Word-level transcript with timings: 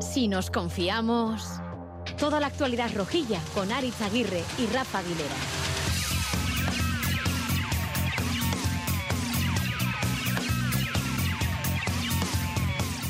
Si 0.00 0.28
nos 0.28 0.50
confiamos, 0.50 1.60
toda 2.18 2.40
la 2.40 2.46
actualidad 2.46 2.90
rojilla 2.94 3.40
con 3.54 3.70
Aritz 3.70 4.00
Aguirre 4.00 4.42
y 4.58 4.66
Rafa 4.72 5.00
Aguilera. 5.00 5.65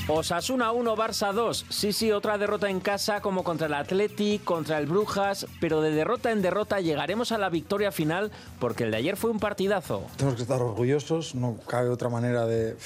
Osasuna 0.09 0.71
1, 0.71 0.95
Barça 0.97 1.33
2. 1.33 1.67
Sí, 1.69 1.93
sí, 1.93 2.13
otra 2.13 2.39
derrota 2.39 2.71
en 2.71 2.79
casa 2.79 3.21
como 3.21 3.43
contra 3.43 3.67
el 3.67 3.75
Atleti, 3.75 4.39
contra 4.39 4.79
el 4.79 4.87
Brujas, 4.87 5.49
pero 5.61 5.81
de 5.81 5.91
derrota 5.91 6.31
en 6.31 6.43
derrota 6.43 6.81
llegaremos 6.81 7.33
a 7.33 7.39
la 7.39 7.49
victoria 7.49 7.91
final 7.91 8.31
porque 8.61 8.85
el 8.85 8.93
de 8.93 8.99
ayer 8.99 9.17
fue 9.17 9.31
un 9.31 9.41
partidazo. 9.41 10.05
Tenemos 10.17 10.37
que 10.37 10.43
estar 10.43 10.63
orgullosos, 10.63 11.35
no 11.35 11.57
cabe 11.67 11.89
otra 11.89 12.09
manera 12.09 12.47
de, 12.47 12.77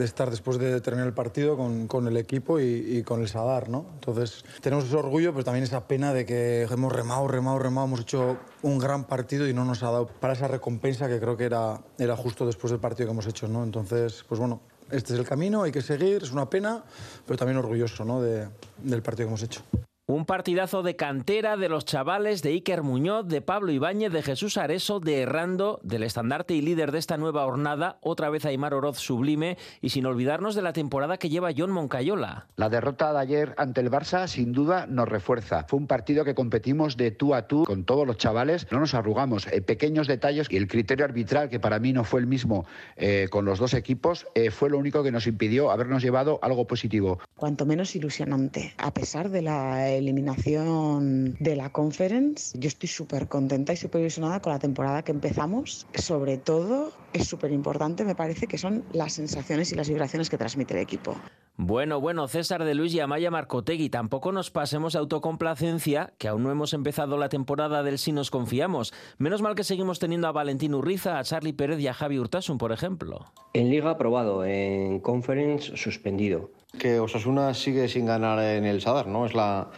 estar 0.00 0.30
después 0.30 0.58
de 0.58 0.80
terminar 0.80 1.06
el 1.06 1.14
partido 1.14 1.56
con, 1.56 2.08
el 2.08 2.16
equipo 2.16 2.58
y, 2.58 2.64
y, 2.64 3.02
con 3.04 3.20
el 3.20 3.28
Sadar, 3.28 3.68
¿no? 3.68 3.86
Entonces 3.94 4.44
tenemos 4.60 4.84
ese 4.84 4.96
orgullo, 4.96 5.30
pero 5.32 5.44
también 5.44 5.62
esa 5.62 5.86
pena 5.86 6.12
de 6.12 6.26
que 6.26 6.62
hemos 6.62 6.92
remado, 6.92 7.28
remado, 7.28 7.60
remado, 7.60 7.86
hemos 7.86 8.00
hecho 8.00 8.36
un 8.62 8.80
gran 8.80 9.04
partido 9.04 9.46
y 9.46 9.54
no 9.54 9.64
nos 9.64 9.84
ha 9.84 9.92
dado 9.92 10.08
para 10.08 10.32
esa 10.32 10.48
recompensa 10.48 11.06
que 11.06 11.20
creo 11.20 11.36
que 11.36 11.44
era, 11.44 11.82
era 11.98 12.16
justo 12.16 12.44
después 12.46 12.72
del 12.72 12.80
partido 12.80 13.06
que 13.06 13.12
hemos 13.12 13.28
hecho, 13.28 13.46
¿no? 13.46 13.62
Entonces, 13.62 14.24
pues 14.28 14.40
bueno, 14.40 14.60
este 14.90 15.12
es 15.14 15.18
el 15.18 15.26
camino, 15.26 15.62
hay 15.62 15.72
que 15.72 15.82
seguir, 15.82 16.22
es 16.22 16.32
una 16.32 16.48
pena, 16.48 16.82
pero 17.26 17.36
también 17.36 17.58
orgulloso 17.58 18.04
¿no? 18.04 18.22
de, 18.22 18.48
del 18.78 19.02
partido 19.02 19.26
que 19.26 19.30
hemos 19.30 19.42
hecho. 19.42 19.62
Un 20.10 20.24
partidazo 20.24 20.82
de 20.82 20.96
cantera 20.96 21.58
de 21.58 21.68
los 21.68 21.84
chavales 21.84 22.40
de 22.40 22.48
Iker 22.48 22.82
Muñoz, 22.82 23.28
de 23.28 23.42
Pablo 23.42 23.72
Ibáñez, 23.72 24.10
de 24.10 24.22
Jesús 24.22 24.56
Areso, 24.56 25.00
de 25.00 25.20
Errando, 25.20 25.80
del 25.82 26.02
estandarte 26.02 26.54
y 26.54 26.62
líder 26.62 26.92
de 26.92 26.98
esta 26.98 27.18
nueva 27.18 27.44
jornada, 27.44 27.98
otra 28.00 28.30
vez 28.30 28.46
Aymar 28.46 28.72
Oroz 28.72 28.96
sublime 28.96 29.58
y 29.82 29.90
sin 29.90 30.06
olvidarnos 30.06 30.54
de 30.54 30.62
la 30.62 30.72
temporada 30.72 31.18
que 31.18 31.28
lleva 31.28 31.50
John 31.54 31.72
Moncayola. 31.72 32.46
La 32.56 32.70
derrota 32.70 33.12
de 33.12 33.18
ayer 33.18 33.54
ante 33.58 33.82
el 33.82 33.90
Barça 33.90 34.26
sin 34.28 34.52
duda 34.52 34.86
nos 34.86 35.10
refuerza. 35.10 35.66
Fue 35.68 35.78
un 35.78 35.86
partido 35.86 36.24
que 36.24 36.34
competimos 36.34 36.96
de 36.96 37.10
tú 37.10 37.34
a 37.34 37.46
tú 37.46 37.64
con 37.64 37.84
todos 37.84 38.06
los 38.06 38.16
chavales, 38.16 38.66
no 38.72 38.80
nos 38.80 38.94
arrugamos. 38.94 39.46
Eh, 39.48 39.60
pequeños 39.60 40.06
detalles 40.06 40.46
y 40.48 40.56
el 40.56 40.68
criterio 40.68 41.04
arbitral, 41.04 41.50
que 41.50 41.60
para 41.60 41.80
mí 41.80 41.92
no 41.92 42.04
fue 42.04 42.20
el 42.20 42.26
mismo 42.26 42.64
eh, 42.96 43.26
con 43.30 43.44
los 43.44 43.58
dos 43.58 43.74
equipos, 43.74 44.26
eh, 44.34 44.50
fue 44.50 44.70
lo 44.70 44.78
único 44.78 45.02
que 45.02 45.12
nos 45.12 45.26
impidió 45.26 45.70
habernos 45.70 46.02
llevado 46.02 46.38
algo 46.40 46.66
positivo. 46.66 47.18
Cuanto 47.36 47.66
menos 47.66 47.94
ilusionante, 47.94 48.72
a 48.78 48.94
pesar 48.94 49.28
de 49.28 49.42
la 49.42 49.97
eliminación 49.98 51.34
de 51.40 51.56
la 51.56 51.70
conference. 51.70 52.58
Yo 52.58 52.68
estoy 52.68 52.88
súper 52.88 53.28
contenta 53.28 53.72
y 53.72 53.76
súper 53.76 54.00
ilusionada 54.00 54.40
con 54.40 54.52
la 54.52 54.58
temporada 54.58 55.02
que 55.02 55.12
empezamos. 55.12 55.86
Sobre 55.94 56.38
todo, 56.38 56.92
es 57.12 57.26
súper 57.26 57.52
importante, 57.52 58.04
me 58.04 58.14
parece, 58.14 58.46
que 58.46 58.58
son 58.58 58.84
las 58.92 59.14
sensaciones 59.14 59.72
y 59.72 59.74
las 59.74 59.88
vibraciones 59.88 60.30
que 60.30 60.38
transmite 60.38 60.74
el 60.74 60.80
equipo. 60.80 61.16
Bueno, 61.60 62.00
bueno, 62.00 62.28
César 62.28 62.64
de 62.64 62.76
Luis 62.76 62.94
y 62.94 63.00
Amaya 63.00 63.32
Marcotegui, 63.32 63.90
tampoco 63.90 64.30
nos 64.30 64.52
pasemos 64.52 64.92
de 64.92 65.00
autocomplacencia, 65.00 66.12
que 66.16 66.28
aún 66.28 66.44
no 66.44 66.52
hemos 66.52 66.72
empezado 66.72 67.18
la 67.18 67.28
temporada 67.28 67.82
del 67.82 67.98
Si 67.98 68.12
nos 68.12 68.30
confiamos. 68.30 68.94
Menos 69.18 69.42
mal 69.42 69.56
que 69.56 69.64
seguimos 69.64 69.98
teniendo 69.98 70.28
a 70.28 70.32
Valentín 70.32 70.72
Urriza, 70.74 71.18
a 71.18 71.24
Charlie 71.24 71.52
Pérez 71.52 71.80
y 71.80 71.88
a 71.88 71.94
Javi 71.94 72.20
Urtasun, 72.20 72.58
por 72.58 72.70
ejemplo. 72.70 73.32
En 73.54 73.70
Liga 73.70 73.90
aprobado, 73.90 74.44
en 74.44 75.00
Conference 75.00 75.76
suspendido. 75.76 76.52
Que 76.76 77.00
Osasuna 77.00 77.54
sigue 77.54 77.88
sin 77.88 78.06
ganar 78.06 78.38
en 78.40 78.64
el 78.64 78.80
Sadar, 78.80 79.06
¿no? 79.06 79.24
Es 79.24 79.34
la, 79.34 79.68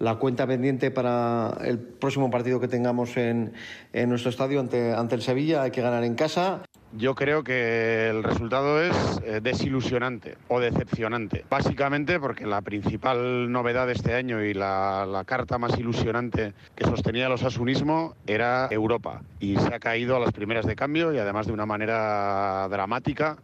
la 0.00 0.16
cuenta 0.16 0.46
pendiente 0.46 0.90
para 0.90 1.56
el 1.62 1.78
próximo 1.78 2.30
partido 2.30 2.58
que 2.58 2.68
tengamos 2.68 3.16
en, 3.16 3.52
en 3.92 4.08
nuestro 4.08 4.30
estadio 4.30 4.58
ante, 4.58 4.92
ante 4.92 5.14
el 5.14 5.22
Sevilla. 5.22 5.62
Hay 5.62 5.70
que 5.70 5.82
ganar 5.82 6.02
en 6.02 6.14
casa. 6.14 6.62
Yo 6.92 7.14
creo 7.14 7.44
que 7.44 8.08
el 8.08 8.24
resultado 8.24 8.82
es 8.82 9.20
eh, 9.24 9.40
desilusionante 9.40 10.38
o 10.48 10.58
decepcionante. 10.58 11.44
Básicamente 11.48 12.18
porque 12.18 12.46
la 12.46 12.62
principal 12.62 13.52
novedad 13.52 13.86
de 13.86 13.92
este 13.92 14.14
año 14.14 14.42
y 14.42 14.54
la, 14.54 15.06
la, 15.06 15.24
carta 15.24 15.56
más 15.58 15.78
ilusionante 15.78 16.52
que 16.74 16.84
sostenía 16.84 17.26
el 17.26 17.32
osasunismo 17.32 18.16
era 18.26 18.66
Europa. 18.72 19.22
Y 19.38 19.56
se 19.56 19.72
ha 19.72 19.78
caído 19.78 20.16
a 20.16 20.18
las 20.18 20.32
primeras 20.32 20.66
de 20.66 20.74
cambio 20.74 21.14
y 21.14 21.18
además 21.18 21.46
de 21.46 21.52
una 21.52 21.66
manera 21.66 22.66
dramática. 22.68 23.36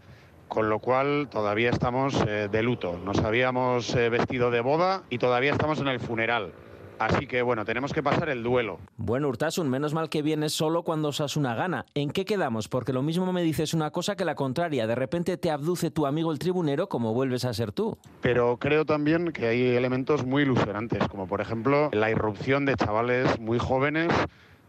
Con 0.48 0.68
lo 0.68 0.78
cual 0.78 1.28
todavía 1.30 1.70
estamos 1.70 2.14
eh, 2.26 2.48
de 2.50 2.62
luto. 2.62 2.98
Nos 3.04 3.18
habíamos 3.18 3.94
eh, 3.94 4.08
vestido 4.08 4.50
de 4.50 4.60
boda 4.60 5.02
y 5.10 5.18
todavía 5.18 5.52
estamos 5.52 5.80
en 5.80 5.88
el 5.88 6.00
funeral. 6.00 6.52
Así 6.98 7.26
que 7.26 7.42
bueno, 7.42 7.64
tenemos 7.64 7.92
que 7.92 8.02
pasar 8.02 8.28
el 8.30 8.42
duelo. 8.42 8.78
Bueno, 8.96 9.28
Urtasun, 9.28 9.68
menos 9.68 9.92
mal 9.92 10.08
que 10.08 10.22
vienes 10.22 10.52
solo 10.52 10.82
cuando 10.82 11.08
Osasuna 11.08 11.54
gana. 11.54 11.84
¿En 11.94 12.10
qué 12.10 12.24
quedamos? 12.24 12.68
Porque 12.68 12.92
lo 12.92 13.02
mismo 13.02 13.30
me 13.32 13.42
dices 13.42 13.74
una 13.74 13.90
cosa 13.90 14.16
que 14.16 14.24
la 14.24 14.34
contraria. 14.34 14.86
De 14.86 14.94
repente 14.94 15.36
te 15.36 15.50
abduce 15.50 15.90
tu 15.90 16.06
amigo 16.06 16.32
el 16.32 16.38
tribunero 16.38 16.88
como 16.88 17.12
vuelves 17.12 17.44
a 17.44 17.52
ser 17.52 17.72
tú. 17.72 17.98
Pero 18.22 18.56
creo 18.58 18.86
también 18.86 19.32
que 19.32 19.46
hay 19.46 19.76
elementos 19.76 20.24
muy 20.24 20.44
ilusionantes, 20.44 21.06
como 21.08 21.26
por 21.26 21.40
ejemplo 21.40 21.90
la 21.92 22.10
irrupción 22.10 22.64
de 22.64 22.74
chavales 22.76 23.38
muy 23.40 23.58
jóvenes 23.58 24.12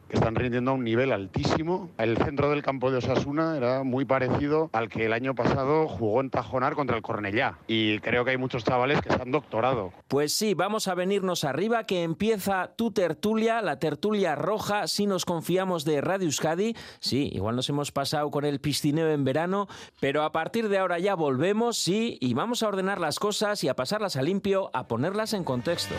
que 0.09 0.16
están 0.16 0.35
rindiendo 0.35 0.72
a 0.72 0.73
un 0.73 0.84
nivel 0.84 1.12
altísimo. 1.12 1.90
El 1.97 2.18
centro 2.18 2.50
del 2.50 2.63
campo 2.63 2.91
de 2.91 2.97
Osasuna 2.97 3.57
era 3.57 3.84
muy 3.84 4.06
parecido 4.06 4.69
al 4.73 4.90
que 4.90 5.06
el 5.06 5.13
año 5.13 5.35
pasado 5.35 5.88
jugó 5.88 6.22
en 6.22 6.29
Tajonar 6.29 6.75
contra 6.75 6.95
el 6.95 7.01
Cornellá. 7.01 7.59
Y 7.68 8.00
creo 8.00 8.25
que 8.25 8.31
hay 8.31 8.38
muchos 8.38 8.63
chavales 8.63 9.01
que 9.01 9.12
se 9.12 9.22
han 9.22 9.31
doctorado. 9.31 9.91
Pues 10.07 10.34
sí, 10.34 10.53
vamos 10.53 10.88
a 10.88 10.96
venirnos 10.96 11.44
arriba, 11.44 11.85
que 11.85 12.03
empieza 12.03 12.73
tu 12.75 12.91
tertulia, 12.91 13.62
la 13.62 13.79
tertulia 13.79 14.35
roja, 14.35 14.88
si 14.88 15.06
nos 15.06 15.25
confiamos 15.25 15.85
de 15.85 16.01
Radio 16.01 16.25
Euskadi. 16.25 16.75
Sí, 17.00 17.29
igual 17.34 17.56
nos 17.56 17.69
hemos 17.69 17.91
pasado 17.91 18.31
con 18.31 18.46
el 18.46 18.59
piscineo 18.59 19.09
en 19.09 19.23
verano, 19.23 19.67
pero 20.00 20.23
a 20.23 20.31
partir 20.31 20.69
de 20.69 20.78
ahora 20.78 21.00
ya 21.00 21.16
volvemos, 21.16 21.78
sí, 21.78 22.17
y 22.22 22.34
vamos 22.34 22.63
a 22.63 22.67
ordenar 22.67 23.00
las 23.00 23.19
cosas 23.19 23.63
y 23.63 23.69
a 23.69 23.75
pasarlas 23.75 24.16
a 24.16 24.22
limpio, 24.22 24.69
a 24.73 24.88
ponerlas 24.88 25.34
en 25.34 25.44
contexto. 25.44 25.96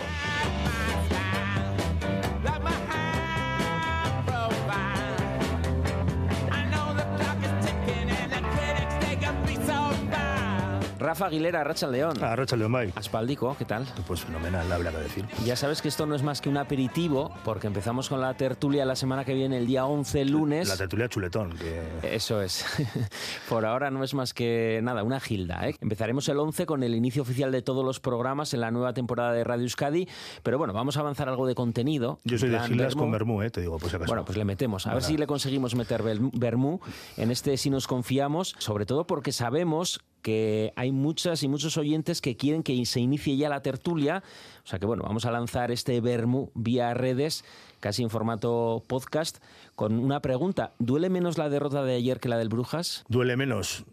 Rafa 10.98 11.26
Aguilera, 11.26 11.62
Racha 11.62 11.86
León. 11.86 12.16
Ah, 12.20 12.34
Racha 12.34 12.56
León, 12.56 12.72
bye. 12.72 12.92
Aspaldico, 12.96 13.54
¿qué 13.56 13.64
tal? 13.64 13.86
Pues 14.06 14.22
fenomenal, 14.22 14.68
la 14.68 14.78
verdad 14.78 14.92
que 14.92 14.98
decir. 14.98 15.26
Ya 15.44 15.54
sabes 15.54 15.80
que 15.80 15.88
esto 15.88 16.06
no 16.06 16.16
es 16.16 16.24
más 16.24 16.40
que 16.40 16.48
un 16.48 16.56
aperitivo, 16.56 17.32
porque 17.44 17.68
empezamos 17.68 18.08
con 18.08 18.20
la 18.20 18.34
tertulia 18.34 18.84
la 18.84 18.96
semana 18.96 19.24
que 19.24 19.32
viene, 19.32 19.58
el 19.58 19.66
día 19.66 19.86
11, 19.86 20.24
lunes. 20.24 20.68
La 20.68 20.76
tertulia 20.76 21.08
chuletón. 21.08 21.54
Que... 21.56 22.16
Eso 22.16 22.42
es. 22.42 22.64
Por 23.48 23.64
ahora 23.64 23.90
no 23.92 24.02
es 24.02 24.12
más 24.14 24.34
que 24.34 24.80
nada, 24.82 25.04
una 25.04 25.20
gilda. 25.20 25.68
¿eh? 25.68 25.76
Empezaremos 25.80 26.28
el 26.28 26.38
11 26.38 26.66
con 26.66 26.82
el 26.82 26.94
inicio 26.96 27.22
oficial 27.22 27.52
de 27.52 27.62
todos 27.62 27.84
los 27.84 28.00
programas 28.00 28.52
en 28.52 28.60
la 28.60 28.72
nueva 28.72 28.92
temporada 28.92 29.32
de 29.32 29.44
Radio 29.44 29.62
Euskadi, 29.62 30.08
pero 30.42 30.58
bueno, 30.58 30.72
vamos 30.72 30.96
a 30.96 31.00
avanzar 31.00 31.28
algo 31.28 31.46
de 31.46 31.54
contenido. 31.54 32.18
Yo 32.24 32.38
soy 32.38 32.48
de 32.48 32.58
gildas 32.60 32.96
con 32.96 33.12
Bermú, 33.12 33.42
¿eh? 33.42 33.50
te 33.50 33.60
digo, 33.60 33.78
pues 33.78 33.94
acaso. 33.94 34.08
Bueno, 34.08 34.24
pues 34.24 34.36
le 34.36 34.44
metemos. 34.44 34.86
A 34.88 34.94
ver 34.94 35.04
si 35.04 35.16
le 35.16 35.28
conseguimos 35.28 35.76
meter 35.76 36.02
Bermú 36.02 36.80
en 37.16 37.30
este 37.30 37.56
si 37.56 37.70
nos 37.70 37.86
confiamos, 37.86 38.56
sobre 38.58 38.84
todo 38.84 39.06
porque 39.06 39.30
sabemos 39.30 40.00
que 40.28 40.74
hay 40.76 40.92
muchas 40.92 41.42
y 41.42 41.48
muchos 41.48 41.78
oyentes 41.78 42.20
que 42.20 42.36
quieren 42.36 42.62
que 42.62 42.84
se 42.84 43.00
inicie 43.00 43.38
ya 43.38 43.48
la 43.48 43.62
tertulia. 43.62 44.22
O 44.62 44.66
sea 44.66 44.78
que 44.78 44.84
bueno, 44.84 45.04
vamos 45.04 45.24
a 45.24 45.30
lanzar 45.30 45.70
este 45.70 46.02
Bermú 46.02 46.50
vía 46.54 46.92
redes, 46.92 47.46
casi 47.80 48.02
en 48.02 48.10
formato 48.10 48.82
podcast, 48.86 49.38
con 49.74 49.98
una 49.98 50.20
pregunta. 50.20 50.74
¿Duele 50.78 51.08
menos 51.08 51.38
la 51.38 51.48
derrota 51.48 51.82
de 51.82 51.94
ayer 51.94 52.20
que 52.20 52.28
la 52.28 52.36
del 52.36 52.50
Brujas? 52.50 53.06
Duele 53.08 53.38
menos. 53.38 53.86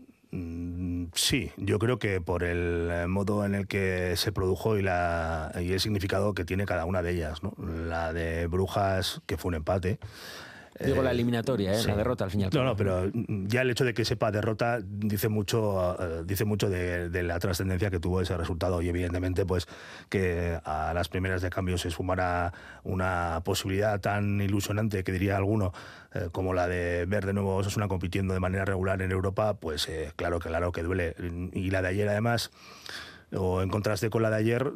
Sí, 1.14 1.52
yo 1.56 1.80
creo 1.80 2.00
que 2.00 2.20
por 2.20 2.44
el 2.44 3.08
modo 3.08 3.46
en 3.46 3.56
el 3.56 3.68
que 3.68 4.18
se 4.18 4.34
produjo 4.34 4.78
y, 4.78 4.86
el 4.86 5.80
significado 5.80 6.34
que 6.34 6.44
tiene 6.44 6.66
cada 6.66 6.84
una 6.84 7.02
de 7.02 7.12
ellas. 7.12 7.40
La 7.88 8.12
de 8.12 8.48
Brujas, 8.48 9.22
que 9.26 9.38
fue 9.38 9.48
un 9.48 9.56
empate, 9.56 10.00
Digo 10.84 11.02
la 11.02 11.12
eliminatoria, 11.12 11.72
¿eh? 11.72 11.78
sí. 11.78 11.88
la 11.88 11.96
derrota 11.96 12.26
al 12.26 12.32
final. 12.32 12.50
No, 12.54 12.64
no, 12.64 12.76
pero 12.76 13.10
ya 13.14 13.62
el 13.62 13.70
hecho 13.70 13.86
de 13.86 13.94
que 13.94 14.04
sepa 14.04 14.32
derrota 14.32 14.80
dice 14.84 15.30
mucho, 15.30 15.96
uh, 15.98 16.24
dice 16.26 16.44
mucho 16.44 16.70
de, 16.70 17.10
de 17.10 17.24
la 17.24 17.40
trascendencia 17.40 17.90
que 17.90 18.00
tuvo 18.00 18.22
ese 18.22 18.36
resultado 18.36 18.82
y 18.82 18.90
evidentemente 18.90 19.46
pues 19.46 19.68
que 20.10 20.60
a 20.64 20.94
las 20.94 21.08
primeras 21.08 21.42
de 21.42 21.50
cambio 21.50 21.78
se 21.78 21.92
sumara 21.92 22.54
una 22.84 23.42
posibilidad 23.46 24.00
tan 24.02 24.42
ilusionante 24.42 25.04
que 25.04 25.12
diría 25.12 25.38
alguno 25.38 25.72
eh, 26.14 26.30
como 26.32 26.54
la 26.54 26.68
de 26.68 27.06
ver 27.06 27.26
de 27.26 27.34
nuevo 27.34 27.56
Osasuna 27.56 27.88
compitiendo 27.88 28.34
de 28.34 28.40
manera 28.40 28.64
regular 28.64 29.02
en 29.02 29.12
Europa, 29.12 29.56
pues 29.56 29.88
eh, 29.90 30.12
claro 30.16 30.40
que 30.40 30.50
claro 30.50 30.72
que 30.72 30.84
duele 30.84 31.16
y 31.54 31.72
la 31.72 31.82
de 31.82 31.90
ayer 31.90 32.08
además 32.08 32.52
o 33.38 33.62
en 33.62 33.70
contraste 33.70 34.10
con 34.10 34.22
la 34.22 34.30
de 34.30 34.38
ayer, 34.38 34.72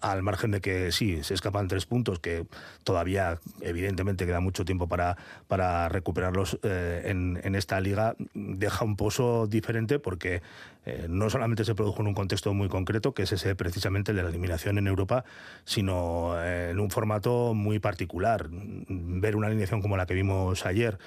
al 0.00 0.22
margen 0.22 0.50
de 0.50 0.60
que 0.60 0.92
sí, 0.92 1.22
se 1.22 1.34
escapan 1.34 1.68
tres 1.68 1.86
puntos, 1.86 2.18
que 2.18 2.46
todavía 2.84 3.38
evidentemente 3.60 4.26
queda 4.26 4.40
mucho 4.40 4.64
tiempo 4.64 4.88
para, 4.88 5.16
para 5.48 5.88
recuperarlos 5.88 6.58
eh, 6.62 7.02
en, 7.06 7.40
en, 7.42 7.54
esta 7.54 7.80
liga, 7.80 8.14
deja 8.34 8.84
un 8.84 8.96
pozo 8.96 9.46
diferente 9.46 9.98
porque 9.98 10.42
eh, 10.86 11.06
no 11.08 11.28
solamente 11.28 11.64
se 11.64 11.74
produjo 11.74 12.00
en 12.00 12.08
un 12.08 12.14
contexto 12.14 12.54
muy 12.54 12.68
concreto, 12.68 13.12
que 13.12 13.22
es 13.24 13.32
ese 13.32 13.54
precisamente 13.54 14.12
de 14.12 14.22
la 14.22 14.30
eliminación 14.30 14.78
en 14.78 14.86
Europa, 14.86 15.24
sino 15.64 16.42
en 16.42 16.80
un 16.80 16.90
formato 16.90 17.54
muy 17.54 17.78
particular. 17.78 18.48
Ver 18.50 19.36
una 19.36 19.48
alineación 19.48 19.82
como 19.82 19.96
la 19.96 20.06
que 20.06 20.14
vimos 20.14 20.64
ayer, 20.64 20.98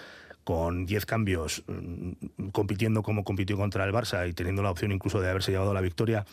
con 0.44 0.86
10 0.86 1.06
cambios, 1.06 1.64
mm, 1.68 2.50
compitiendo 2.52 3.02
como 3.02 3.24
compitió 3.24 3.58
contra 3.58 3.86
el 3.86 3.94
Barça 3.94 4.28
y 4.28 4.34
teniendo 4.34 4.62
la 4.62 4.72
opción 4.72 4.92
incluso 4.92 5.22
de 5.22 5.30
haberse 5.30 5.52
llevado 5.52 5.74
la 5.74 5.82
victoria, 5.82 6.26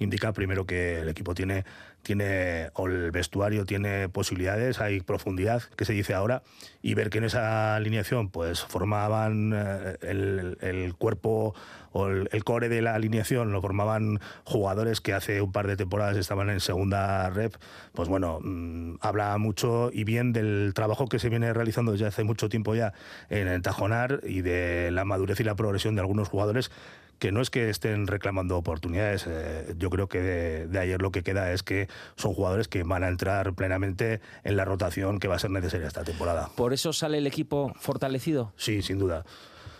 indica 0.00 0.32
primero 0.32 0.66
que 0.66 1.00
el 1.00 1.08
equipo 1.08 1.34
tiene, 1.34 1.64
tiene, 2.02 2.70
o 2.74 2.88
el 2.88 3.12
vestuario 3.12 3.64
tiene 3.64 4.08
posibilidades, 4.08 4.80
hay 4.80 5.00
profundidad, 5.00 5.62
que 5.76 5.84
se 5.84 5.92
dice 5.92 6.14
ahora, 6.14 6.42
y 6.82 6.94
ver 6.94 7.10
que 7.10 7.18
en 7.18 7.24
esa 7.24 7.76
alineación 7.76 8.30
pues 8.30 8.62
formaban 8.62 9.52
eh, 9.54 9.96
el, 10.00 10.58
el 10.60 10.94
cuerpo 10.94 11.54
o 11.92 12.08
el, 12.08 12.44
core 12.44 12.68
de 12.68 12.82
la 12.82 12.94
alineación 12.94 13.52
lo 13.52 13.60
formaban 13.60 14.20
jugadores 14.44 15.00
que 15.00 15.12
hace 15.12 15.40
un 15.40 15.52
par 15.52 15.66
de 15.66 15.76
temporadas 15.76 16.16
estaban 16.16 16.50
en 16.50 16.60
segunda 16.60 17.28
rep, 17.30 17.54
pues 17.92 18.08
bueno, 18.08 18.38
mmm, 18.42 18.96
habla 19.00 19.36
mucho 19.38 19.90
y 19.92 20.04
bien 20.04 20.32
del 20.32 20.72
trabajo 20.74 21.08
que 21.08 21.18
se 21.18 21.28
viene 21.28 21.52
realizando 21.52 21.92
desde 21.92 22.06
hace 22.06 22.24
mucho 22.24 22.48
tiempo 22.48 22.74
ya 22.74 22.92
en 23.28 23.48
el 23.48 23.62
Tajonar 23.62 24.20
y 24.24 24.42
de 24.42 24.90
la 24.90 25.04
madurez 25.04 25.40
y 25.40 25.44
la 25.44 25.56
progresión 25.56 25.94
de 25.94 26.00
algunos 26.00 26.28
jugadores 26.28 26.70
que 27.20 27.30
no 27.30 27.40
es 27.40 27.50
que 27.50 27.68
estén 27.70 28.08
reclamando 28.08 28.56
oportunidades, 28.56 29.26
eh, 29.28 29.74
yo 29.78 29.90
creo 29.90 30.08
que 30.08 30.20
de, 30.20 30.66
de, 30.66 30.78
ayer 30.80 31.00
lo 31.00 31.12
que 31.12 31.22
queda 31.22 31.52
es 31.52 31.62
que 31.62 31.88
son 32.16 32.32
jugadores 32.34 32.66
que 32.66 32.82
van 32.82 33.04
a 33.04 33.08
entrar 33.08 33.52
plenamente 33.52 34.20
en 34.42 34.56
la 34.56 34.64
rotación 34.64 35.20
que 35.20 35.28
va 35.28 35.36
a 35.36 35.38
ser 35.38 35.50
necesaria 35.50 35.86
esta 35.86 36.02
temporada. 36.02 36.50
¿Por 36.56 36.72
eso 36.72 36.92
sale 36.92 37.18
el 37.18 37.26
equipo 37.26 37.72
fortalecido? 37.78 38.52
Sí, 38.56 38.82
sin 38.82 38.98
duda. 38.98 39.24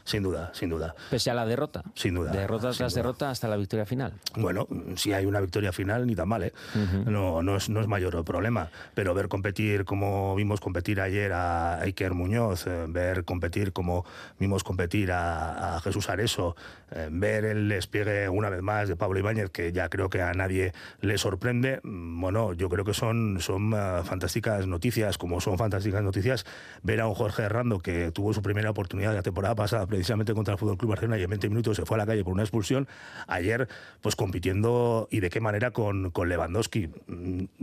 Sin 0.04 0.22
duda, 0.22 0.50
sin 0.54 0.70
duda. 0.70 0.94
Pese 1.10 1.30
a 1.30 1.34
la 1.34 1.46
derrota. 1.46 1.82
Sin 1.94 2.14
duda. 2.14 2.32
Derrota 2.32 2.72
sin 2.72 2.78
tras 2.78 2.92
duda. 2.92 3.02
derrota 3.02 3.30
hasta 3.30 3.48
la 3.48 3.56
victoria 3.56 3.86
final. 3.86 4.12
Bueno, 4.36 4.66
si 4.96 5.12
hay 5.12 5.26
una 5.26 5.40
victoria 5.40 5.72
final, 5.72 6.06
ni 6.06 6.14
tan 6.14 6.28
mal, 6.28 6.42
¿eh? 6.42 6.52
Uh 6.74 6.78
-huh. 6.78 7.04
no, 7.06 7.42
no, 7.42 7.56
es, 7.56 7.68
no 7.68 7.80
es 7.80 7.86
mayor 7.86 8.14
el 8.16 8.24
problema. 8.24 8.70
Pero 8.94 9.14
ver 9.14 9.28
competir 9.28 9.84
como 9.84 10.34
vimos 10.36 10.60
competir 10.60 11.00
ayer 11.00 11.32
a 11.32 11.80
Iker 11.82 12.14
Muñoz, 12.14 12.66
eh, 12.66 12.86
ver 12.88 13.24
competir 13.24 13.72
como 13.72 14.04
vimos 14.38 14.64
competir 14.64 15.12
a, 15.12 15.76
a 15.76 15.80
Jesús 15.80 16.08
Areso, 16.08 16.56
eh, 16.90 17.08
ver 17.10 17.44
el 17.44 17.68
despliegue 17.68 18.28
una 18.28 18.50
vez 18.50 18.62
más 18.62 18.88
de 18.88 18.96
Pablo 18.96 19.18
Ibáñez, 19.18 19.50
que 19.50 19.72
ya 19.72 19.88
creo 19.88 20.08
que 20.10 20.22
a 20.22 20.32
nadie 20.32 20.72
le 21.00 21.18
sorprende, 21.18 21.80
mm, 21.82 22.20
bueno, 22.20 22.52
yo 22.52 22.68
creo 22.68 22.84
que 22.84 22.94
son, 22.94 23.38
son 23.40 23.72
uh, 23.72 24.02
fantásticas 24.04 24.66
noticias, 24.66 25.18
como 25.18 25.40
son 25.40 25.56
fantásticas 25.58 26.02
noticias 26.02 26.44
ver 26.82 27.00
a 27.00 27.06
un 27.06 27.14
Jorge 27.14 27.42
Herrando 27.42 27.78
que 27.78 28.10
tuvo 28.12 28.32
su 28.32 28.42
primera 28.42 28.70
oportunidad 28.70 29.14
la 29.14 29.22
temporada 29.22 29.54
pasada 29.54 29.86
precisamente 29.90 30.32
contra 30.32 30.52
el 30.52 30.58
Fútbol 30.58 30.78
Club 30.78 30.90
Barcelona 30.90 31.18
y 31.18 31.24
en 31.24 31.30
20 31.30 31.48
minutos 31.48 31.76
se 31.76 31.84
fue 31.84 31.96
a 31.96 31.98
la 31.98 32.06
calle 32.06 32.24
por 32.24 32.32
una 32.32 32.42
expulsión. 32.42 32.88
Ayer, 33.26 33.68
pues 34.00 34.16
compitiendo 34.16 35.08
y 35.10 35.20
de 35.20 35.28
qué 35.28 35.40
manera 35.40 35.72
con, 35.72 36.10
con 36.10 36.28
Lewandowski. 36.28 36.88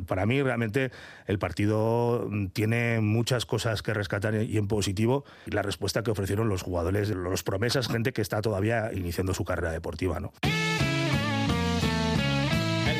Para 0.06 0.26
mí, 0.26 0.42
realmente, 0.42 0.92
el 1.26 1.40
partido 1.40 2.30
tiene 2.54 3.02
muchas 3.02 3.46
cosas 3.46 3.82
que 3.82 3.94
rescatar 3.94 4.36
y 4.36 4.58
en 4.58 4.68
positivo. 4.68 5.26
La 5.46 5.62
respuesta 5.62 6.04
que 6.04 6.12
ofrecieron 6.12 6.50
los 6.50 6.62
jugadores, 6.62 7.10
los 7.10 7.44
promesas, 7.44 7.88
gente 7.88 8.14
que 8.14 8.22
está 8.22 8.42
todavía 8.42 8.92
iniciando 8.94 9.34
su 9.34 9.46
carrera 9.46 9.72
deportiva, 9.72 10.20
¿no? 10.20 10.34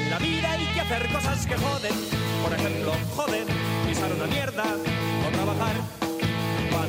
La 0.10 0.20
vida 0.20 0.52
hay 0.52 0.66
que 0.74 0.80
hacer 0.80 1.08
cosas 1.12 1.46
que 1.46 1.56
joden. 1.56 1.94
Por 2.44 2.54
ejemplo, 2.54 2.94
pisar 3.88 4.12
una 4.14 4.28
mierda 4.28 4.64
o 4.64 5.32
trabajar 5.32 6.07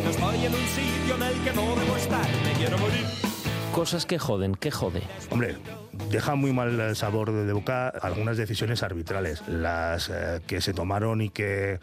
estoy 0.08 0.44
en 0.46 0.55
un 0.55 0.66
sitio 0.66 1.16
en 1.16 1.22
el 1.22 1.44
que 1.44 1.52
no 1.52 1.76
debo 1.76 1.96
estar, 1.96 2.26
me 2.44 2.52
quiero 2.55 2.78
morir. 2.78 3.05
Cosas 3.72 4.06
que 4.06 4.19
joden, 4.19 4.55
¿qué 4.55 4.70
jode? 4.70 5.02
Hombre, 5.31 5.56
deja 6.10 6.34
muy 6.34 6.52
mal 6.52 6.96
sabor 6.96 7.32
de 7.32 7.52
boca 7.52 7.88
algunas 7.88 8.37
decisiones 8.37 8.82
arbitrales, 8.82 9.46
las 9.46 10.08
eh, 10.08 10.40
que 10.46 10.60
se 10.60 10.72
tomaron 10.72 11.20
y 11.20 11.28
que 11.28 11.78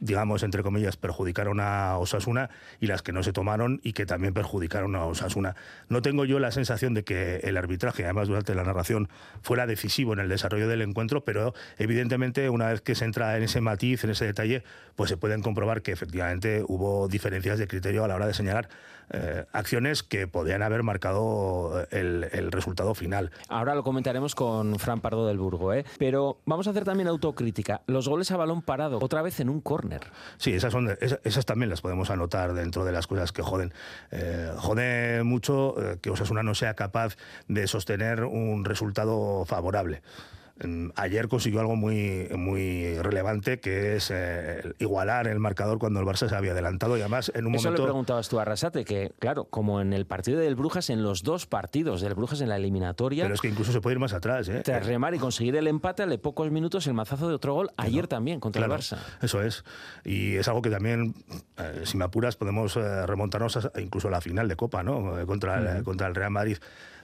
digamos, 0.00 0.42
entre 0.42 0.62
comillas, 0.62 0.96
perjudicaron 0.96 1.60
a 1.60 1.96
Osasuna 1.98 2.50
y 2.80 2.86
las 2.86 3.02
que 3.02 3.12
no 3.12 3.22
se 3.22 3.32
tomaron 3.32 3.80
y 3.84 3.92
que 3.92 4.06
también 4.06 4.34
perjudicaron 4.34 4.96
a 4.96 5.04
Osasuna. 5.04 5.54
No 5.88 6.02
tengo 6.02 6.24
yo 6.24 6.38
la 6.38 6.50
sensación 6.50 6.94
de 6.94 7.04
que 7.04 7.36
el 7.44 7.56
arbitraje, 7.56 8.04
además 8.04 8.28
durante 8.28 8.54
la 8.54 8.64
narración, 8.64 9.08
fuera 9.42 9.66
decisivo 9.66 10.12
en 10.14 10.18
el 10.18 10.28
desarrollo 10.28 10.68
del 10.68 10.82
encuentro, 10.82 11.24
pero 11.24 11.54
evidentemente 11.78 12.48
una 12.48 12.68
vez 12.68 12.80
que 12.80 12.94
se 12.94 13.04
entra 13.04 13.36
en 13.36 13.42
ese 13.42 13.60
matiz, 13.60 14.02
en 14.04 14.10
ese 14.10 14.24
detalle, 14.24 14.64
pues 14.96 15.10
se 15.10 15.16
pueden 15.16 15.42
comprobar 15.42 15.82
que 15.82 15.92
efectivamente 15.92 16.64
hubo 16.66 17.06
diferencias 17.08 17.58
de 17.58 17.68
criterio 17.68 18.04
a 18.04 18.08
la 18.08 18.14
hora 18.14 18.26
de 18.26 18.34
señalar 18.34 18.68
eh, 19.12 19.44
acciones 19.52 20.02
que 20.02 20.26
podían 20.26 20.62
haber 20.62 20.82
marcado 20.82 21.86
el, 21.90 22.28
el, 22.32 22.52
resultado 22.52 22.94
final. 22.94 23.30
Ahora 23.48 23.74
lo 23.74 23.82
comentaremos 23.82 24.34
con 24.34 24.78
Fran 24.78 25.00
Pardo 25.00 25.26
del 25.26 25.38
Burgo, 25.38 25.72
¿eh? 25.72 25.84
pero 25.98 26.38
vamos 26.46 26.66
a 26.66 26.70
hacer 26.70 26.84
también 26.84 27.08
autocrítica. 27.08 27.82
Los 27.86 28.08
goles 28.08 28.30
a 28.30 28.36
balón 28.36 28.62
parado, 28.62 28.98
otra 29.00 29.22
vez 29.22 29.40
en 29.40 29.48
un 29.48 29.60
córner. 29.60 30.02
Sí, 30.36 30.52
esas, 30.52 30.72
son, 30.72 30.96
esas, 31.00 31.20
esas, 31.24 31.46
también 31.46 31.70
las 31.70 31.80
podemos 31.80 32.10
anotar 32.10 32.54
dentro 32.54 32.84
de 32.84 32.92
las 32.92 33.06
cosas 33.06 33.32
que 33.32 33.42
joden. 33.42 33.72
Eh, 34.10 34.52
jode 34.56 35.22
mucho 35.24 35.74
eh, 35.80 35.98
que 36.00 36.10
Osasuna 36.10 36.42
no 36.42 36.54
sea 36.54 36.74
capaz 36.74 37.16
de 37.48 37.66
sostener 37.66 38.24
un 38.24 38.64
resultado 38.64 39.44
favorable. 39.44 40.02
Ayer 40.96 41.28
consiguió 41.28 41.60
algo 41.60 41.76
muy, 41.76 42.28
muy 42.36 42.98
relevante, 42.98 43.60
que 43.60 43.96
es 43.96 44.10
eh, 44.12 44.60
igualar 44.78 45.26
el 45.26 45.38
marcador 45.38 45.78
cuando 45.78 46.00
el 46.00 46.06
Barça 46.06 46.28
se 46.28 46.34
había 46.36 46.52
adelantado 46.52 46.96
y 46.98 47.00
además 47.00 47.32
en 47.34 47.46
un 47.46 47.54
Eso 47.54 47.64
momento... 47.68 47.82
le 47.82 47.86
preguntabas 47.88 48.28
tú 48.28 48.38
a 48.38 48.42
Arrasate, 48.42 48.84
que 48.84 49.12
claro, 49.18 49.44
como 49.44 49.80
en 49.80 49.92
el 49.92 50.06
partido 50.06 50.40
del 50.40 50.56
Brujas, 50.56 50.90
en 50.90 51.02
los 51.02 51.22
dos 51.22 51.46
partidos 51.46 52.02
del 52.02 52.14
Brujas 52.14 52.40
en 52.40 52.48
la 52.50 52.56
eliminatoria... 52.56 53.24
Pero 53.24 53.34
es 53.34 53.40
que 53.40 53.48
incluso 53.48 53.72
se 53.72 53.80
puede 53.80 53.94
ir 53.94 54.00
más 54.00 54.12
atrás, 54.12 54.48
¿eh? 54.48 54.60
Tras 54.62 54.84
remar 54.84 55.14
y 55.14 55.18
conseguir 55.18 55.56
el 55.56 55.66
empate, 55.66 56.02
a 56.02 56.18
pocos 56.18 56.50
minutos 56.50 56.86
el 56.86 56.94
mazazo 56.94 57.28
de 57.28 57.34
otro 57.34 57.54
gol, 57.54 57.70
ayer 57.76 58.06
también 58.06 58.40
contra 58.40 58.60
claro, 58.60 58.74
el 58.74 58.80
Barça. 58.80 58.98
Eso 59.22 59.42
es. 59.42 59.64
Y 60.04 60.36
es 60.36 60.46
algo 60.48 60.60
que 60.60 60.70
también, 60.70 61.14
eh, 61.56 61.82
si 61.84 61.96
me 61.96 62.04
apuras, 62.04 62.36
podemos 62.36 62.76
eh, 62.76 63.06
remontarnos 63.06 63.56
a, 63.56 63.72
incluso 63.80 64.08
a 64.08 64.10
la 64.10 64.20
final 64.20 64.48
de 64.48 64.56
Copa, 64.56 64.82
¿no? 64.82 65.18
Eh, 65.18 65.26
Contra, 65.26 65.60
uh 65.60 65.64
-huh. 65.64 65.76
el, 65.78 65.84
contra 65.84 66.06
el 66.08 66.14
Real 66.14 66.30
Madrid 66.30 66.58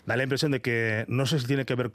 da 0.06 0.16
la 0.16 0.22
impresión 0.22 0.52
de 0.52 0.60
que 0.60 1.04
no 1.08 1.26
sé 1.26 1.40
si 1.40 1.46
tiene 1.46 1.66
que 1.66 1.74
ver 1.74 1.90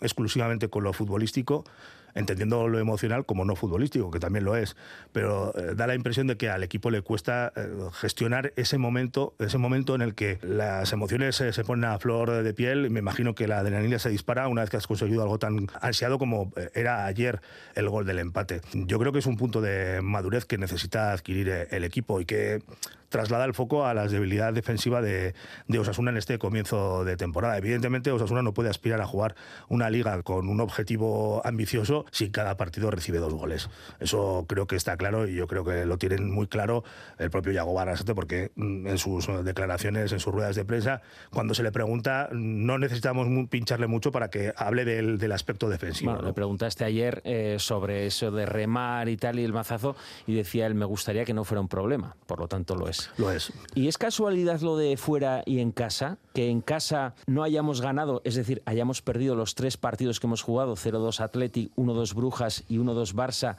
exclusivamente 0.00 0.68
con 0.68 0.84
lo 0.84 0.92
futbolístico, 0.92 1.64
entendiendo 2.14 2.68
lo 2.68 2.78
emocional 2.78 3.26
como 3.26 3.44
no 3.44 3.56
futbolístico, 3.56 4.10
que 4.10 4.20
también 4.20 4.44
lo 4.44 4.56
es, 4.56 4.76
pero 5.12 5.56
eh, 5.56 5.74
da 5.74 5.86
la 5.86 5.94
impresión 5.94 6.26
de 6.26 6.36
que 6.36 6.48
al 6.48 6.62
equipo 6.62 6.90
le 6.90 7.02
cuesta 7.02 7.52
eh, 7.56 7.68
gestionar 7.92 8.52
ese 8.56 8.78
momento, 8.78 9.34
ese 9.38 9.58
momento 9.58 9.94
en 9.94 10.02
el 10.02 10.14
que 10.14 10.38
las 10.42 10.92
emociones 10.92 11.36
se 11.36 11.64
ponen 11.64 11.84
a 11.84 11.98
flor 11.98 12.42
de 12.42 12.54
piel 12.54 12.90
me 12.90 13.00
imagino 13.00 13.34
que 13.34 13.46
la 13.46 13.58
adrenalina 13.58 13.98
se 13.98 14.08
dispara 14.08 14.48
una 14.48 14.62
vez 14.62 14.70
que 14.70 14.76
has 14.76 14.86
conseguido 14.86 15.22
algo 15.22 15.38
tan 15.38 15.68
ansiado 15.80 16.18
como 16.18 16.52
eh, 16.56 16.70
era 16.74 17.06
ayer 17.06 17.40
el 17.74 17.88
gol 17.88 18.06
del 18.06 18.18
empate. 18.18 18.60
Yo 18.72 18.98
creo 18.98 19.12
que 19.12 19.18
es 19.18 19.26
un 19.26 19.36
punto 19.36 19.60
de 19.60 20.00
madurez 20.02 20.44
que 20.44 20.58
necesita 20.58 21.12
adquirir 21.12 21.68
el 21.70 21.84
equipo 21.84 22.20
y 22.20 22.24
que 22.24 22.62
traslada 23.08 23.44
el 23.44 23.54
foco 23.54 23.86
a 23.86 23.94
la 23.94 24.06
debilidad 24.06 24.52
defensiva 24.52 25.00
de, 25.00 25.34
de, 25.66 25.78
Osasuna 25.78 26.10
en 26.10 26.18
este 26.18 26.38
comienzo 26.38 27.04
de 27.04 27.16
temporada. 27.16 27.56
Evidentemente, 27.56 28.10
Osasuna 28.10 28.42
no 28.42 28.52
puede 28.52 28.70
aspirar 28.70 29.00
a 29.00 29.06
jugar 29.06 29.34
una 29.68 29.90
liga 29.90 30.22
con 30.22 30.48
un 30.48 30.60
objetivo 30.60 31.40
ambicioso 31.44 32.04
si 32.10 32.30
cada 32.30 32.56
partido 32.56 32.90
recibe 32.90 33.18
dos 33.18 33.34
goles. 33.34 33.68
Eso 34.00 34.44
creo 34.48 34.66
que 34.66 34.76
está 34.76 34.96
claro 34.96 35.26
y 35.26 35.34
yo 35.34 35.46
creo 35.46 35.64
que 35.64 35.84
lo 35.86 35.98
tienen 35.98 36.30
muy 36.30 36.46
claro 36.46 36.84
el 37.18 37.30
propio 37.30 37.52
Yago 37.52 37.74
Barrasate 37.74 38.14
porque 38.14 38.52
mm, 38.56 38.86
en 38.86 38.98
sus 38.98 39.28
declaraciones, 39.44 40.12
en 40.12 40.20
sus 40.20 40.32
ruedas 40.32 40.56
de 40.56 40.64
prensa, 40.64 41.02
cuando 41.30 41.54
se 41.54 41.62
le 41.62 41.72
pregunta, 41.72 42.28
no 42.32 42.78
necesitamos 42.78 43.26
pincharle 43.48 43.86
mucho 43.86 44.12
para 44.12 44.30
que 44.30 44.52
hable 44.56 44.84
del, 44.84 45.18
del 45.18 45.32
aspecto 45.32 45.68
defensivo. 45.68 46.10
Bueno, 46.10 46.22
¿no? 46.22 46.28
Le 46.28 46.34
preguntaste 46.34 46.84
ayer 46.84 47.20
eh, 47.24 47.56
sobre 47.58 48.06
eso 48.06 48.30
de 48.30 48.46
remar 48.46 49.08
y 49.08 49.16
tal 49.16 49.38
y 49.38 49.44
el 49.44 49.52
mazazo 49.52 49.96
y 50.26 50.34
decía 50.34 50.66
él, 50.66 50.74
me 50.74 50.84
gustaría 50.84 51.24
que 51.24 51.34
no 51.34 51.44
fuera 51.44 51.60
un 51.60 51.68
problema. 51.68 52.16
Por 52.26 52.40
lo 52.40 52.48
tanto, 52.48 52.74
lo 52.74 52.88
es. 52.88 53.10
Lo 53.16 53.30
es. 53.30 53.52
¿Y 53.74 53.88
es 53.88 53.98
casualidad 53.98 54.60
lo 54.60 54.76
de 54.76 54.96
fuera 54.96 55.42
y 55.46 55.60
en 55.60 55.72
casa? 55.72 56.18
Que 56.34 56.50
en 56.50 56.60
casa 56.60 57.14
no 57.26 57.42
hayamos 57.42 57.80
ganado, 57.80 58.22
es 58.24 58.34
decir, 58.34 58.62
hayamos 58.64 59.02
perdido 59.02 59.34
los 59.34 59.54
tres 59.54 59.76
partidos 59.76 60.20
que 60.20 60.26
hemos 60.26 60.42
jugado, 60.42 60.76
0-2 60.76 61.20
Athletic, 61.20 61.72
1-2 61.88 62.14
Brujas 62.14 62.64
y 62.68 62.78
1-2 62.78 63.14
Barça, 63.14 63.56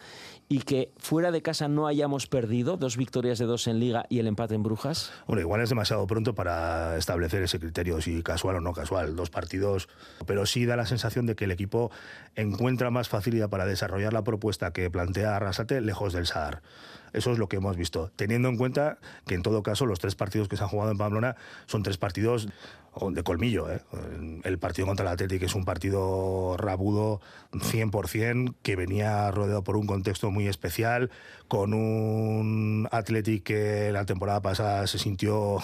y 0.47 0.59
que 0.59 0.91
fuera 0.97 1.31
de 1.31 1.41
casa 1.41 1.67
no 1.67 1.87
hayamos 1.87 2.27
perdido, 2.27 2.77
dos 2.77 2.97
victorias 2.97 3.39
de 3.39 3.45
dos 3.45 3.67
en 3.67 3.79
Liga 3.79 4.05
y 4.09 4.19
el 4.19 4.27
empate 4.27 4.55
en 4.55 4.63
Brujas? 4.63 5.11
Bueno, 5.27 5.41
igual 5.41 5.61
es 5.61 5.69
demasiado 5.69 6.05
pronto 6.07 6.35
para 6.35 6.97
establecer 6.97 7.43
ese 7.43 7.59
criterio, 7.59 8.01
si 8.01 8.23
casual 8.23 8.57
o 8.57 8.61
no 8.61 8.73
casual, 8.73 9.15
dos 9.15 9.29
partidos, 9.29 9.89
pero 10.25 10.45
sí 10.45 10.65
da 10.65 10.75
la 10.75 10.85
sensación 10.85 11.25
de 11.25 11.35
que 11.35 11.45
el 11.45 11.51
equipo 11.51 11.91
encuentra 12.35 12.89
más 12.89 13.09
facilidad 13.09 13.49
para 13.49 13.65
desarrollar 13.65 14.13
la 14.13 14.23
propuesta 14.23 14.71
que 14.71 14.89
plantea 14.89 15.35
Arrasate 15.35 15.81
lejos 15.81 16.13
del 16.13 16.25
Sadar. 16.25 16.61
Eso 17.13 17.31
es 17.31 17.37
lo 17.37 17.47
que 17.47 17.57
hemos 17.57 17.77
visto, 17.77 18.11
teniendo 18.15 18.49
en 18.49 18.57
cuenta 18.57 18.97
que 19.25 19.35
en 19.35 19.41
todo 19.41 19.63
caso 19.63 19.85
los 19.85 19.99
tres 19.99 20.15
partidos 20.15 20.47
que 20.47 20.57
se 20.57 20.63
han 20.63 20.69
jugado 20.69 20.91
en 20.91 20.97
Pamplona 20.97 21.35
son 21.65 21.83
tres 21.83 21.97
partidos 21.97 22.47
de 23.11 23.23
colmillo. 23.23 23.71
¿eh? 23.71 23.81
El 24.43 24.57
partido 24.57 24.87
contra 24.87 25.05
el 25.05 25.13
Atlético 25.13 25.45
es 25.45 25.55
un 25.55 25.65
partido 25.65 26.57
rabudo 26.57 27.21
100%, 27.53 27.91
100%, 27.91 28.55
que 28.61 28.75
venía 28.75 29.31
rodeado 29.31 29.63
por 29.63 29.77
un 29.77 29.87
contexto 29.87 30.31
muy 30.31 30.47
especial, 30.47 31.09
con 31.47 31.73
un 31.73 32.87
Athletic 32.91 33.43
que 33.43 33.91
la 33.91 34.05
temporada 34.05 34.41
pasada 34.41 34.85
se 34.87 34.99
sintió, 34.99 35.59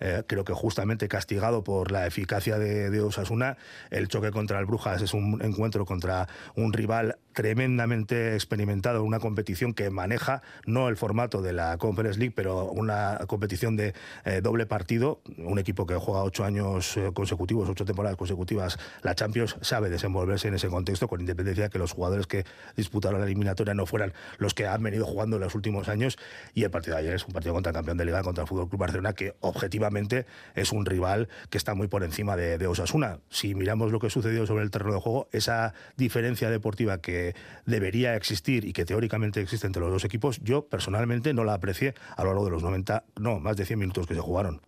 eh, 0.00 0.24
creo 0.26 0.44
que 0.44 0.52
justamente 0.52 1.08
castigado 1.08 1.64
por 1.64 1.90
la 1.90 2.06
eficacia 2.06 2.58
de, 2.58 3.00
Osasuna. 3.00 3.56
El 3.90 4.08
choque 4.08 4.30
contra 4.30 4.58
el 4.58 4.66
Brujas 4.66 5.02
es 5.02 5.14
un 5.14 5.40
encuentro 5.42 5.86
contra 5.86 6.28
un 6.54 6.72
rival 6.72 7.16
tremendamente 7.32 8.34
experimentado 8.34 9.00
en 9.00 9.06
una 9.06 9.20
competición 9.20 9.72
que 9.72 9.90
maneja 9.90 10.42
el 10.88 10.96
formato 10.96 11.42
de 11.42 11.52
la 11.52 11.76
Conference 11.78 12.18
League, 12.18 12.32
pero 12.34 12.66
una 12.66 13.18
competición 13.26 13.76
de 13.76 13.94
eh, 14.24 14.40
doble 14.42 14.66
partido. 14.66 15.20
Un 15.38 15.58
equipo 15.58 15.86
que 15.86 15.94
juega 15.96 16.22
ocho 16.22 16.44
años 16.44 16.96
eh, 16.96 17.10
consecutivos, 17.12 17.68
ocho 17.68 17.84
temporadas 17.84 18.16
consecutivas, 18.16 18.78
la 19.02 19.14
Champions 19.14 19.56
sabe 19.60 19.90
desenvolverse 19.90 20.48
en 20.48 20.54
ese 20.54 20.68
contexto, 20.68 21.08
con 21.08 21.20
independencia 21.20 21.64
de 21.64 21.70
que 21.70 21.78
los 21.78 21.92
jugadores 21.92 22.26
que 22.26 22.44
disputaron 22.76 23.20
la 23.20 23.26
eliminatoria 23.26 23.74
no 23.74 23.86
fueran 23.86 24.12
los 24.38 24.54
que 24.54 24.66
han 24.66 24.82
venido 24.82 25.06
jugando 25.06 25.36
en 25.36 25.42
los 25.42 25.54
últimos 25.54 25.88
años. 25.88 26.18
Y 26.54 26.64
el 26.64 26.70
partido 26.70 26.96
de 26.96 27.02
ayer 27.02 27.14
es 27.14 27.26
un 27.26 27.32
partido 27.32 27.54
contra 27.54 27.70
el 27.70 27.74
campeón 27.74 27.98
de 27.98 28.04
Liga, 28.04 28.22
contra 28.22 28.42
el 28.42 28.48
Fútbol 28.48 28.68
Club 28.68 28.80
Barcelona, 28.80 29.12
que 29.12 29.34
objetivamente 29.40 30.26
es 30.54 30.72
un 30.72 30.86
rival 30.86 31.28
que 31.50 31.58
está 31.58 31.74
muy 31.74 31.88
por 31.88 32.04
encima 32.04 32.36
de, 32.36 32.58
de 32.58 32.66
Osasuna. 32.66 33.18
Si 33.30 33.54
miramos 33.54 33.92
lo 33.92 33.98
que 33.98 34.10
sucedió 34.10 34.46
sobre 34.46 34.64
el 34.64 34.70
terreno 34.70 34.94
de 34.94 35.00
juego, 35.00 35.28
esa 35.32 35.74
diferencia 35.96 36.50
deportiva 36.50 36.98
que 36.98 37.34
debería 37.66 38.16
existir 38.16 38.64
y 38.64 38.72
que 38.72 38.84
teóricamente 38.84 39.40
existe 39.40 39.66
entre 39.66 39.80
los 39.80 39.90
dos 39.90 40.04
equipos, 40.04 40.40
yo 40.42 40.66
personalmente 40.72 41.34
no 41.34 41.44
la 41.44 41.52
aprecié 41.52 41.92
a 42.16 42.24
lo 42.24 42.30
largo 42.30 42.46
de 42.46 42.50
los 42.52 42.62
90, 42.62 43.04
no, 43.20 43.38
más 43.38 43.58
de 43.58 43.66
100 43.66 43.78
minutos 43.78 44.06
que 44.06 44.14
se 44.14 44.20
jugaron. 44.20 44.62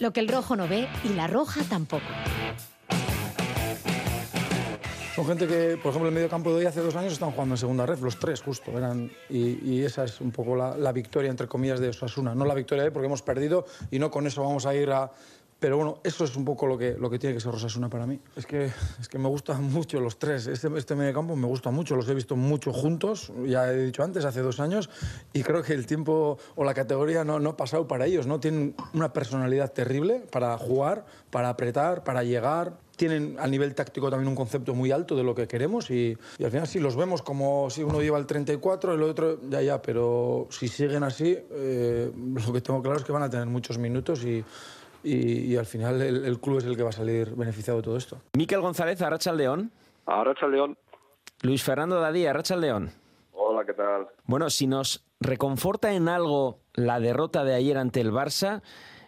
Lo 0.00 0.12
que 0.12 0.20
el 0.20 0.28
rojo 0.28 0.54
no 0.54 0.68
ve 0.68 0.86
y 1.02 1.14
la 1.14 1.28
roja 1.28 1.62
tampoco. 1.62 2.04
Son 5.14 5.26
gente 5.26 5.46
que, 5.46 5.78
por 5.82 5.90
ejemplo, 5.90 6.08
el 6.08 6.14
medio 6.14 6.28
campo 6.28 6.50
de 6.50 6.56
hoy 6.56 6.66
hace 6.66 6.80
dos 6.80 6.94
años 6.96 7.14
están 7.14 7.30
jugando 7.30 7.54
en 7.54 7.58
segunda 7.58 7.86
red, 7.86 7.98
los 8.00 8.18
tres 8.18 8.42
justo, 8.42 8.76
eran, 8.76 9.10
y, 9.30 9.64
y 9.64 9.82
esa 9.82 10.04
es 10.04 10.20
un 10.20 10.32
poco 10.32 10.56
la, 10.56 10.76
la, 10.76 10.92
victoria, 10.92 11.30
entre 11.30 11.46
comillas, 11.46 11.80
de 11.80 11.88
Osasuna. 11.88 12.34
No 12.34 12.44
la 12.44 12.54
victoria 12.54 12.84
de 12.84 12.90
porque 12.90 13.06
hemos 13.06 13.22
perdido 13.22 13.64
y 13.90 13.98
no 13.98 14.10
con 14.10 14.26
eso 14.26 14.42
vamos 14.42 14.66
a 14.66 14.74
ir 14.74 14.90
a, 14.90 15.10
pero 15.64 15.78
bueno, 15.78 15.98
eso 16.04 16.24
es 16.24 16.36
un 16.36 16.44
poco 16.44 16.66
lo 16.66 16.76
que, 16.76 16.94
lo 17.00 17.08
que 17.08 17.18
tiene 17.18 17.34
que 17.34 17.40
ser 17.40 17.50
Rosasuna 17.50 17.88
para 17.88 18.06
mí. 18.06 18.20
Es 18.36 18.44
que, 18.44 18.66
es 19.00 19.08
que 19.08 19.18
me 19.18 19.28
gustan 19.28 19.62
mucho 19.72 19.98
los 19.98 20.18
tres. 20.18 20.46
Este, 20.46 20.68
este 20.76 20.94
mediocampo 20.94 21.36
me 21.36 21.46
gusta 21.46 21.70
mucho. 21.70 21.96
Los 21.96 22.06
he 22.06 22.12
visto 22.12 22.36
mucho 22.36 22.70
juntos, 22.70 23.32
ya 23.46 23.72
he 23.72 23.86
dicho 23.86 24.02
antes, 24.02 24.26
hace 24.26 24.42
dos 24.42 24.60
años. 24.60 24.90
Y 25.32 25.42
creo 25.42 25.62
que 25.62 25.72
el 25.72 25.86
tiempo 25.86 26.36
o 26.54 26.64
la 26.64 26.74
categoría 26.74 27.24
no, 27.24 27.40
no 27.40 27.48
ha 27.48 27.56
pasado 27.56 27.88
para 27.88 28.04
ellos. 28.04 28.26
¿no? 28.26 28.40
Tienen 28.40 28.74
una 28.92 29.14
personalidad 29.14 29.72
terrible 29.72 30.26
para 30.30 30.58
jugar, 30.58 31.06
para 31.30 31.48
apretar, 31.48 32.04
para 32.04 32.24
llegar. 32.24 32.76
Tienen 32.96 33.36
a 33.40 33.46
nivel 33.46 33.74
táctico 33.74 34.10
también 34.10 34.28
un 34.28 34.36
concepto 34.36 34.74
muy 34.74 34.92
alto 34.92 35.16
de 35.16 35.22
lo 35.22 35.34
que 35.34 35.48
queremos 35.48 35.90
y, 35.90 36.16
y 36.36 36.44
al 36.44 36.50
final 36.50 36.66
sí 36.68 36.78
los 36.78 36.94
vemos 36.94 37.22
como 37.22 37.70
si 37.70 37.82
uno 37.82 38.02
lleva 38.02 38.18
el 38.18 38.26
34 38.26 38.92
y 38.92 38.96
el 38.96 39.02
otro 39.02 39.40
ya 39.48 39.62
ya, 39.62 39.82
pero 39.82 40.46
si 40.50 40.68
siguen 40.68 41.02
así, 41.02 41.36
eh, 41.50 42.12
lo 42.14 42.52
que 42.52 42.60
tengo 42.60 42.82
claro 42.82 42.98
es 42.98 43.04
que 43.04 43.10
van 43.10 43.24
a 43.24 43.30
tener 43.30 43.46
muchos 43.46 43.78
minutos 43.78 44.22
y, 44.22 44.44
y, 45.04 45.52
y 45.52 45.56
al 45.56 45.66
final 45.66 46.00
el, 46.02 46.24
el, 46.24 46.40
club 46.40 46.58
es 46.58 46.64
el 46.64 46.76
que 46.76 46.82
va 46.82 46.88
a 46.88 46.92
salir 46.92 47.34
beneficiado 47.34 47.78
de 47.78 47.84
todo 47.84 47.96
esto. 47.96 48.20
Miquel 48.36 48.60
González, 48.60 49.00
Arracha 49.02 49.32
León. 49.32 49.70
Arracha 50.06 50.46
León. 50.46 50.76
Luis 51.42 51.62
Fernando 51.62 52.00
Dadí, 52.00 52.26
Arracha 52.26 52.56
León. 52.56 52.90
Hola, 53.32 53.64
¿qué 53.64 53.74
tal? 53.74 54.08
Bueno, 54.24 54.50
si 54.50 54.66
nos 54.66 55.04
reconforta 55.20 55.92
en 55.92 56.08
algo 56.08 56.60
la 56.72 57.00
derrota 57.00 57.44
de 57.44 57.54
ayer 57.54 57.78
ante 57.78 58.00
el 58.00 58.12
Barça, 58.12 58.62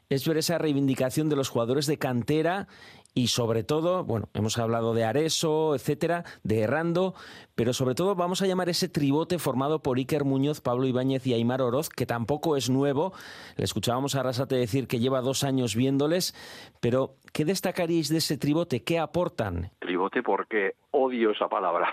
es 0.08 0.26
ver 0.26 0.38
esa 0.38 0.58
reivindicación 0.58 1.28
de 1.28 1.36
los 1.36 1.48
jugadores 1.48 1.86
de 1.86 1.98
cantera 1.98 2.68
y 3.14 3.28
sobre 3.28 3.64
todo, 3.64 4.04
bueno, 4.04 4.28
hemos 4.34 4.58
hablado 4.58 4.92
de 4.92 5.04
Areso, 5.04 5.74
etcétera, 5.74 6.24
de 6.42 6.60
Errando, 6.60 7.14
pero 7.56 7.72
sobre 7.72 7.94
todo 7.94 8.14
vamos 8.14 8.42
a 8.42 8.46
llamar 8.46 8.68
ese 8.68 8.88
tribote 8.88 9.38
formado 9.38 9.82
por 9.82 9.96
Iker 9.96 10.24
Muñoz, 10.24 10.60
Pablo 10.60 10.86
Ibáñez 10.86 11.26
y 11.26 11.34
Aymar 11.34 11.62
Oroz, 11.62 11.88
que 11.88 12.06
tampoco 12.06 12.56
es 12.56 12.70
nuevo. 12.70 13.12
Le 13.56 13.64
escuchábamos 13.64 14.14
a 14.14 14.20
Arrasate 14.20 14.54
decir 14.54 14.86
que 14.86 15.00
lleva 15.00 15.22
dos 15.22 15.42
años 15.42 15.74
viéndoles, 15.74 16.34
pero 16.80 17.16
¿qué 17.32 17.44
destacaríais 17.44 18.10
de 18.10 18.18
ese 18.18 18.36
tribote? 18.36 18.84
¿Qué 18.84 18.98
aportan? 18.98 19.70
Tribote 19.80 20.22
porque 20.22 20.74
odio 20.90 21.30
esa 21.30 21.48
palabra. 21.48 21.92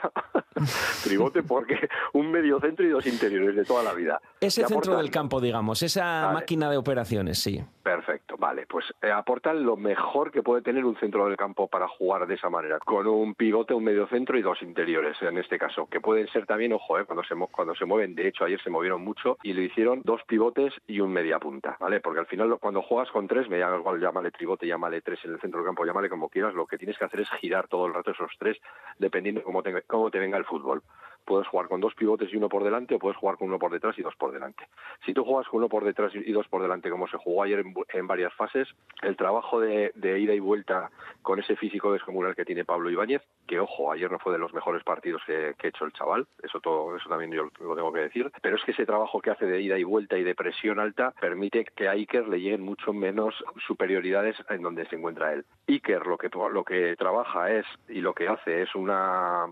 tribote 1.03 1.43
porque 1.43 1.89
un 2.13 2.31
medio 2.31 2.59
centro 2.59 2.85
y 2.85 2.89
dos 2.89 3.05
interiores 3.07 3.55
de 3.55 3.65
toda 3.65 3.83
la 3.83 3.93
vida. 3.93 4.21
Ese 4.39 4.61
centro 4.61 4.77
aportan? 4.77 4.97
del 4.97 5.11
campo, 5.11 5.41
digamos, 5.41 5.81
esa 5.81 6.25
vale. 6.25 6.33
máquina 6.35 6.69
de 6.69 6.77
operaciones, 6.77 7.39
sí. 7.39 7.63
Perfecto, 7.83 8.37
vale, 8.37 8.65
pues 8.67 8.85
eh, 9.01 9.11
aportan 9.11 9.63
lo 9.63 9.75
mejor 9.75 10.31
que 10.31 10.41
puede 10.41 10.61
tener 10.61 10.85
un 10.85 10.95
centro 10.97 11.27
del 11.27 11.37
campo 11.37 11.67
para 11.67 11.87
jugar 11.87 12.27
de 12.27 12.35
esa 12.35 12.49
manera, 12.49 12.79
con 12.79 13.07
un 13.07 13.35
pivote, 13.35 13.73
un 13.73 13.83
medio 13.83 14.07
centro 14.07 14.37
y 14.37 14.41
dos 14.41 14.61
interiores 14.61 15.17
en 15.21 15.37
este 15.37 15.52
caso, 15.57 15.87
que 15.87 15.99
pueden 15.99 16.27
ser 16.27 16.45
también, 16.45 16.73
ojo, 16.73 16.99
eh, 16.99 17.05
cuando, 17.05 17.23
se, 17.23 17.35
cuando 17.51 17.75
se 17.75 17.85
mueven, 17.85 18.15
de 18.15 18.27
hecho 18.27 18.45
ayer 18.45 18.61
se 18.61 18.69
movieron 18.69 19.03
mucho 19.03 19.37
y 19.43 19.53
lo 19.53 19.61
hicieron 19.61 20.01
dos 20.03 20.21
pivotes 20.27 20.73
y 20.87 20.99
un 20.99 21.11
media 21.11 21.39
punta, 21.39 21.77
¿vale? 21.79 21.99
Porque 21.99 22.19
al 22.19 22.27
final 22.27 22.57
cuando 22.59 22.81
juegas 22.81 23.11
con 23.11 23.27
tres, 23.27 23.49
me 23.49 23.59
llama 23.59 23.77
igual, 23.77 23.99
llámale 23.99 24.31
tribote, 24.31 24.67
llámale 24.67 25.01
tres 25.01 25.19
en 25.25 25.33
el 25.33 25.39
centro 25.39 25.59
del 25.59 25.67
campo, 25.67 25.85
llámale 25.85 26.09
como 26.09 26.29
quieras, 26.29 26.53
lo 26.53 26.65
que 26.65 26.77
tienes 26.77 26.97
que 26.97 27.05
hacer 27.05 27.21
es 27.21 27.29
girar 27.39 27.67
todo 27.67 27.87
el 27.87 27.93
rato 27.93 28.11
esos 28.11 28.31
tres, 28.37 28.57
dependiendo 28.99 29.41
de 29.41 29.45
cómo 29.45 29.63
te, 29.63 29.81
cómo 29.83 30.11
te 30.11 30.19
venga 30.19 30.37
el 30.37 30.45
fútbol 30.45 30.81
puedes 31.25 31.47
jugar 31.47 31.67
con 31.67 31.81
dos 31.81 31.93
pivotes 31.95 32.31
y 32.31 32.37
uno 32.37 32.49
por 32.49 32.63
delante 32.63 32.95
o 32.95 32.99
puedes 32.99 33.17
jugar 33.17 33.37
con 33.37 33.47
uno 33.47 33.59
por 33.59 33.71
detrás 33.71 33.97
y 33.97 34.01
dos 34.01 34.15
por 34.15 34.31
delante. 34.31 34.67
Si 35.05 35.13
tú 35.13 35.23
juegas 35.23 35.47
con 35.47 35.59
uno 35.59 35.69
por 35.69 35.83
detrás 35.83 36.13
y 36.13 36.31
dos 36.31 36.47
por 36.47 36.61
delante, 36.61 36.89
como 36.89 37.07
se 37.07 37.17
jugó 37.17 37.43
ayer 37.43 37.63
en, 37.93 38.07
varias 38.07 38.33
fases, 38.33 38.67
el 39.01 39.15
trabajo 39.15 39.59
de, 39.59 39.91
ida 39.95 40.33
y 40.33 40.39
vuelta 40.39 40.91
con 41.21 41.39
ese 41.39 41.55
físico 41.55 41.93
descomunal 41.93 42.35
que 42.35 42.45
tiene 42.45 42.65
Pablo 42.65 42.89
Ibáñez, 42.89 43.21
que 43.47 43.59
ojo, 43.59 43.91
ayer 43.91 44.11
no 44.11 44.19
fue 44.19 44.33
de 44.33 44.39
los 44.39 44.53
mejores 44.53 44.83
partidos 44.83 45.21
que, 45.25 45.53
que 45.57 45.67
ha 45.67 45.69
hecho 45.69 45.85
el 45.85 45.93
chaval, 45.93 46.27
eso 46.41 46.59
todo, 46.59 46.95
eso 46.95 47.09
también 47.09 47.31
yo 47.31 47.49
lo 47.59 47.75
tengo 47.75 47.93
que 47.93 48.01
decir, 48.01 48.31
pero 48.41 48.55
es 48.55 48.63
que 48.63 48.71
ese 48.71 48.85
trabajo 48.85 49.21
que 49.21 49.31
hace 49.31 49.45
de 49.45 49.61
ida 49.61 49.77
y 49.77 49.83
vuelta 49.83 50.17
y 50.17 50.23
de 50.23 50.35
presión 50.35 50.79
alta 50.79 51.13
permite 51.19 51.65
que 51.75 51.87
a 51.87 51.91
Iker 51.91 52.27
le 52.27 52.39
lleguen 52.39 52.61
mucho 52.61 52.93
menos 52.93 53.35
superioridades 53.67 54.35
en 54.49 54.61
donde 54.61 54.85
se 54.87 54.95
encuentra 54.95 55.33
él. 55.33 55.45
Iker 55.67 56.05
lo 56.05 56.17
que 56.17 56.29
lo 56.51 56.63
que 56.63 56.95
trabaja 56.95 57.51
es 57.51 57.65
y 57.89 58.01
lo 58.01 58.13
que 58.13 58.27
hace 58.27 58.63
es 58.63 58.75
una 58.75 59.45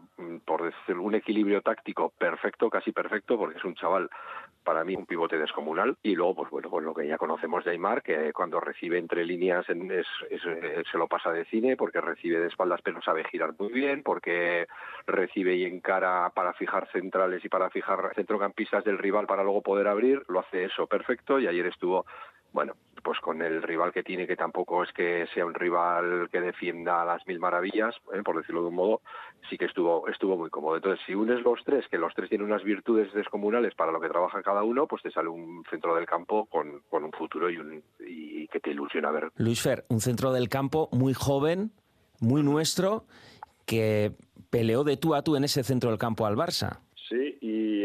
por 0.45 0.63
decirlo 0.63 1.03
un 1.03 1.15
equilibrio 1.15 1.61
táctico 1.61 2.11
perfecto, 2.17 2.69
casi 2.69 2.91
perfecto, 2.91 3.37
porque 3.37 3.57
es 3.57 3.63
un 3.63 3.75
chaval 3.75 4.09
para 4.63 4.83
mí 4.83 4.95
un 4.95 5.05
pivote 5.05 5.37
descomunal. 5.37 5.97
Y 6.03 6.15
luego 6.15 6.35
pues 6.35 6.51
bueno 6.51 6.69
pues 6.69 6.85
lo 6.85 6.93
que 6.93 7.07
ya 7.07 7.17
conocemos 7.17 7.65
de 7.65 7.71
Aymar 7.71 8.01
que 8.03 8.33
cuando 8.33 8.59
recibe 8.59 8.97
entre 8.97 9.25
líneas 9.25 9.65
es, 9.69 10.07
es, 10.29 10.45
es, 10.45 10.87
se 10.91 10.97
lo 10.97 11.07
pasa 11.07 11.31
de 11.31 11.45
cine 11.45 11.75
porque 11.77 12.01
recibe 12.01 12.39
de 12.39 12.47
espaldas 12.47 12.81
pero 12.83 13.01
sabe 13.01 13.23
girar 13.25 13.53
muy 13.57 13.71
bien 13.71 14.03
porque 14.03 14.67
recibe 15.07 15.55
y 15.55 15.65
encara 15.65 16.29
para 16.29 16.53
fijar 16.53 16.87
centrales 16.91 17.43
y 17.43 17.49
para 17.49 17.69
fijar 17.69 18.11
centrocampistas 18.15 18.83
del 18.83 18.97
rival 18.97 19.27
para 19.27 19.43
luego 19.43 19.61
poder 19.61 19.87
abrir 19.87 20.23
lo 20.27 20.39
hace 20.39 20.65
eso 20.65 20.87
perfecto. 20.87 21.39
Y 21.39 21.47
ayer 21.47 21.65
estuvo 21.67 22.05
bueno, 22.53 22.73
pues 23.03 23.19
con 23.19 23.41
el 23.41 23.63
rival 23.63 23.91
que 23.91 24.03
tiene, 24.03 24.27
que 24.27 24.35
tampoco 24.35 24.83
es 24.83 24.91
que 24.93 25.25
sea 25.33 25.45
un 25.45 25.53
rival 25.53 26.29
que 26.31 26.39
defienda 26.39 27.03
las 27.05 27.25
mil 27.27 27.39
maravillas, 27.39 27.95
¿eh? 28.13 28.21
por 28.23 28.37
decirlo 28.37 28.61
de 28.61 28.67
un 28.67 28.75
modo, 28.75 29.01
sí 29.49 29.57
que 29.57 29.65
estuvo, 29.65 30.07
estuvo 30.07 30.37
muy 30.37 30.49
cómodo. 30.49 30.75
Entonces, 30.75 31.03
si 31.05 31.15
unes 31.15 31.41
los 31.41 31.63
tres, 31.63 31.87
que 31.89 31.97
los 31.97 32.13
tres 32.13 32.29
tienen 32.29 32.47
unas 32.47 32.63
virtudes 32.63 33.11
descomunales 33.13 33.73
para 33.75 33.91
lo 33.91 33.99
que 33.99 34.09
trabaja 34.09 34.43
cada 34.43 34.63
uno, 34.63 34.87
pues 34.87 35.01
te 35.01 35.11
sale 35.11 35.29
un 35.29 35.63
centro 35.69 35.95
del 35.95 36.05
campo 36.05 36.45
con, 36.45 36.81
con 36.89 37.03
un 37.03 37.11
futuro 37.11 37.49
y, 37.49 37.57
un, 37.57 37.83
y 37.99 38.47
que 38.47 38.59
te 38.59 38.71
ilusiona 38.71 39.11
ver. 39.11 39.31
Luis 39.35 39.61
Fer, 39.61 39.85
un 39.89 39.99
centro 39.99 40.31
del 40.31 40.49
campo 40.49 40.89
muy 40.91 41.13
joven, 41.13 41.71
muy 42.19 42.43
nuestro, 42.43 43.05
que 43.65 44.13
peleó 44.49 44.83
de 44.83 44.97
tú 44.97 45.15
a 45.15 45.23
tú 45.23 45.35
en 45.35 45.43
ese 45.43 45.63
centro 45.63 45.89
del 45.89 45.99
campo 45.99 46.25
al 46.25 46.35
Barça. 46.35 46.81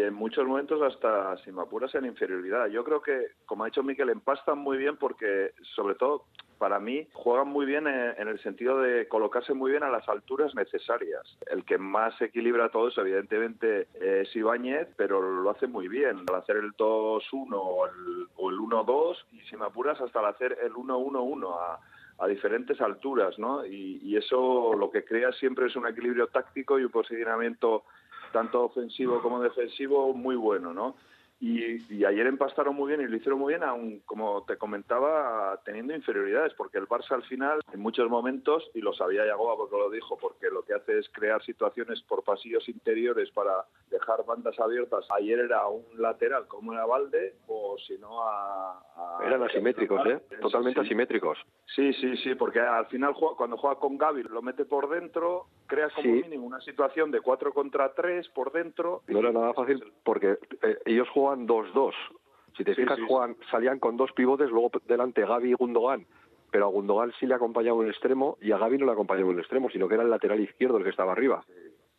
En 0.07 0.15
muchos 0.15 0.47
momentos 0.47 0.81
hasta, 0.83 1.37
si 1.39 1.51
me 1.51 1.63
apuras, 1.63 1.95
en 1.97 2.07
inferioridad. 2.07 2.69
Yo 2.69 2.85
creo 2.85 3.03
que, 3.03 3.33
como 3.45 3.65
ha 3.65 3.67
dicho 3.67 3.83
Miquel, 3.83 4.11
empastan 4.11 4.59
muy 4.59 4.77
bien 4.79 4.97
porque, 4.97 5.53
sobre 5.75 5.97
todo, 5.97 6.27
para 6.59 6.79
mí, 6.79 7.09
juegan 7.13 7.49
muy 7.49 7.67
bien 7.67 7.87
en 7.89 8.29
el 8.29 8.39
sentido 8.41 8.81
de 8.81 9.09
colocarse 9.09 9.53
muy 9.53 9.73
bien 9.73 9.83
a 9.83 9.91
las 9.91 10.09
alturas 10.09 10.55
necesarias. 10.55 11.37
El 11.51 11.65
que 11.65 11.77
más 11.77 12.21
equilibra 12.23 12.71
todo 12.71 12.89
eso, 12.89 13.01
evidentemente, 13.01 13.89
es 13.95 14.35
Ibáñez, 14.37 14.89
pero 14.97 15.21
lo 15.21 15.51
hace 15.51 15.67
muy 15.67 15.89
bien. 15.89 16.25
Al 16.29 16.37
hacer 16.37 16.57
el 16.57 16.73
2-1 16.75 17.23
o 17.53 17.87
el, 17.87 18.29
o 18.37 18.51
el 18.51 18.59
1-2, 18.59 19.17
y 19.33 19.41
si 19.41 19.57
me 19.57 19.67
apuras, 19.67 20.01
hasta 20.01 20.21
al 20.21 20.27
hacer 20.27 20.57
el 20.63 20.73
1-1-1 20.73 21.79
a 22.19 22.27
diferentes 22.27 22.81
alturas, 22.81 23.39
¿no? 23.39 23.65
Y, 23.67 24.17
eso 24.17 24.73
lo 24.73 24.91
que 24.91 25.05
crea 25.05 25.31
siempre 25.33 25.67
es 25.67 25.77
un 25.77 25.87
equilibrio 25.87 26.29
táctico 26.29 26.79
y 26.79 26.85
un 26.85 26.91
posicionamiento 26.91 27.85
tanto 28.37 28.65
ofensivo 28.65 29.23
como 29.23 29.41
defensivo 29.41 30.13
muy 30.13 30.37
bueno, 30.37 30.75
¿no? 30.75 30.95
Y, 31.39 31.95
y, 31.95 32.05
ayer 32.07 32.27
empastaron 32.27 32.75
muy 32.75 32.89
bien 32.89 33.03
y 33.03 33.11
lo 33.11 33.17
hicieron 33.17 33.39
muy 33.39 33.53
bien, 33.53 33.63
aun 33.63 34.01
como 34.07 34.45
te 34.47 34.57
comentaba, 34.57 35.61
teniendo 35.67 35.95
inferioridades, 35.95 36.55
porque 36.55 36.79
el 36.79 36.89
Barça 36.89 37.13
al 37.13 37.25
final, 37.25 37.61
en 37.73 37.81
muchos 37.81 38.09
momentos, 38.09 38.71
y 38.73 38.81
lo 38.81 38.95
sabía 38.95 39.27
Yagoba 39.27 39.55
porque 39.57 39.77
lo 39.77 39.91
dijo, 39.91 40.17
porque 40.17 40.49
lo 40.51 40.63
que 40.63 40.73
hace 40.73 40.99
es 40.99 41.09
crear 41.11 41.43
situaciones 41.45 42.01
por 42.03 42.25
pasillos 42.25 42.67
interiores 42.71 43.31
para 43.33 43.67
dejar 43.91 44.25
bandas 44.25 44.59
abiertas. 44.59 45.05
Ayer 45.11 45.41
era 45.41 45.67
un 45.69 45.85
lateral 45.99 46.47
como 46.49 46.73
era 46.73 46.87
Valde, 46.87 47.35
o 47.49 47.77
si 47.87 47.99
no 47.99 48.23
a, 48.23 48.79
a, 48.97 49.19
Eran 49.27 49.43
asimétricos, 49.43 50.07
¿eh? 50.07 50.21
Totalmente 50.41 50.81
sí. 50.81 50.87
asimétricos. 50.87 51.39
Sí, 51.75 51.93
sí, 51.95 52.17
sí, 52.19 52.35
porque 52.35 52.61
al 52.61 52.87
final 52.87 53.15
cuando 53.37 53.59
juega 53.59 53.77
con 53.79 53.99
Gaby 53.99 54.23
lo 54.23 54.41
mete 54.41 54.65
por 54.65 54.89
dentro, 54.89 55.49
crea 55.67 55.91
como 55.91 56.03
Sí. 56.03 56.23
mínimo 56.23 56.47
una 56.47 56.61
situación 56.61 57.11
de 57.11 57.21
4 57.21 57.53
contra 57.53 57.93
3 57.93 58.29
por 58.31 58.53
dentro. 58.53 59.03
No 59.09 59.19
era 59.19 59.33
nada 59.33 59.53
fácil 59.53 59.85
porque 60.05 60.39
eh, 60.63 60.79
ellos 60.87 61.09
juegan 61.27 61.47
2-2. 61.49 61.93
Si 62.57 62.65
te 62.65 62.75
Sí, 62.75 62.83
fijas, 62.83 62.97
sí, 62.97 63.05
juegan, 63.07 63.37
salían 63.51 63.79
con 63.79 63.97
dos 63.97 64.13
pivotes, 64.13 64.51
luego 64.51 64.71
delante 64.87 65.27
Gaby 65.27 65.51
y 65.51 65.55
Gundogan. 65.55 66.07
Pero 66.51 66.67
a 66.67 66.69
Gundogan 66.71 67.13
sí 67.19 67.27
le 67.27 67.35
acompañaba 67.35 67.77
un 67.79 67.89
extremo 67.89 68.39
y 68.41 68.53
a 68.53 68.59
Gaby 68.59 68.79
no 68.79 68.87
le 68.87 68.93
acompañaba 68.93 69.29
un 69.29 69.39
extremo, 69.39 69.69
sino 69.71 69.89
que 69.89 69.95
era 69.95 70.05
el 70.05 70.11
lateral 70.11 70.41
izquierdo 70.41 70.79
el 70.79 70.85
que 70.85 70.91
estaba 70.91 71.13
arriba. 71.13 71.45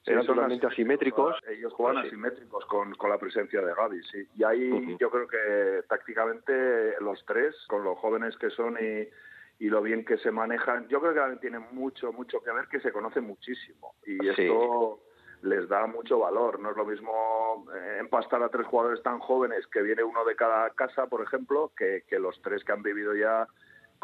Sí, 0.04 0.12
Eran 0.14 0.26
totalmente 0.26 0.66
asimétricos. 0.66 1.36
Ellos 1.50 1.74
juegan 1.74 2.02
sí. 2.04 2.08
asimétricos 2.08 2.66
con, 2.66 2.96
con 2.96 3.10
la 3.10 3.18
presencia 3.20 3.62
de 3.62 3.74
Gaby, 3.74 4.02
sí. 4.04 4.26
Y 4.36 4.44
ahí 4.46 4.72
Ujú. 4.72 4.98
yo 4.98 5.12
creo 5.12 5.28
que 5.28 5.84
tácticamente 5.88 7.00
los 7.02 7.24
tres, 7.26 7.56
con 7.68 7.84
lo 7.84 7.96
jóvenes 7.96 8.36
que 8.38 8.50
son 8.50 8.78
y, 8.80 9.08
y 9.64 9.70
lo 9.70 9.82
bien 9.82 10.06
que 10.06 10.18
se 10.18 10.32
manejan, 10.32 10.88
yo 10.88 11.02
creo 11.02 11.14
que 11.14 11.20
también 11.20 11.40
tiene 11.42 11.60
mucho, 11.60 12.14
mucho 12.14 12.42
que 12.42 12.52
ver 12.52 12.68
que 12.68 12.80
se 12.80 12.92
conocen 12.94 13.26
muchísimo. 13.26 13.96
Y 14.06 14.18
Sí. 14.20 14.30
esto 14.44 15.02
les 15.42 15.68
da 15.70 15.88
mucho 15.88 16.20
valor. 16.20 16.60
No 16.60 16.72
es 16.72 16.78
lo 16.78 16.86
mismo 16.86 17.66
eh, 17.76 17.98
empastar 18.00 18.42
a 18.44 18.50
tres 18.50 18.68
jugadores 18.68 19.02
tan 19.04 19.20
jóvenes 19.20 19.66
que 19.68 19.82
viene 19.82 20.04
uno 20.04 20.26
de 20.26 20.36
cada 20.36 20.70
casa, 20.72 21.08
por 21.08 21.22
ejemplo, 21.22 21.72
que, 21.78 22.04
que 22.08 22.20
los 22.20 22.42
tres 22.42 22.64
que 22.64 22.72
han 22.72 22.84
vivido 22.84 23.16
ya 23.16 23.48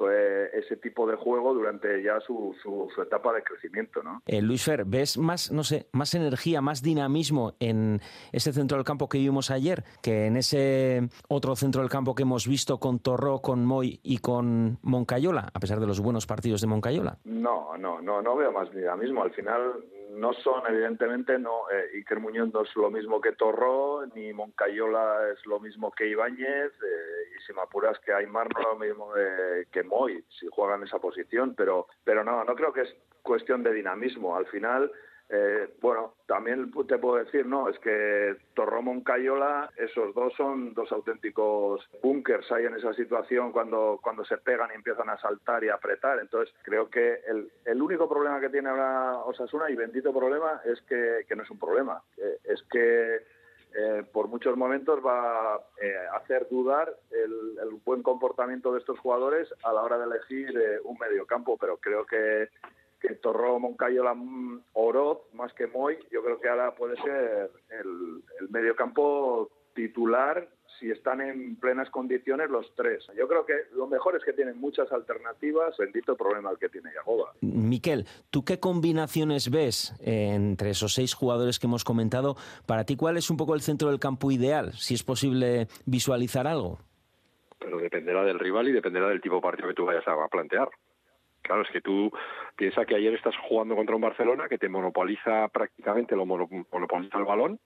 eh, 0.09 0.49
ese 0.53 0.75
tipo 0.77 1.07
de 1.07 1.15
juego 1.15 1.53
durante 1.53 2.01
ya 2.01 2.19
su, 2.19 2.55
su, 2.61 2.89
su 2.93 3.01
etapa 3.01 3.31
de 3.31 3.43
crecimiento, 3.43 4.01
¿no? 4.01 4.21
Eh, 4.25 4.41
Luis 4.41 4.65
Fer, 4.65 4.85
¿ves 4.85 5.17
más, 5.17 5.51
no 5.51 5.63
sé, 5.63 5.87
más 5.91 6.13
energía, 6.15 6.61
más 6.61 6.81
dinamismo 6.81 7.53
en 7.59 8.01
ese 8.31 8.51
centro 8.51 8.77
del 8.77 8.85
campo 8.85 9.07
que 9.07 9.19
vimos 9.19 9.51
ayer 9.51 9.83
que 10.01 10.25
en 10.25 10.35
ese 10.35 11.09
otro 11.29 11.55
centro 11.55 11.81
del 11.81 11.91
campo 11.91 12.15
que 12.15 12.23
hemos 12.23 12.47
visto 12.47 12.79
con 12.79 12.99
Torró, 12.99 13.39
con 13.39 13.65
Moy 13.65 13.99
y 14.03 14.17
con 14.17 14.79
Moncayola, 14.81 15.49
a 15.53 15.59
pesar 15.59 15.79
de 15.79 15.87
los 15.87 16.01
buenos 16.01 16.25
partidos 16.25 16.61
de 16.61 16.67
Moncayola? 16.67 17.19
No, 17.23 17.77
no, 17.77 18.01
no, 18.01 18.21
no 18.21 18.35
veo 18.35 18.51
más 18.51 18.73
dinamismo. 18.73 19.23
Al 19.23 19.31
final 19.31 19.85
no 20.11 20.33
son, 20.33 20.63
evidentemente, 20.67 21.37
no. 21.39 21.69
Eh, 21.71 21.91
Iker 21.95 22.19
Muñoz 22.19 22.53
no 22.53 22.61
es 22.61 22.75
lo 22.75 22.89
mismo 22.91 23.19
que 23.21 23.31
Torró, 23.33 24.05
ni 24.15 24.31
Moncayola 24.33 25.29
es 25.33 25.45
lo 25.45 25.59
mismo 25.59 25.91
que 25.91 26.07
Ibáñez, 26.07 26.71
eh, 26.71 27.29
y 27.37 27.41
si 27.43 27.53
me 27.53 27.61
apuras 27.61 27.99
que 27.99 28.13
Aymar 28.13 28.47
no 28.53 28.59
es 28.59 28.67
lo 28.67 28.75
mismo 28.79 29.13
de- 29.13 29.67
que 29.71 29.83
Moy, 29.83 30.23
si 30.39 30.47
juega 30.51 30.75
en 30.75 30.83
esa 30.83 30.99
posición. 30.99 31.55
Pero, 31.55 31.87
pero 32.03 32.23
no, 32.23 32.43
no 32.43 32.55
creo 32.55 32.71
que 32.73 32.81
es 32.81 32.95
cuestión 33.21 33.63
de 33.63 33.73
dinamismo. 33.73 34.35
Al 34.35 34.45
final, 34.47 34.91
eh, 35.35 35.67
bueno, 35.81 36.13
también 36.27 36.71
te 36.87 36.99
puedo 36.99 37.15
decir, 37.15 37.47
no, 37.47 37.67
es 37.67 37.79
que 37.79 38.35
Torró 38.53 38.83
Moncayola, 38.83 39.71
esos 39.77 40.13
dos 40.13 40.31
son 40.35 40.75
dos 40.75 40.91
auténticos 40.91 41.89
búnkers 42.03 42.51
ahí 42.51 42.65
en 42.65 42.75
esa 42.75 42.93
situación 42.93 43.51
cuando, 43.51 43.99
cuando 43.99 44.23
se 44.25 44.37
pegan 44.37 44.69
y 44.71 44.75
empiezan 44.75 45.09
a 45.09 45.17
saltar 45.17 45.63
y 45.63 45.69
a 45.69 45.73
apretar. 45.73 46.19
Entonces, 46.19 46.53
creo 46.61 46.87
que 46.87 47.21
el, 47.25 47.51
el 47.65 47.81
único 47.81 48.07
problema 48.07 48.39
que 48.39 48.49
tiene 48.49 48.69
ahora 48.69 49.17
Osasuna, 49.25 49.71
y 49.71 49.75
bendito 49.75 50.13
problema, 50.13 50.61
es 50.65 50.79
que, 50.83 51.25
que 51.27 51.35
no 51.35 51.41
es 51.41 51.49
un 51.49 51.57
problema. 51.57 51.99
Eh, 52.17 52.37
es 52.43 52.61
que 52.71 53.15
eh, 53.75 54.03
por 54.13 54.27
muchos 54.27 54.55
momentos 54.55 55.03
va 55.03 55.55
a 55.55 55.61
eh, 55.81 55.95
hacer 56.13 56.47
dudar 56.47 56.95
el, 57.09 57.57
el 57.59 57.79
buen 57.83 58.03
comportamiento 58.03 58.71
de 58.71 58.77
estos 58.77 58.99
jugadores 58.99 59.51
a 59.63 59.73
la 59.73 59.81
hora 59.81 59.97
de 59.97 60.05
elegir 60.05 60.55
eh, 60.55 60.79
un 60.83 60.95
mediocampo, 60.99 61.57
pero 61.57 61.77
creo 61.77 62.05
que 62.05 62.49
que 63.03 63.15
Torró, 63.15 63.59
Moncayola, 63.59 64.13
mm, 64.13 64.63
Oroz, 64.73 65.19
más 65.33 65.53
que 65.53 65.67
Moy, 65.67 65.97
yo 66.09 66.23
creo 66.23 66.39
que 66.39 66.47
ahora 66.47 66.73
puede 66.73 66.95
ser 67.01 67.51
el, 67.69 68.23
el 68.39 68.49
mediocampo 68.49 69.51
titular 69.75 70.47
si 70.79 70.89
están 70.89 71.21
en 71.21 71.55
plenas 71.57 71.89
condiciones 71.89 72.49
los 72.49 72.73
tres. 72.75 73.05
Yo 73.17 73.27
creo 73.27 73.45
que 73.45 73.53
lo 73.75 73.87
mejor 73.87 74.15
es 74.15 74.23
que 74.23 74.33
tienen 74.33 74.59
muchas 74.59 74.91
alternativas, 74.91 75.75
bendito 75.77 76.15
problema 76.15 76.51
el 76.51 76.57
que 76.57 76.69
tiene 76.69 76.91
Yagoba. 76.93 77.33
Miquel, 77.41 78.05
¿tú 78.29 78.43
qué 78.43 78.59
combinaciones 78.59 79.51
ves 79.51 79.93
eh, 80.01 80.31
entre 80.33 80.71
esos 80.71 80.93
seis 80.93 81.13
jugadores 81.13 81.59
que 81.59 81.67
hemos 81.67 81.83
comentado? 81.83 82.35
Para 82.65 82.85
ti, 82.85 82.95
¿cuál 82.95 83.17
es 83.17 83.29
un 83.29 83.37
poco 83.37 83.53
el 83.53 83.61
centro 83.61 83.89
del 83.89 83.99
campo 83.99 84.31
ideal? 84.31 84.73
Si 84.73 84.93
es 84.93 85.03
posible 85.03 85.67
visualizar 85.85 86.47
algo. 86.47 86.79
pero 87.59 87.77
dependerá 87.77 88.23
del 88.23 88.39
rival 88.39 88.67
y 88.67 88.71
dependerá 88.73 89.07
del 89.07 89.21
tipo 89.21 89.35
de 89.35 89.41
partido 89.41 89.69
que 89.69 89.75
tú 89.75 89.85
vayas 89.85 90.07
a 90.07 90.27
plantear. 90.27 90.69
Claro, 91.43 91.61
es 91.61 91.69
que 91.69 91.81
tú 91.81 92.11
piensas 92.55 92.85
que 92.87 92.95
ayer 92.95 93.13
estás 93.13 93.35
jugando 93.47 93.75
contra 93.75 93.95
un 93.95 94.01
Barcelona 94.01 94.47
que 94.49 94.57
te 94.57 94.69
monopoliza 94.69 95.47
prácticamente, 95.49 96.15
lo 96.15 96.25
mono- 96.25 96.49
monopoliza 96.71 97.17
el 97.19 97.25
balón. 97.25 97.59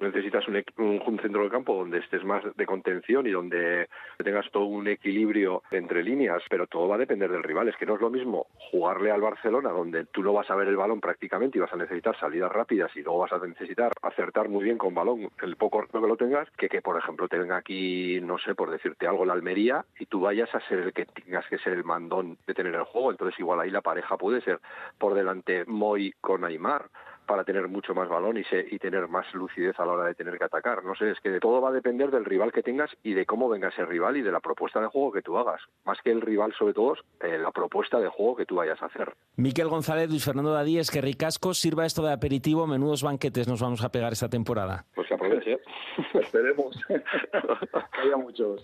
Necesitas 0.00 0.46
un, 0.48 0.62
un- 0.78 1.20
centro 1.20 1.42
del 1.42 1.50
campo 1.50 1.76
donde 1.76 1.98
estés 1.98 2.24
más 2.24 2.42
de 2.56 2.66
contención 2.66 3.26
y 3.26 3.30
donde 3.30 3.88
tengas 4.24 4.50
todo 4.50 4.64
un 4.64 4.88
equilibrio 4.88 5.62
entre 5.70 6.02
líneas, 6.02 6.42
pero 6.48 6.66
todo 6.66 6.88
va 6.88 6.94
a 6.94 6.98
depender 6.98 7.30
del 7.30 7.42
rival. 7.42 7.68
Es 7.68 7.76
que 7.76 7.84
no 7.86 7.94
es 7.96 8.00
lo 8.00 8.08
mismo 8.08 8.46
jugarle 8.70 9.10
al 9.10 9.20
Barcelona, 9.20 9.70
donde 9.70 10.06
tú 10.06 10.22
no 10.22 10.32
vas 10.32 10.50
a 10.50 10.56
ver 10.56 10.68
el 10.68 10.76
balón 10.76 11.00
prácticamente 11.00 11.58
y 11.58 11.60
vas 11.60 11.72
a 11.72 11.76
necesitar 11.76 12.18
salidas 12.18 12.50
rápidas 12.50 12.90
y 12.96 13.02
luego 13.02 13.20
vas 13.20 13.32
a 13.32 13.46
necesitar 13.46 13.92
acertar 14.02 14.48
muy 14.48 14.64
bien 14.64 14.78
con 14.78 14.94
balón 14.94 15.28
el 15.42 15.56
poco 15.56 15.86
que 15.86 15.98
lo 15.98 16.16
tengas, 16.16 16.48
que 16.52 16.68
que 16.68 16.80
por 16.80 16.98
ejemplo 16.98 17.28
tenga 17.28 17.56
aquí, 17.56 18.20
no 18.22 18.38
sé, 18.38 18.54
por 18.54 18.70
decirte 18.70 19.06
algo, 19.06 19.24
la 19.24 19.34
Almería 19.34 19.84
y 19.98 20.06
tú 20.06 20.20
vayas 20.22 20.54
a 20.54 20.60
ser 20.68 20.78
el 20.78 20.92
que 20.92 21.04
tengas 21.04 21.46
que 21.48 21.58
ser 21.58 21.74
el 21.74 21.84
mandón 21.84 22.38
de 22.46 22.54
tener 22.54 22.74
el 22.74 22.84
juego. 22.84 23.10
Entonces 23.10 23.38
igual 23.38 23.60
ahí 23.60 23.70
la 23.70 23.82
pareja 23.82 24.16
puede 24.16 24.40
ser 24.40 24.60
por 24.98 25.14
delante 25.14 25.64
Moy 25.66 26.14
con 26.20 26.44
Aymar 26.44 26.86
para 27.26 27.44
tener 27.44 27.68
mucho 27.68 27.94
más 27.94 28.08
balón 28.08 28.36
y, 28.38 28.44
se- 28.44 28.66
y 28.70 28.78
tener 28.78 29.06
más 29.08 29.32
lucidez 29.34 29.78
a 29.78 29.86
la 29.86 29.92
hora 29.92 30.04
de 30.06 30.14
tener 30.14 30.36
que 30.38 30.44
atacar. 30.44 30.84
No 30.84 30.94
sé, 30.94 31.10
es 31.12 31.20
que 31.20 31.38
todo 31.40 31.60
va 31.60 31.68
a 31.68 31.72
depender 31.72 32.10
del 32.10 32.24
rival 32.24 32.52
que 32.52 32.62
tengas 32.62 32.90
y 33.02 33.12
de 33.14 33.24
cómo 33.26 33.48
venga 33.48 33.68
ese 33.68 33.84
rival 33.84 34.16
y 34.16 34.22
de 34.22 34.32
la 34.32 34.40
propuesta 34.40 34.80
de 34.80 34.88
juego 34.88 35.12
que 35.12 35.22
tú 35.22 35.38
hagas. 35.38 35.60
Más 35.84 35.98
que 36.02 36.10
el 36.10 36.20
rival, 36.20 36.52
sobre 36.58 36.74
todo, 36.74 36.94
eh, 37.20 37.38
la 37.38 37.50
propuesta 37.52 37.98
de 38.00 38.08
juego 38.08 38.36
que 38.36 38.46
tú 38.46 38.56
vayas 38.56 38.80
a 38.82 38.86
hacer. 38.86 39.14
Miquel 39.36 39.68
González, 39.68 40.08
Luis 40.10 40.24
Fernando 40.24 40.52
Dadíez, 40.52 40.90
que 40.90 41.00
ricasco, 41.00 41.54
sirva 41.54 41.86
esto 41.86 42.02
de 42.02 42.12
aperitivo, 42.12 42.66
menudos 42.66 43.02
banquetes 43.02 43.46
nos 43.48 43.60
vamos 43.60 43.84
a 43.84 43.90
pegar 43.90 44.12
esta 44.12 44.28
temporada. 44.28 44.84
Pues 44.94 45.06
que 45.08 45.14
aproveche. 45.14 45.58
Esperemos. 46.14 46.76
que 46.88 48.00
haya 48.02 48.16
muchos. 48.16 48.60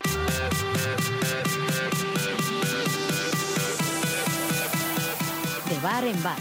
De 5.68 5.78
bar 5.82 6.04
en 6.04 6.22
bar. 6.22 6.38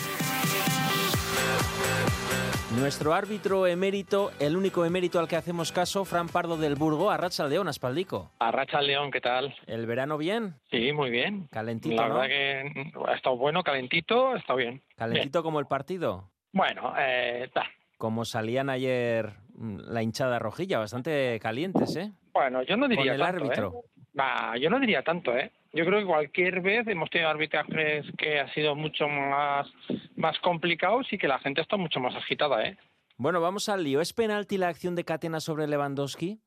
Nuestro 2.80 3.14
árbitro 3.14 3.68
emérito, 3.68 4.32
el 4.40 4.58
único 4.58 4.86
emérito 4.86 5.20
al 5.20 5.28
que 5.28 5.36
hacemos 5.36 5.72
caso, 5.72 6.04
Fran 6.04 6.28
Pardo 6.28 6.58
del 6.58 6.76
Burgo, 6.76 7.10
Arracha 7.10 7.48
León, 7.48 7.68
Aspaldico. 7.68 8.32
Arracha 8.40 8.82
León, 8.82 9.12
¿qué 9.12 9.22
tal? 9.22 9.56
¿El 9.66 9.86
verano 9.86 10.18
bien? 10.18 10.56
Sí, 10.70 10.92
muy 10.92 11.10
bien. 11.10 11.48
Calentito, 11.52 11.96
La 11.96 12.10
¿no? 12.10 12.16
verdad 12.16 12.28
que 12.28 12.92
ha 13.08 13.14
estado 13.14 13.38
bueno, 13.38 13.64
calentito, 13.64 14.36
estado 14.36 14.58
bien. 14.58 14.82
Calentito 14.98 15.42
como 15.42 15.60
el 15.60 15.68
partido. 15.68 16.30
Bueno, 16.52 16.94
eh, 16.98 17.50
ta. 17.54 17.64
Como 17.98 18.26
salían 18.26 18.70
ayer 18.70 19.34
mm, 19.56 19.78
la 19.88 20.04
hinchada 20.04 20.38
rojilla, 20.40 20.80
bastante 20.80 21.40
calientes, 21.42 21.96
¿eh? 21.96 22.12
bueno, 22.34 22.62
yo 22.64 22.76
no 22.76 22.88
diría 22.90 23.14
Con 23.14 23.14
el 23.14 23.20
tanto, 23.22 23.44
árbitro. 23.46 23.74
¿eh? 23.86 23.90
Bah, 24.16 24.56
yo 24.58 24.70
no 24.70 24.80
diría 24.80 25.04
tanto, 25.04 25.38
¿eh? 25.38 25.52
Yo 25.74 25.86
creo 25.86 26.00
que 26.00 26.06
cualquier 26.06 26.62
vez 26.62 26.88
hemos 26.88 27.10
tenido 27.10 27.30
arbitrajes 27.30 28.06
que 28.18 28.40
ha 28.40 28.52
sido 28.54 28.74
mucho 28.74 29.10
más, 29.10 29.68
más 30.16 30.40
complicados 30.40 31.12
y 31.12 31.18
que 31.18 31.28
la 31.28 31.38
gente 31.40 31.60
está 31.60 31.76
mucho 31.76 32.00
más 32.00 32.16
agitada, 32.16 32.64
¿eh? 32.64 32.78
Bueno, 33.18 33.42
vamos 33.42 33.68
al 33.68 33.84
lío. 33.84 34.00
¿Es 34.00 34.14
penalti 34.14 34.58
la 34.58 34.70
acción 34.70 34.96
de 34.96 35.04
Catena 35.04 35.42
sobre 35.42 35.68
Lewandowski? 35.68 36.40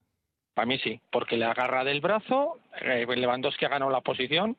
Para 0.54 0.66
mí 0.66 0.78
sí, 0.78 1.00
porque 1.10 1.36
le 1.36 1.44
agarra 1.44 1.84
del 1.84 2.00
brazo, 2.00 2.58
eh, 2.80 3.06
Lewandowski 3.06 3.66
ha 3.66 3.68
ganado 3.68 3.92
la 3.92 4.00
posición, 4.00 4.56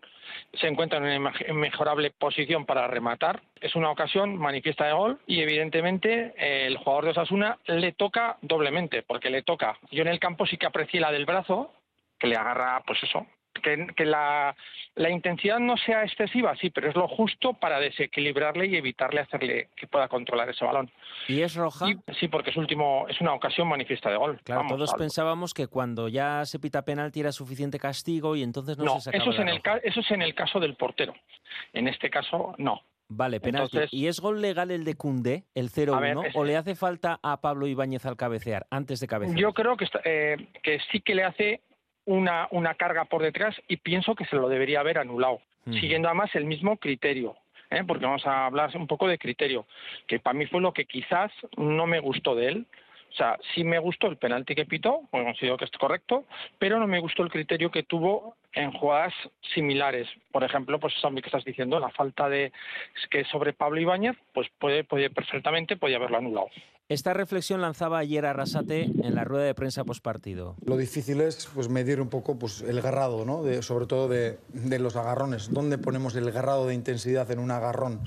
se 0.54 0.68
encuentra 0.68 0.98
en 0.98 1.22
una 1.22 1.34
inmejorable 1.50 2.12
posición 2.12 2.66
para 2.66 2.88
rematar, 2.88 3.42
es 3.60 3.76
una 3.76 3.92
ocasión 3.92 4.38
manifiesta 4.38 4.86
de 4.86 4.94
gol 4.94 5.20
y 5.28 5.42
evidentemente 5.42 6.34
eh, 6.38 6.68
el 6.68 6.78
jugador 6.78 7.04
de 7.04 7.12
Osasuna 7.12 7.58
le 7.66 7.92
toca 7.92 8.38
doblemente, 8.42 9.04
porque 9.04 9.30
le 9.30 9.42
toca. 9.42 9.78
Yo 9.92 10.04
en 10.04 10.08
el 10.08 10.20
campo 10.20 10.46
sí 10.46 10.58
que 10.58 10.68
aprecié 10.68 11.02
la 11.02 11.12
del 11.12 11.26
brazo, 11.26 11.74
que 12.20 12.28
le 12.28 12.36
agarra, 12.36 12.84
pues 12.86 13.02
eso, 13.04 13.26
que, 13.64 13.88
que 13.96 14.06
la, 14.06 14.56
la 14.96 15.10
intensidad 15.10 15.60
no 15.60 15.76
sea 15.78 16.04
excesiva, 16.04 16.56
sí, 16.58 16.70
pero 16.70 16.90
es 16.90 16.96
lo 16.96 17.08
justo 17.08 17.54
para 17.54 17.80
desequilibrarle 17.80 18.68
y 18.68 18.76
evitarle 18.78 19.22
hacerle 19.22 19.70
que 19.76 19.88
pueda 19.88 20.08
controlar 20.08 20.50
ese 20.50 20.64
balón. 20.64 20.90
¿Y 21.28 21.42
es 21.42 21.56
roja? 21.56 21.86
Sí, 22.20 22.28
porque 22.28 22.52
es 22.52 22.58
último, 22.58 23.06
es 23.10 23.20
una 23.22 23.34
ocasión 23.34 23.68
manifiesta 23.68 24.10
de 24.10 24.18
gol. 24.18 24.40
Claro, 24.44 24.62
Vamos, 24.62 24.74
todos 24.78 24.94
pensábamos 24.94 25.54
que 25.54 25.68
cuando 25.68 26.08
ya 26.08 26.46
se 26.46 26.60
pita 26.60 26.84
penalti 26.86 27.20
era 27.22 27.32
suficiente 27.32 27.80
castigo 27.80 28.36
y 28.36 28.44
entonces 28.44 28.78
no, 28.78 28.86
No, 28.86 28.96
se 28.96 29.02
sacaba 29.12 29.24
eso 29.24 29.32
es, 29.32 29.40
en 29.40 29.50
el, 29.50 29.62
roja. 29.64 29.78
eso 29.84 30.00
es 30.02 30.12
en 30.12 30.22
el 30.22 30.36
caso 30.36 30.60
del 30.60 30.76
portero. 30.76 31.14
En 31.74 31.88
este 31.88 32.10
caso, 32.10 32.54
no. 32.58 32.82
Vale, 33.12 33.40
penalti. 33.40 33.76
Entonces- 33.78 33.94
¿Y 33.94 34.06
es 34.08 34.20
gol 34.20 34.40
legal 34.42 34.70
el 34.70 34.86
de 34.86 34.94
Cundé, 34.96 35.44
el 35.56 35.70
0-1? 35.72 35.98
A 35.98 36.00
ver, 36.00 36.18
es- 36.28 36.36
¿O 36.36 36.44
le 36.46 36.56
hace 36.56 36.76
falta 36.76 37.20
a 37.24 37.42
Pablo 37.42 37.66
Ibáñez 37.66 38.06
al 38.06 38.16
cabecear, 38.16 38.68
antes 38.70 39.00
de 39.00 39.08
cabecear? 39.08 39.38
Yo 39.40 39.52
creo 39.54 39.76
que, 39.76 39.86
está- 39.86 40.02
eh, 40.06 40.38
que 40.62 40.80
sí 40.92 41.02
que 41.02 41.16
le 41.16 41.24
hace 41.24 41.62
una, 42.10 42.48
una 42.50 42.74
carga 42.74 43.06
por 43.06 43.22
detrás 43.22 43.56
y 43.68 43.78
pienso 43.78 44.16
que 44.16 44.26
se 44.26 44.36
lo 44.36 44.50
debería 44.50 44.80
haber 44.80 44.98
anulado, 44.98 45.42
siguiendo 45.66 46.08
además 46.08 46.34
el 46.34 46.46
mismo 46.46 46.78
criterio. 46.78 47.36
¿eh? 47.70 47.84
Porque 47.86 48.06
vamos 48.06 48.26
a 48.26 48.48
hablar 48.48 48.76
un 48.76 48.88
poco 48.88 49.08
de 49.08 49.20
criterio, 49.20 49.68
que 50.08 50.20
para 50.20 50.34
mí 50.34 50.48
fue 50.48 50.60
lo 50.60 50.74
que 50.74 50.86
quizás 50.86 51.32
no 51.56 51.86
me 51.86 52.00
gustó 52.00 52.34
de 52.34 52.48
él. 52.48 52.66
O 53.12 53.16
sea, 53.16 53.38
sí 53.54 53.64
me 53.64 53.78
gustó 53.78 54.08
el 54.08 54.18
penalti 54.18 54.56
que 54.56 54.66
pitó, 54.66 55.02
porque 55.12 55.26
considero 55.26 55.58
que 55.58 55.66
es 55.66 55.72
correcto, 55.72 56.26
pero 56.58 56.80
no 56.80 56.88
me 56.88 57.00
gustó 57.00 57.22
el 57.22 57.30
criterio 57.30 57.70
que 57.70 57.84
tuvo 57.84 58.36
en 58.54 58.72
jugadas 58.72 59.14
similares. 59.54 60.08
Por 60.32 60.44
ejemplo, 60.44 60.80
pues 60.80 60.96
eso 60.96 61.12
que 61.12 61.20
estás 61.20 61.46
diciendo, 61.46 61.80
la 61.80 61.90
falta 61.90 62.28
de 62.28 62.52
que 63.12 63.24
sobre 63.26 63.54
Pablo 63.54 63.80
Ibáñez, 63.80 64.16
pues 64.34 64.48
puede, 64.58 64.84
puede 64.84 65.12
perfectamente 65.12 65.78
podía 65.78 65.98
haberlo 65.98 66.18
anulado. 66.18 66.50
Esta 66.90 67.14
reflexión 67.14 67.62
lanzaba 67.62 68.00
ayer 68.00 68.26
Arrasate 68.26 68.82
en 68.82 69.14
la 69.14 69.24
rueda 69.24 69.44
de 69.44 69.54
prensa 69.54 69.84
postpartido. 69.84 70.56
Lo 70.66 70.76
difícil 70.76 71.22
es 71.22 71.48
pues, 71.54 71.70
medir 71.70 72.02
un 72.02 72.10
poco 72.10 72.40
pues, 72.40 72.64
el 72.64 72.82
garrado, 72.82 73.26
¿no? 73.26 73.44
sobre 73.62 73.86
todo 73.86 74.08
de, 74.08 74.40
de 74.54 74.80
los 74.80 74.96
agarrones. 74.96 75.54
¿Dónde 75.54 75.78
ponemos 75.78 76.16
el 76.16 76.32
garrado 76.32 76.66
de 76.66 76.74
intensidad 76.74 77.30
en 77.30 77.38
un 77.38 77.52
agarrón? 77.52 78.02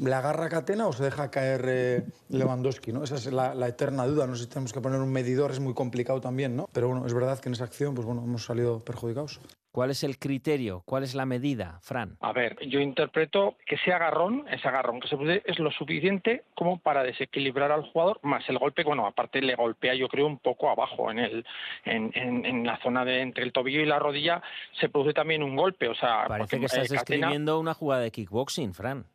¿La 0.00 0.18
agarra 0.18 0.48
Catena 0.48 0.88
o 0.88 0.92
se 0.92 1.04
deja 1.04 1.30
caer 1.30 1.64
eh, 1.68 2.06
Lewandowski? 2.28 2.92
¿no? 2.92 3.04
Esa 3.04 3.14
es 3.14 3.26
la, 3.26 3.54
la 3.54 3.68
eterna 3.68 4.04
duda. 4.04 4.26
No 4.26 4.34
sé 4.34 4.42
si 4.42 4.48
tenemos 4.48 4.72
que 4.72 4.80
poner 4.80 4.98
un 4.98 5.12
medidor, 5.12 5.52
es 5.52 5.60
muy 5.60 5.74
complicado 5.74 6.20
también. 6.20 6.56
¿no? 6.56 6.68
Pero 6.72 6.88
bueno, 6.88 7.06
es 7.06 7.14
verdad 7.14 7.38
que 7.38 7.48
en 7.48 7.52
esa 7.52 7.62
acción 7.62 7.94
pues, 7.94 8.04
bueno, 8.04 8.24
hemos 8.24 8.44
salido 8.44 8.84
perjudicados. 8.84 9.38
¿Cuál 9.74 9.90
es 9.90 10.04
el 10.04 10.20
criterio? 10.20 10.84
¿Cuál 10.86 11.02
es 11.02 11.16
la 11.16 11.26
medida, 11.26 11.80
Fran? 11.82 12.16
A 12.20 12.32
ver, 12.32 12.56
yo 12.68 12.78
interpreto 12.78 13.56
que 13.66 13.74
ese 13.74 13.92
agarrón, 13.92 14.46
ese 14.48 14.68
agarrón 14.68 15.00
que 15.00 15.08
se 15.08 15.16
produce 15.16 15.42
es 15.46 15.58
lo 15.58 15.72
suficiente 15.72 16.44
como 16.54 16.78
para 16.78 17.02
desequilibrar 17.02 17.72
al 17.72 17.82
jugador, 17.82 18.20
más 18.22 18.48
el 18.48 18.58
golpe, 18.60 18.84
bueno, 18.84 19.04
aparte 19.04 19.42
le 19.42 19.56
golpea 19.56 19.94
yo 19.96 20.06
creo 20.06 20.28
un 20.28 20.38
poco 20.38 20.70
abajo, 20.70 21.10
en 21.10 21.18
el 21.18 21.44
en, 21.84 22.12
en- 22.14 22.46
en 22.46 22.64
la 22.64 22.78
zona 22.84 23.04
de 23.04 23.20
entre 23.20 23.42
el 23.42 23.52
tobillo 23.52 23.80
y 23.80 23.86
la 23.86 23.98
rodilla 23.98 24.40
se 24.78 24.88
produce 24.88 25.12
también 25.12 25.42
un 25.42 25.56
golpe, 25.56 25.88
o 25.88 25.94
sea, 25.96 26.26
Parece 26.28 26.60
que 26.60 26.66
estás 26.66 26.88
eh, 26.88 26.94
describiendo 26.94 27.58
una 27.58 27.74
jugada 27.74 28.02
de 28.02 28.12
kickboxing, 28.12 28.74
Fran. 28.74 29.06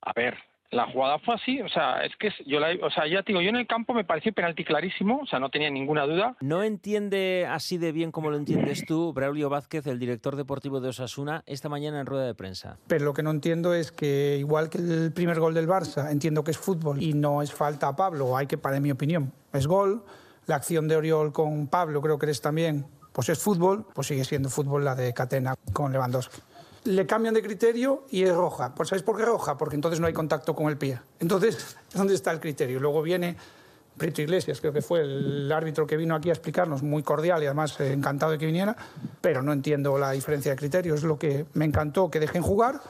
a 0.00 0.12
ver, 0.14 0.38
la 0.70 0.90
jugada 0.90 1.18
fue 1.20 1.34
así, 1.34 1.60
o 1.62 1.68
sea, 1.68 2.04
es 2.04 2.14
que 2.16 2.30
yo 2.46 2.60
la, 2.60 2.68
o 2.82 2.90
sea, 2.90 3.06
ya 3.06 3.22
te 3.22 3.32
digo, 3.32 3.40
yo 3.40 3.48
en 3.48 3.56
el 3.56 3.66
campo 3.66 3.94
me 3.94 4.04
pareció 4.04 4.32
penalti 4.32 4.64
clarísimo, 4.64 5.20
o 5.22 5.26
sea, 5.26 5.38
no 5.38 5.50
tenía 5.50 5.70
ninguna 5.70 6.04
duda. 6.04 6.36
¿No 6.40 6.62
entiende 6.62 7.46
así 7.48 7.78
de 7.78 7.92
bien 7.92 8.12
como 8.12 8.30
lo 8.30 8.36
entiendes 8.36 8.84
tú, 8.86 9.12
Braulio 9.12 9.48
Vázquez, 9.48 9.86
el 9.86 9.98
director 9.98 10.36
deportivo 10.36 10.80
de 10.80 10.90
Osasuna, 10.90 11.42
esta 11.46 11.68
mañana 11.68 12.00
en 12.00 12.06
rueda 12.06 12.26
de 12.26 12.34
prensa? 12.34 12.78
Pero 12.86 13.06
lo 13.06 13.14
que 13.14 13.22
no 13.22 13.30
entiendo 13.30 13.72
es 13.72 13.92
que, 13.92 14.36
igual 14.38 14.68
que 14.68 14.78
el 14.78 15.12
primer 15.12 15.40
gol 15.40 15.54
del 15.54 15.66
Barça, 15.66 16.10
entiendo 16.10 16.44
que 16.44 16.50
es 16.50 16.58
fútbol 16.58 17.02
y 17.02 17.14
no 17.14 17.40
es 17.40 17.52
falta 17.52 17.88
a 17.88 17.96
Pablo, 17.96 18.36
hay 18.36 18.46
que, 18.46 18.58
para 18.58 18.78
mi 18.80 18.90
opinión, 18.90 19.32
es 19.52 19.66
gol. 19.66 20.04
La 20.46 20.56
acción 20.56 20.88
de 20.88 20.96
Oriol 20.96 21.32
con 21.32 21.68
Pablo, 21.68 22.00
creo 22.00 22.18
que 22.18 22.26
eres 22.26 22.40
también, 22.40 22.86
pues 23.12 23.28
es 23.28 23.38
fútbol, 23.38 23.86
pues 23.94 24.06
sigue 24.06 24.24
siendo 24.24 24.48
fútbol 24.48 24.84
la 24.84 24.94
de 24.94 25.12
Catena 25.12 25.54
con 25.72 25.92
Lewandowski. 25.92 26.40
Le 26.84 27.06
cambian 27.06 27.34
de 27.34 27.42
criterio 27.42 28.04
y 28.10 28.22
es 28.22 28.34
roja. 28.34 28.74
¿Pues 28.74 28.88
¿Sabéis 28.88 29.02
por 29.02 29.16
qué 29.16 29.24
roja? 29.24 29.56
Porque 29.56 29.74
entonces 29.74 30.00
no 30.00 30.06
hay 30.06 30.12
contacto 30.12 30.54
con 30.54 30.68
el 30.68 30.76
pie. 30.76 31.00
Entonces, 31.20 31.76
¿dónde 31.94 32.14
está 32.14 32.30
el 32.30 32.40
criterio? 32.40 32.80
Luego 32.80 33.02
viene 33.02 33.36
Brito 33.98 34.22
Iglesias, 34.22 34.60
creo 34.60 34.72
que 34.72 34.80
fue 34.80 35.00
el 35.00 35.50
árbitro 35.52 35.86
que 35.86 35.96
vino 35.96 36.14
aquí 36.14 36.30
a 36.30 36.32
explicarnos, 36.32 36.82
muy 36.82 37.02
cordial 37.02 37.42
y 37.42 37.46
además 37.46 37.78
eh, 37.80 37.92
encantado 37.92 38.32
de 38.32 38.38
que 38.38 38.46
viniera, 38.46 38.76
pero 39.20 39.42
no 39.42 39.52
entiendo 39.52 39.98
la 39.98 40.12
diferencia 40.12 40.52
de 40.52 40.56
criterio. 40.56 40.94
Es 40.94 41.02
lo 41.02 41.18
que 41.18 41.46
me 41.54 41.64
encantó 41.64 42.10
que 42.10 42.20
dejen 42.20 42.42
jugar, 42.42 42.80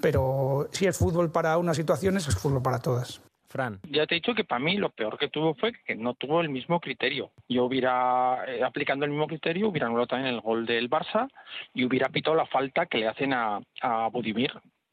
pero 0.00 0.68
si 0.72 0.86
es 0.86 0.96
fútbol 0.96 1.30
para 1.30 1.58
unas 1.58 1.76
situaciones, 1.76 2.26
es 2.26 2.34
fútbol 2.34 2.62
para 2.62 2.78
todas. 2.78 3.20
Fran. 3.48 3.80
Ya 3.88 4.06
te 4.06 4.14
he 4.14 4.20
dicho 4.20 4.34
que 4.34 4.44
para 4.44 4.58
mí 4.58 4.76
lo 4.76 4.90
peor 4.90 5.18
que 5.18 5.28
tuvo 5.28 5.54
fue 5.54 5.72
que 5.72 5.94
no 5.94 6.14
tuvo 6.14 6.40
el 6.40 6.48
mismo 6.48 6.80
criterio. 6.80 7.30
Yo 7.48 7.64
hubiera, 7.64 8.44
eh, 8.46 8.62
aplicando 8.62 9.04
el 9.04 9.10
mismo 9.10 9.26
criterio, 9.26 9.68
hubiera 9.68 9.86
anulado 9.86 10.06
también 10.06 10.34
el 10.34 10.40
gol 10.40 10.66
del 10.66 10.90
Barça 10.90 11.28
y 11.74 11.84
hubiera 11.84 12.08
pitado 12.08 12.36
la 12.36 12.46
falta 12.46 12.86
que 12.86 12.98
le 12.98 13.08
hacen 13.08 13.32
a, 13.32 13.60
a 13.80 14.08
Budimir. 14.08 14.52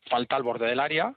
Falta 0.10 0.36
al 0.36 0.44
borde 0.44 0.68
del 0.68 0.80
área, 0.80 1.14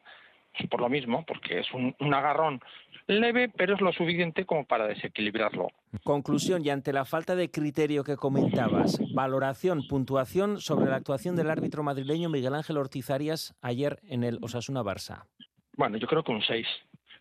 por 0.70 0.81
lo 0.81 0.88
mismo, 0.88 1.24
porque 1.27 1.61
es 1.61 1.72
un, 1.72 1.94
un 2.01 2.14
agarrón 2.14 2.61
leve, 3.09 3.48
pero 3.48 3.74
es 3.74 3.81
lo 3.81 3.92
suficiente 3.92 4.44
como 4.44 4.64
para 4.66 4.87
desequilibrarlo. 4.87 5.68
Conclusión, 6.05 6.64
y 6.64 6.70
ante 6.70 6.92
la 6.92 7.05
falta 7.05 7.35
de 7.35 7.51
criterio 7.51 8.05
que 8.05 8.16
comentabas, 8.16 8.98
valoración, 9.14 9.87
puntuación 9.88 10.61
sobre 10.61 10.90
la 10.90 10.96
actuación 10.96 11.35
del 11.35 11.51
árbitro 11.51 11.83
madrileño 11.83 12.29
Miguel 12.29 12.55
Ángel 12.55 12.77
Ortiz 12.77 13.11
Arias 13.11 13.55
ayer 13.62 13.98
en 14.03 14.24
el 14.24 14.38
Osasuna 14.42 14.83
Barça. 14.83 15.24
Bueno, 15.77 15.96
yo 15.96 16.07
creo 16.07 16.22
que 16.22 16.33
un 16.33 16.42
6. 16.42 16.66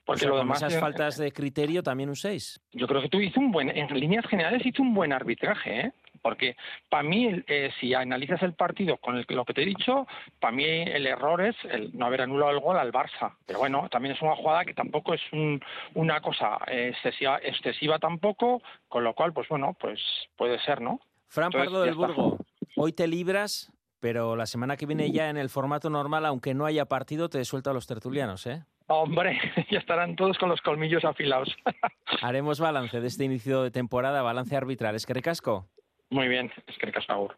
Porque 0.07 0.19
O 0.19 0.21
sea, 0.21 0.29
lo 0.29 0.37
demás 0.37 0.63
esas 0.63 0.79
faltas 0.79 1.17
de 1.17 1.33
criterio 1.33 1.83
también 1.83 2.07
un 2.07 2.15
6. 2.15 2.61
Yo 2.71 2.87
creo 2.87 3.01
que 3.01 3.09
tú 3.09 3.19
hizo 3.19 3.41
un 3.41 3.51
buen, 3.51 3.69
en 3.69 3.87
líneas 3.99 4.25
generales 4.25 4.65
hizo 4.65 4.81
un 4.81 4.93
buen 4.93 5.11
arbitraje, 5.11 5.79
¿eh? 5.81 5.91
Porque 6.21 6.55
para 6.89 7.03
mí, 7.03 7.43
eh, 7.45 7.71
si 7.79 7.93
analizas 7.93 8.41
el 8.41 8.53
partido 8.53 8.97
con 8.97 9.17
el- 9.17 9.25
lo 9.29 9.43
que 9.43 9.53
te 9.53 9.63
he 9.63 9.65
dicho, 9.65 10.07
para 10.39 10.51
mí 10.55 10.63
el 10.63 11.05
error 11.05 11.41
es 11.41 11.55
el 11.69 11.91
no 11.95 12.05
haber 12.05 12.21
anulado 12.21 12.51
el 12.51 12.59
gol 12.61 12.77
al 12.77 12.91
Barça. 12.93 13.33
Pero 13.45 13.59
bueno, 13.59 13.87
también 13.91 14.15
es 14.15 14.21
una 14.21 14.35
jugada 14.37 14.63
que 14.63 14.73
tampoco 14.73 15.13
es 15.13 15.21
un- 15.33 15.59
una 15.93 16.21
cosa 16.21 16.57
eh, 16.67 16.89
excesiva, 16.93 17.39
excesiva 17.43 17.99
tampoco, 17.99 18.61
con 18.87 19.03
lo 19.03 19.13
cual, 19.13 19.33
pues 19.33 19.49
bueno, 19.49 19.75
pues 19.79 19.99
puede 20.37 20.57
ser, 20.59 20.79
¿no? 20.81 21.01
Fran 21.27 21.47
Entonces, 21.47 21.69
Pardo 21.69 21.83
del. 21.83 21.95
Burgo, 21.95 22.37
hoy 22.77 22.93
te 22.93 23.07
libras, 23.07 23.71
pero 23.99 24.37
la 24.37 24.45
semana 24.45 24.77
que 24.77 24.85
viene 24.85 25.11
ya 25.11 25.29
en 25.29 25.35
el 25.37 25.49
formato 25.49 25.89
normal, 25.89 26.25
aunque 26.25 26.53
no 26.53 26.65
haya 26.65 26.85
partido, 26.85 27.27
te 27.29 27.43
suelto 27.43 27.69
a 27.69 27.73
los 27.73 27.87
tertulianos, 27.87 28.47
¿eh? 28.47 28.63
Hombre, 28.87 29.39
ya 29.69 29.79
estarán 29.79 30.15
todos 30.15 30.37
con 30.37 30.49
los 30.49 30.61
colmillos 30.61 31.03
afilados. 31.05 31.55
Haremos 32.21 32.59
balance 32.59 32.99
de 32.99 33.07
este 33.07 33.25
inicio 33.25 33.63
de 33.63 33.71
temporada, 33.71 34.21
balance 34.21 34.55
arbitral. 34.55 34.95
Es 34.95 35.05
que 35.05 35.13
recasco. 35.13 35.67
Muy 36.09 36.27
bien, 36.29 36.51
es 36.67 36.77
que 36.77 36.93
Agur. 37.09 37.35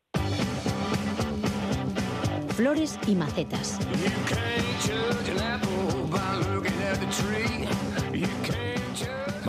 Flores 2.56 3.00
y 3.08 3.16
macetas. 3.16 3.80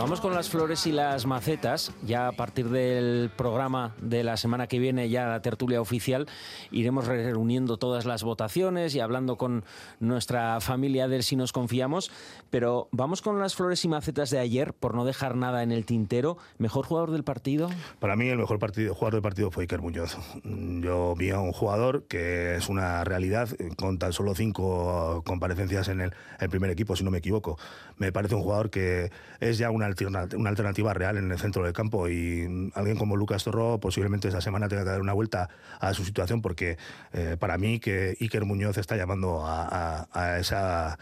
Vamos 0.01 0.19
con 0.19 0.33
las 0.33 0.49
flores 0.49 0.87
y 0.87 0.91
las 0.91 1.27
macetas. 1.27 1.93
Ya 2.03 2.27
a 2.27 2.31
partir 2.31 2.69
del 2.69 3.29
programa 3.37 3.93
de 4.01 4.23
la 4.23 4.35
semana 4.35 4.65
que 4.65 4.79
viene, 4.79 5.09
ya 5.09 5.27
la 5.27 5.43
tertulia 5.43 5.79
oficial, 5.79 6.27
iremos 6.71 7.05
reuniendo 7.05 7.77
todas 7.77 8.05
las 8.05 8.23
votaciones 8.23 8.95
y 8.95 8.99
hablando 8.99 9.37
con 9.37 9.63
nuestra 9.99 10.59
familia 10.59 11.07
de 11.07 11.21
si 11.21 11.35
nos 11.35 11.53
confiamos. 11.53 12.11
Pero 12.49 12.89
vamos 12.91 13.21
con 13.21 13.39
las 13.39 13.53
flores 13.53 13.85
y 13.85 13.89
macetas 13.89 14.31
de 14.31 14.39
ayer, 14.39 14.73
por 14.73 14.95
no 14.95 15.05
dejar 15.05 15.35
nada 15.35 15.61
en 15.61 15.71
el 15.71 15.85
tintero. 15.85 16.39
¿Mejor 16.57 16.87
jugador 16.87 17.11
del 17.11 17.23
partido? 17.23 17.69
Para 17.99 18.15
mí 18.15 18.27
el 18.27 18.39
mejor 18.39 18.57
partido, 18.57 18.95
jugador 18.95 19.13
del 19.13 19.21
partido 19.21 19.51
fue 19.51 19.65
Iker 19.65 19.83
Muñoz. 19.83 20.17
Yo 20.43 21.13
vi 21.15 21.29
a 21.29 21.39
un 21.39 21.51
jugador 21.51 22.05
que 22.07 22.55
es 22.55 22.69
una 22.69 23.03
realidad 23.03 23.49
eh, 23.59 23.69
con 23.77 23.99
tan 23.99 24.13
solo 24.13 24.33
cinco 24.33 25.21
comparecencias 25.27 25.89
en 25.89 26.01
el, 26.01 26.15
el 26.39 26.49
primer 26.49 26.71
equipo, 26.71 26.95
si 26.95 27.03
no 27.03 27.11
me 27.11 27.19
equivoco. 27.19 27.59
Me 27.97 28.11
parece 28.11 28.33
un 28.33 28.41
jugador 28.41 28.71
que 28.71 29.11
es 29.39 29.59
ya 29.59 29.69
una, 29.69 29.90
una 30.05 30.49
alternativa 30.49 30.93
real 30.93 31.17
en 31.17 31.31
el 31.31 31.39
centro 31.39 31.63
del 31.63 31.73
campo 31.73 32.09
y 32.09 32.71
alguien 32.73 32.97
como 32.97 33.15
Lucas 33.15 33.43
Torro 33.43 33.79
posiblemente 33.79 34.27
esta 34.27 34.41
semana 34.41 34.67
tenga 34.67 34.83
que 34.83 34.89
dar 34.89 35.01
una 35.01 35.13
vuelta 35.13 35.49
a 35.79 35.93
su 35.93 36.03
situación 36.03 36.41
porque 36.41 36.77
eh, 37.13 37.37
para 37.39 37.57
mí 37.57 37.79
que 37.79 38.17
Iker 38.19 38.45
Muñoz 38.45 38.77
está 38.77 38.95
llamando 38.95 39.43
a, 39.45 40.37
esa, 40.39 40.97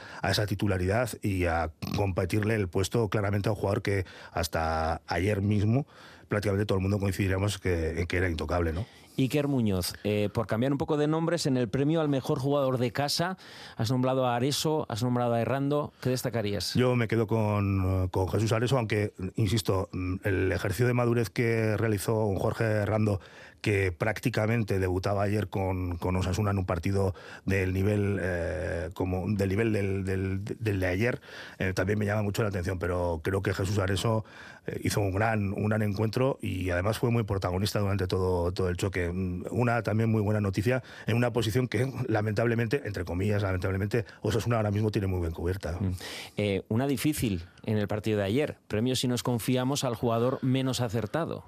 titularidad 0.47 1.09
y 1.21 1.45
a 1.45 1.71
competirle 1.95 2.55
el 2.55 2.67
puesto 2.67 3.09
claramente 3.09 3.49
a 3.49 3.53
un 3.53 3.57
jugador 3.57 3.81
que 3.81 4.05
hasta 4.31 5.01
ayer 5.07 5.41
mismo 5.41 5.85
prácticamente 6.27 6.65
todo 6.65 6.77
el 6.77 6.81
mundo 6.81 6.99
coincidiríamos 6.99 7.57
que, 7.57 8.05
que 8.07 8.17
era 8.17 8.29
intocable, 8.29 8.71
¿no? 8.71 8.85
Iker 9.19 9.47
Muñoz, 9.47 9.93
eh, 10.03 10.29
por 10.33 10.47
cambiar 10.47 10.71
un 10.71 10.77
poco 10.77 10.97
de 10.97 11.07
nombres, 11.07 11.45
en 11.45 11.57
el 11.57 11.67
premio 11.67 12.01
al 12.01 12.09
mejor 12.09 12.39
jugador 12.39 12.77
de 12.77 12.91
casa, 12.91 13.37
has 13.75 13.91
nombrado 13.91 14.25
a 14.25 14.35
Areso, 14.35 14.85
has 14.89 15.03
nombrado 15.03 15.33
a 15.33 15.41
Errando. 15.41 15.91
¿Qué 16.01 16.09
destacarías? 16.09 16.73
Yo 16.75 16.95
me 16.95 17.07
quedo 17.07 17.27
con, 17.27 18.05
eh, 18.05 18.09
con 18.09 18.29
Jesús 18.29 18.51
Areso, 18.53 18.77
aunque, 18.77 19.13
insisto, 19.35 19.89
mm, 19.91 20.15
el 20.23 20.51
ejercicio 20.51 20.87
de 20.87 20.93
madurez 20.93 21.29
que 21.29 21.75
realizó 21.77 22.33
Jorge 22.37 22.63
Herrando, 22.63 23.19
que 23.61 23.91
prácticamente 23.91 24.79
debutaba 24.79 25.23
ayer 25.23 25.47
con, 25.47 25.97
con 25.97 26.15
Osasuna 26.15 26.51
en 26.51 26.57
un 26.59 26.65
partido 26.65 27.13
del 27.45 27.73
nivel, 27.73 28.19
eh, 28.21 28.89
como, 28.93 29.25
del, 29.27 29.49
nivel 29.49 29.73
del, 29.73 30.03
del- 30.05 30.79
de 30.79 30.87
ayer, 30.87 31.19
eh, 31.57 31.73
también 31.73 31.99
me 31.99 32.05
llama 32.05 32.21
mucho 32.23 32.41
la 32.43 32.49
atención, 32.49 32.79
pero 32.79 33.19
creo 33.23 33.41
que 33.41 33.53
Jesús 33.53 33.77
Areso 33.79 34.23
eh, 34.67 34.79
hizo 34.83 35.01
un 35.01 35.11
gran, 35.11 35.53
un 35.53 35.67
gran 35.67 35.81
encuentro 35.81 36.37
y 36.41 36.69
además 36.69 36.99
fue 36.99 37.11
muy 37.11 37.23
protagonista 37.23 37.79
durante 37.79 38.07
todo, 38.07 38.51
todo 38.51 38.69
el 38.69 38.77
choque. 38.77 39.09
Mm, 39.11 39.43
Una 39.51 39.81
también 39.83 40.09
muy 40.09 40.21
buena 40.21 40.39
noticia 40.41 40.81
en 41.07 41.17
una 41.17 41.31
posición 41.33 41.67
que 41.67 41.91
lamentablemente, 42.07 42.81
entre 42.85 43.03
comillas, 43.05 43.41
lamentablemente, 43.43 44.05
Osasuna 44.21 44.57
ahora 44.57 44.71
mismo 44.71 44.89
tiene 44.91 45.07
muy 45.07 45.19
bien 45.19 45.31
cubierta. 45.33 45.77
Eh, 46.37 46.63
una 46.69 46.87
difícil 46.87 47.43
en 47.65 47.77
el 47.77 47.87
partido 47.87 48.19
de 48.19 48.23
ayer. 48.25 48.57
Premio 48.67 48.95
si 48.95 49.07
nos 49.07 49.23
confiamos 49.23 49.83
al 49.83 49.95
jugador 49.95 50.39
menos 50.41 50.81
acertado. 50.81 51.43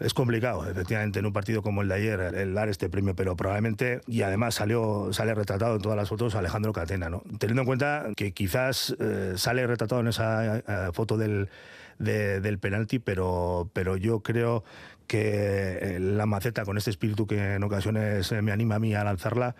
Es 0.00 0.14
complicado, 0.14 0.68
efectivamente, 0.68 1.18
en 1.18 1.26
un 1.26 1.32
partido 1.32 1.62
como 1.62 1.82
el 1.82 1.88
de 1.88 1.94
ayer, 1.94 2.20
el 2.20 2.54
dar 2.54 2.68
este 2.68 2.88
premio, 2.88 3.14
pero 3.14 3.36
probablemente, 3.36 4.00
y 4.06 4.22
además 4.22 4.54
salió, 4.54 5.12
sale 5.12 5.34
retratado 5.34 5.76
en 5.76 5.82
todas 5.82 5.96
las 5.96 6.08
fotos 6.08 6.34
Alejandro 6.34 6.72
Catena, 6.72 7.10
¿no? 7.10 7.22
Teniendo 7.38 7.62
en 7.62 7.66
cuenta 7.66 8.06
que 8.16 8.32
quizás 8.32 8.96
eh, 8.98 9.34
sale 9.36 9.66
retratado 9.66 10.00
en 10.00 10.08
esa 10.08 10.56
eh, 10.58 10.62
foto 10.94 11.18
del, 11.18 11.50
del 11.98 12.58
penalti, 12.58 12.98
pero, 12.98 13.70
pero 13.74 13.96
yo 13.96 14.20
creo 14.20 14.64
que 15.10 15.96
eh, 15.96 15.98
la 15.98 16.24
maceta 16.24 16.64
con 16.64 16.78
este 16.78 16.90
espíritu 16.90 17.26
que 17.26 17.54
en 17.54 17.64
ocasiones 17.64 18.30
me 18.42 18.52
anima 18.52 18.76
a 18.76 18.78
mí 18.78 18.94
a 18.94 19.02
lanzarla, 19.02 19.56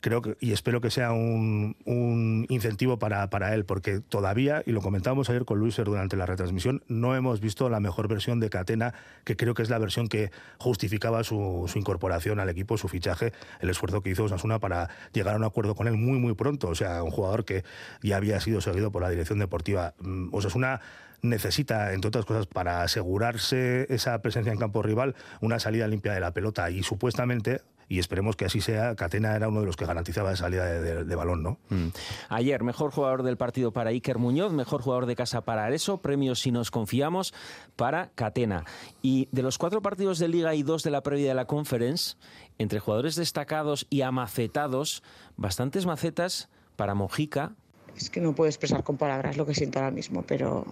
creo 0.00 0.20
que, 0.20 0.36
y 0.40 0.52
espero 0.52 0.80
que 0.82 0.90
sea 0.90 1.12
un, 1.12 1.76
un 1.86 2.46
incentivo 2.50 2.98
para, 2.98 3.28
para, 3.30 3.54
él, 3.54 3.64
porque 3.64 4.00
todavía, 4.00 4.62
y 4.66 4.72
lo 4.72 4.82
comentábamos 4.82 5.30
ayer 5.30 5.44
con 5.46 5.58
Luis 5.58 5.76
durante 5.76 6.16
la 6.16 6.26
retransmisión, 6.26 6.84
no 6.86 7.16
hemos 7.16 7.40
visto 7.40 7.68
la 7.70 7.80
mejor 7.80 8.06
versión 8.06 8.40
de 8.40 8.50
Catena, 8.50 8.92
que 9.24 9.36
creo 9.36 9.54
que 9.54 9.62
es 9.62 9.70
la 9.70 9.78
versión 9.78 10.06
que 10.08 10.30
justificaba 10.58 11.24
su, 11.24 11.64
su 11.66 11.78
incorporación 11.78 12.38
al 12.38 12.48
equipo, 12.50 12.76
su 12.76 12.88
fichaje, 12.88 13.32
el 13.60 13.70
esfuerzo 13.70 14.02
que 14.02 14.10
hizo 14.10 14.24
Osasuna 14.24 14.58
para 14.58 14.90
llegar 15.12 15.34
a 15.34 15.38
un 15.38 15.44
acuerdo 15.44 15.74
con 15.74 15.88
él 15.88 15.96
muy, 15.96 16.18
muy 16.18 16.34
pronto. 16.34 16.68
O 16.68 16.74
sea, 16.74 17.02
un 17.02 17.10
jugador 17.10 17.44
que 17.44 17.64
ya 18.02 18.16
había 18.16 18.40
sido 18.40 18.60
seguido 18.60 18.90
por 18.90 19.02
la 19.02 19.10
dirección 19.10 19.38
deportiva. 19.38 19.94
Mm, 20.00 20.34
Osasuna 20.34 20.80
necesita, 21.24 21.92
entre 21.92 22.08
otras 22.08 22.24
cosas, 22.24 22.46
para 22.46 22.82
asegurarse 22.82 23.86
esa 23.88 24.20
presencia 24.20 24.52
en 24.52 24.58
campo 24.58 24.82
rival, 24.82 25.14
una 25.40 25.58
salida 25.58 25.88
limpia 25.88 26.12
de 26.12 26.20
la 26.20 26.32
pelota 26.32 26.70
y 26.70 26.82
supuestamente 26.82 27.62
y 27.88 27.98
esperemos 27.98 28.36
que 28.36 28.44
así 28.44 28.60
sea. 28.60 28.94
Catena 28.94 29.34
era 29.36 29.48
uno 29.48 29.60
de 29.60 29.66
los 29.66 29.76
que 29.76 29.86
garantizaba 29.86 30.30
la 30.30 30.36
salida 30.36 30.64
de, 30.64 31.14
balón, 31.14 31.42
¿no? 31.42 31.58
Mm. 31.68 31.88
Ayer, 32.28 32.62
mejor 32.62 32.90
jugador 32.90 33.22
del 33.22 33.36
partido 33.36 33.72
para 33.72 33.90
Iker 33.90 34.18
Muñoz, 34.18 34.52
mejor 34.52 34.82
jugador 34.82 35.06
de 35.06 35.16
casa 35.16 35.42
para 35.42 35.64
Areso, 35.64 35.98
premios 35.98 36.40
si 36.40 36.50
nos 36.50 36.70
confiamos 36.70 37.34
para 37.76 38.10
Catena. 38.14 38.64
Y 39.02 39.28
de 39.32 39.42
los 39.42 39.58
cuatro 39.58 39.82
partidos 39.82 40.18
de 40.18 40.28
Liga 40.28 40.54
y 40.54 40.62
dos 40.62 40.82
de 40.82 40.90
la 40.90 41.02
previa 41.02 41.28
de 41.28 41.34
la 41.34 41.46
Conference, 41.46 42.16
entre 42.58 42.80
jugadores 42.80 43.16
destacados 43.16 43.86
y 43.90 44.02
amacetados, 44.02 45.02
bastantes 45.36 45.86
macetas 45.86 46.48
para 46.76 46.94
Mojica. 46.94 47.52
Es 47.96 48.10
que 48.10 48.20
no 48.20 48.34
puedo 48.34 48.48
expresar 48.48 48.82
con 48.82 48.96
palabras 48.96 49.36
lo 49.36 49.46
que 49.46 49.54
siento 49.54 49.78
ahora 49.78 49.92
mismo, 49.92 50.24
pero 50.26 50.64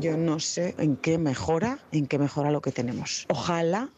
yo 0.00 0.16
no 0.16 0.40
sé 0.40 0.74
en 0.78 0.96
qué 0.96 1.18
mejora, 1.18 1.78
en 1.92 2.06
qué 2.06 2.18
mejora 2.18 2.50
lo 2.50 2.60
que 2.60 2.72
tenemos. 2.72 3.26
Ojalá 3.30 3.88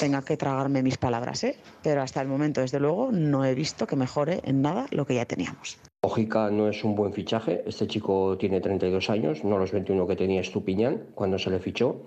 tenga 0.00 0.22
que 0.22 0.36
tragarme 0.36 0.82
mis 0.82 0.98
palabras, 0.98 1.44
¿eh? 1.44 1.56
pero 1.82 2.02
hasta 2.02 2.20
el 2.20 2.28
momento, 2.28 2.60
desde 2.60 2.80
luego, 2.80 3.10
no 3.12 3.44
he 3.44 3.54
visto 3.54 3.86
que 3.86 3.96
mejore 3.96 4.40
en 4.44 4.62
nada 4.62 4.86
lo 4.90 5.06
que 5.06 5.14
ya 5.14 5.24
teníamos. 5.24 5.78
Ojica 6.02 6.50
no 6.50 6.68
es 6.68 6.82
un 6.82 6.94
buen 6.94 7.12
fichaje. 7.12 7.62
Este 7.66 7.86
chico 7.86 8.36
tiene 8.38 8.60
32 8.60 9.10
años, 9.10 9.44
no 9.44 9.58
los 9.58 9.72
21 9.72 10.06
que 10.06 10.16
tenía 10.16 10.40
Estupiñán 10.40 11.04
cuando 11.14 11.38
se 11.38 11.50
le 11.50 11.60
fichó. 11.60 12.02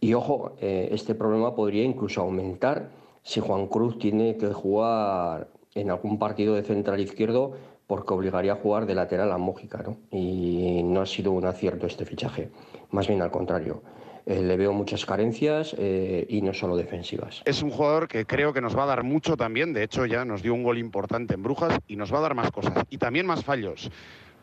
Y 0.00 0.14
ojo, 0.14 0.56
eh, 0.60 0.88
este 0.90 1.14
problema 1.14 1.54
podría 1.54 1.84
incluso 1.84 2.20
aumentar 2.20 2.90
si 3.22 3.40
Juan 3.40 3.68
Cruz 3.68 3.98
tiene 3.98 4.36
que 4.36 4.48
jugar 4.48 5.48
en 5.74 5.90
algún 5.90 6.18
partido 6.18 6.54
de 6.54 6.62
central 6.62 7.00
izquierdo 7.00 7.52
porque 7.86 8.14
obligaría 8.14 8.52
a 8.52 8.56
jugar 8.56 8.86
de 8.86 8.94
lateral 8.94 9.32
a 9.32 9.38
Mójica, 9.38 9.82
¿no? 9.82 9.98
Y 10.10 10.82
no 10.84 11.00
ha 11.00 11.06
sido 11.06 11.32
un 11.32 11.44
acierto 11.44 11.86
este 11.86 12.04
fichaje, 12.04 12.50
más 12.90 13.08
bien 13.08 13.22
al 13.22 13.30
contrario. 13.30 13.82
Eh, 14.26 14.40
le 14.42 14.56
veo 14.56 14.72
muchas 14.72 15.04
carencias 15.04 15.76
eh, 15.78 16.26
y 16.30 16.40
no 16.40 16.54
solo 16.54 16.76
defensivas. 16.76 17.42
Es 17.44 17.62
un 17.62 17.70
jugador 17.70 18.08
que 18.08 18.24
creo 18.24 18.54
que 18.54 18.62
nos 18.62 18.76
va 18.76 18.84
a 18.84 18.86
dar 18.86 19.02
mucho 19.02 19.36
también, 19.36 19.74
de 19.74 19.82
hecho 19.82 20.06
ya 20.06 20.24
nos 20.24 20.42
dio 20.42 20.54
un 20.54 20.62
gol 20.62 20.78
importante 20.78 21.34
en 21.34 21.42
Brujas 21.42 21.78
y 21.86 21.96
nos 21.96 22.12
va 22.12 22.18
a 22.18 22.22
dar 22.22 22.34
más 22.34 22.50
cosas 22.50 22.84
y 22.88 22.96
también 22.96 23.26
más 23.26 23.44
fallos. 23.44 23.90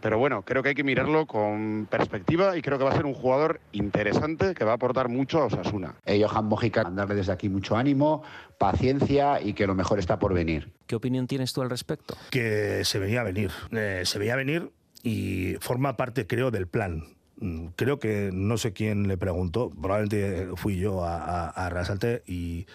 Pero 0.01 0.17
bueno, 0.17 0.41
creo 0.41 0.63
que 0.63 0.69
hay 0.69 0.75
que 0.75 0.83
mirarlo 0.83 1.25
con 1.27 1.87
perspectiva 1.89 2.57
y 2.57 2.61
creo 2.61 2.77
que 2.77 2.83
va 2.83 2.91
a 2.91 2.95
ser 2.95 3.05
un 3.05 3.13
jugador 3.13 3.61
interesante 3.71 4.53
que 4.53 4.65
va 4.65 4.71
a 4.71 4.75
aportar 4.75 5.09
mucho 5.09 5.41
a 5.41 5.45
Osasuna. 5.45 5.95
Eh, 6.05 6.21
Johan 6.21 6.45
Mojica, 6.45 6.83
darle 6.83 7.15
desde 7.15 7.31
aquí 7.31 7.49
mucho 7.49 7.77
ánimo, 7.77 8.23
paciencia 8.57 9.41
y 9.41 9.53
que 9.53 9.67
lo 9.67 9.75
mejor 9.75 9.99
está 9.99 10.19
por 10.19 10.33
venir. 10.33 10.71
¿Qué 10.87 10.95
opinión 10.95 11.27
tienes 11.27 11.53
tú 11.53 11.61
al 11.61 11.69
respecto? 11.69 12.15
Que 12.31 12.83
se 12.83 12.99
venía 12.99 13.21
a 13.21 13.23
venir. 13.23 13.51
Eh, 13.71 14.01
se 14.05 14.19
veía 14.19 14.33
a 14.33 14.37
venir 14.37 14.71
y 15.03 15.55
forma 15.59 15.97
parte, 15.97 16.27
creo, 16.27 16.51
del 16.51 16.67
plan. 16.67 17.03
Mm, 17.37 17.67
creo 17.75 17.99
que 17.99 18.29
no 18.33 18.57
sé 18.57 18.73
quién 18.73 19.07
le 19.07 19.17
preguntó, 19.17 19.69
probablemente 19.69 20.49
fui 20.55 20.77
yo 20.77 21.03
a, 21.03 21.17
a, 21.17 21.49
a 21.49 21.69
Rasalte 21.69 22.23
y 22.27 22.65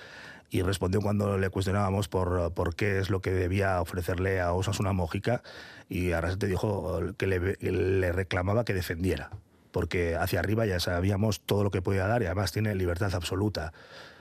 y 0.50 0.62
respondió 0.62 1.00
cuando 1.00 1.38
le 1.38 1.50
cuestionábamos 1.50 2.08
por, 2.08 2.52
por 2.54 2.74
qué 2.74 2.98
es 2.98 3.10
lo 3.10 3.20
que 3.20 3.32
debía 3.32 3.80
ofrecerle 3.80 4.40
a 4.40 4.52
Osasuna 4.52 4.92
Mojica 4.92 5.42
y 5.88 6.10
te 6.38 6.46
dijo 6.46 7.00
que 7.16 7.26
le, 7.26 7.56
le 7.60 8.12
reclamaba 8.12 8.64
que 8.64 8.74
defendiera 8.74 9.30
porque 9.76 10.16
hacia 10.16 10.40
arriba 10.40 10.64
ya 10.64 10.80
sabíamos 10.80 11.40
todo 11.40 11.62
lo 11.62 11.70
que 11.70 11.82
podía 11.82 12.06
dar 12.06 12.22
y 12.22 12.26
además 12.26 12.50
tiene 12.50 12.74
libertad 12.74 13.14
absoluta 13.14 13.74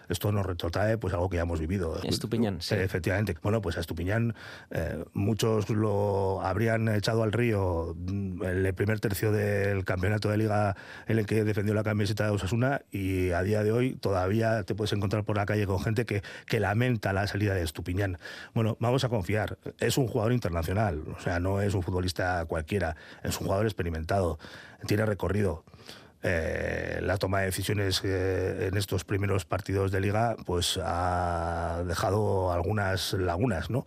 esto 0.10 0.32
nos 0.32 0.46
retrotrae 0.46 0.98
pues 0.98 1.13
algo 1.13 1.30
que 1.30 1.38
ya 1.38 1.44
hemos 1.44 1.60
vivido. 1.60 2.00
Estupiñán, 2.04 2.62
sí. 2.62 2.76
Efectivamente. 2.76 3.36
Bueno, 3.41 3.62
pues 3.62 3.78
a 3.78 3.80
Estupiñán 3.80 4.36
eh, 4.72 5.04
muchos 5.13 5.70
lo 5.70 6.41
habrían 6.41 6.88
echado 6.89 7.24
al 7.24 7.32
río 7.32 7.96
en 8.08 8.39
el 8.44 8.74
primer 8.74 9.00
tercio 9.00 9.32
del 9.32 9.86
campeonato 9.86 10.30
de 10.30 10.38
liga 10.38 10.76
en 11.08 11.20
el 11.20 11.26
que 11.26 11.44
defendió 11.44 11.74
la 11.74 11.84
camiseta 11.84 12.26
de 12.26 12.32
Osasuna 12.32 12.82
y 12.91 13.32
a 13.32 13.44
día 13.44 13.63
de 13.63 13.72
hoy 13.72 13.96
todavía 13.96 14.63
te 14.63 14.76
puedes 14.76 14.94
encontrar 14.94 15.24
por 15.24 15.38
la 15.38 15.46
calle 15.46 15.65
con 15.65 15.80
gente 15.80 16.06
que, 16.06 16.24
que 16.48 16.60
lamenta 16.60 17.13
la 17.13 17.28
salida 17.28 17.54
de 17.54 17.63
Estupiñán. 17.63 18.18
Bueno, 18.54 18.78
vamos 18.80 19.04
a 19.04 19.10
confiar. 19.10 19.58
Es 19.80 19.98
un 19.98 20.08
jugador 20.08 20.34
internacional, 20.34 21.04
o 21.18 21.20
sea, 21.20 21.39
no 21.39 21.62
es 21.62 21.74
un 21.74 21.84
futbolista 21.84 22.46
cualquiera, 22.46 22.96
es 23.24 23.39
un 23.39 23.48
jugador 23.48 23.65
experimentado, 23.65 24.39
tiene 24.88 25.06
recorrido. 25.06 25.63
Eh, 26.28 27.02
la 27.04 27.18
toma 27.18 27.42
de 27.42 27.46
decisiones 27.46 28.02
eh, 28.04 28.70
en 28.72 28.78
estos 28.78 29.04
primeros 29.04 29.46
partidos 29.46 29.92
de 29.92 30.02
liga 30.02 30.36
pues 30.44 30.80
ha 30.84 31.84
dejado 31.86 32.52
algunas 32.52 33.14
lagunas, 33.14 33.70
¿no? 33.70 33.86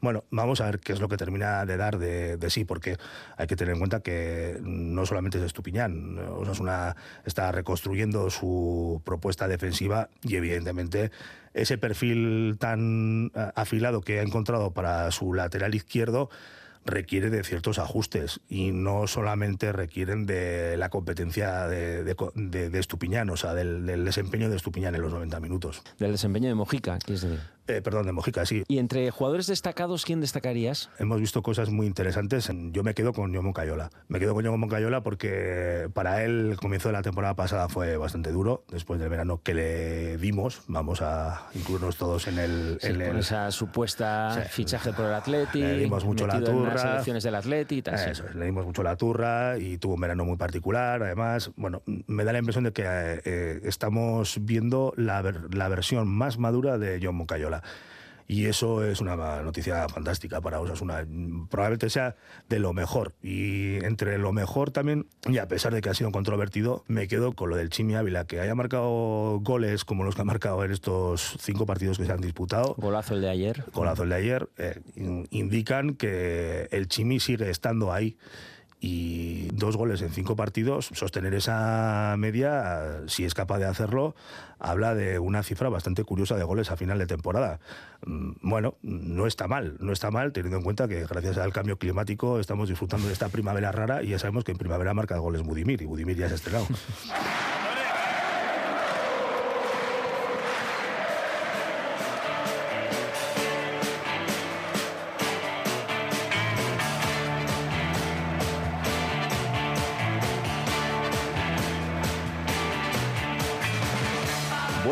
Bueno, 0.00 0.22
vamos 0.30 0.60
a 0.60 0.66
ver 0.66 0.78
qué 0.78 0.92
es 0.92 1.00
lo 1.00 1.08
que 1.08 1.16
termina 1.16 1.66
de 1.66 1.76
dar 1.76 1.98
de, 1.98 2.38
sí, 2.48 2.64
porque 2.64 2.96
hay 3.36 3.48
que 3.48 3.56
tener 3.56 3.74
en 3.74 3.80
cuenta 3.80 4.00
que 4.00 4.58
no 4.62 5.04
solamente 5.04 5.38
es 5.38 5.44
Estupiñán, 5.44 6.16
una 6.60 6.94
está 7.26 7.50
reconstruyendo 7.50 8.30
su 8.30 9.02
propuesta 9.04 9.48
defensiva 9.48 10.10
y 10.22 10.36
evidentemente 10.36 11.10
ese 11.54 11.76
perfil 11.76 12.56
tan 12.60 13.32
eh, 13.34 13.50
afilado 13.56 14.00
que 14.00 14.20
ha 14.20 14.22
encontrado 14.22 14.70
para 14.70 15.10
su 15.10 15.34
lateral 15.34 15.74
izquierdo 15.74 16.30
requiere 16.84 17.30
de 17.30 17.44
ciertos 17.44 17.78
ajustes 17.78 18.40
y 18.48 18.72
no 18.72 19.06
solamente 19.06 19.72
requieren 19.72 20.26
de 20.26 20.76
la 20.76 20.88
competencia 20.88 21.66
de, 21.66 22.02
de, 22.04 22.78
Estupiñán, 22.78 23.30
o 23.30 23.36
sea, 23.36 23.54
del, 23.54 24.04
desempeño 24.04 24.48
de 24.48 24.56
Estupiñán 24.56 24.94
en 24.94 25.02
los 25.02 25.12
90 25.12 25.40
minutos. 25.40 25.82
Del 25.98 26.12
desempeño 26.12 26.48
de 26.48 26.54
Mojica, 26.54 26.98
quieres 26.98 27.22
decir. 27.22 27.40
Eh, 27.66 27.82
perdón, 27.82 28.06
de 28.06 28.12
Mojica, 28.12 28.44
sí. 28.46 28.64
¿Y 28.66 28.78
entre 28.78 29.10
jugadores 29.10 29.46
destacados, 29.46 30.04
quién 30.04 30.20
destacarías? 30.20 30.90
Hemos 30.98 31.20
visto 31.20 31.42
cosas 31.42 31.70
muy 31.70 31.86
interesantes. 31.86 32.50
Yo 32.72 32.82
me 32.82 32.94
quedo 32.94 33.12
con 33.12 33.32
Yomo 33.32 33.52
Cayola. 33.52 33.90
Me 34.08 34.18
quedo 34.18 34.34
con 34.34 34.44
Yomo 34.44 34.68
Cayola 34.68 35.02
porque 35.02 35.88
para 35.94 36.24
él 36.24 36.50
el 36.50 36.56
comienzo 36.56 36.88
de 36.88 36.94
la 36.94 37.02
temporada 37.02 37.34
pasada 37.34 37.68
fue 37.68 37.96
bastante 37.96 38.32
duro, 38.32 38.64
después 38.70 38.98
del 38.98 39.08
verano 39.08 39.40
que 39.42 39.54
le 39.54 40.16
dimos. 40.16 40.62
Vamos 40.66 41.00
a 41.00 41.48
incluirnos 41.54 41.96
todos 41.96 42.26
en 42.26 42.38
el... 42.38 42.78
en 42.82 43.00
con 43.06 43.18
esa 43.18 43.50
supuesta 43.52 44.46
fichaje 44.50 44.92
por 44.92 45.04
el 45.04 45.14
Atleti. 45.14 45.60
Le 45.60 45.78
dimos 45.78 46.04
mucho 46.04 46.26
la 46.26 46.42
turra. 46.42 46.69
Las 46.74 46.82
selecciones 46.82 47.22
del 47.22 47.34
Atleti. 47.34 47.82
Eso, 47.86 48.24
le 48.34 48.44
dimos 48.46 48.66
mucho 48.66 48.82
la 48.82 48.96
turra 48.96 49.58
y 49.58 49.78
tuvo 49.78 49.94
un 49.94 50.00
verano 50.00 50.24
muy 50.24 50.36
particular. 50.36 51.02
Además, 51.02 51.50
bueno, 51.56 51.82
me 52.06 52.24
da 52.24 52.32
la 52.32 52.38
impresión 52.38 52.64
de 52.64 52.72
que 52.72 52.84
eh, 52.86 53.60
estamos 53.64 54.38
viendo 54.42 54.92
la, 54.96 55.22
la 55.50 55.68
versión 55.68 56.08
más 56.08 56.38
madura 56.38 56.78
de 56.78 57.00
Yomo 57.00 57.26
Cayola 57.26 57.62
y 58.30 58.46
eso 58.46 58.84
es 58.84 59.00
una 59.00 59.42
noticia 59.42 59.88
fantástica 59.88 60.40
para 60.40 60.60
Osasuna. 60.60 61.04
Probablemente 61.50 61.90
sea 61.90 62.14
de 62.48 62.60
lo 62.60 62.72
mejor 62.72 63.12
y 63.20 63.84
entre 63.84 64.18
lo 64.18 64.32
mejor 64.32 64.70
también, 64.70 65.08
y 65.28 65.38
a 65.38 65.48
pesar 65.48 65.74
de 65.74 65.80
que 65.80 65.88
ha 65.88 65.94
sido 65.94 66.12
controvertido, 66.12 66.84
me 66.86 67.08
quedo 67.08 67.32
con 67.32 67.50
lo 67.50 67.56
del 67.56 67.70
Chimi 67.70 67.96
Ávila, 67.96 68.26
que 68.26 68.38
haya 68.38 68.54
marcado 68.54 69.40
goles 69.40 69.84
como 69.84 70.04
los 70.04 70.14
que 70.14 70.22
ha 70.22 70.24
marcado 70.24 70.64
en 70.64 70.70
estos 70.70 71.38
cinco 71.40 71.66
partidos 71.66 71.98
que 71.98 72.04
se 72.04 72.12
han 72.12 72.20
disputado. 72.20 72.76
Golazo 72.78 73.16
el 73.16 73.22
de 73.22 73.30
ayer. 73.30 73.64
Golazo 73.72 74.04
el 74.04 74.10
de 74.10 74.14
ayer. 74.14 74.48
Eh, 74.58 74.80
indican 75.30 75.96
que 75.96 76.68
el 76.70 76.86
Chimi 76.86 77.18
sigue 77.18 77.50
estando 77.50 77.92
ahí 77.92 78.16
y 78.80 79.48
dos 79.52 79.76
goles 79.76 80.00
en 80.00 80.10
cinco 80.10 80.36
partidos, 80.36 80.90
sostener 80.94 81.34
esa 81.34 82.14
media, 82.18 83.02
si 83.06 83.24
es 83.24 83.34
capaz 83.34 83.58
de 83.58 83.66
hacerlo, 83.66 84.14
habla 84.58 84.94
de 84.94 85.18
una 85.18 85.42
cifra 85.42 85.68
bastante 85.68 86.02
curiosa 86.04 86.36
de 86.36 86.44
goles 86.44 86.70
a 86.70 86.76
final 86.76 86.98
de 86.98 87.06
temporada. 87.06 87.60
Mm, 88.06 88.32
bueno, 88.40 88.76
no 88.82 89.26
está 89.26 89.48
mal, 89.48 89.76
no 89.80 89.92
está 89.92 90.10
mal, 90.10 90.32
teniendo 90.32 90.56
en 90.58 90.64
cuenta 90.64 90.88
que 90.88 91.04
gracias 91.04 91.36
al 91.38 91.52
cambio 91.52 91.78
climático 91.78 92.40
estamos 92.40 92.68
disfrutando 92.68 93.06
de 93.06 93.12
esta 93.12 93.28
primavera 93.28 93.70
rara 93.70 94.02
y 94.02 94.08
ya 94.08 94.18
sabemos 94.18 94.44
que 94.44 94.52
en 94.52 94.58
primavera 94.58 94.94
marca 94.94 95.18
goles 95.18 95.42
Budimir 95.42 95.82
y 95.82 95.86
Budimir 95.86 96.16
ya 96.16 96.28
se 96.28 96.34
ha 96.34 96.36
estrenado. 96.36 96.66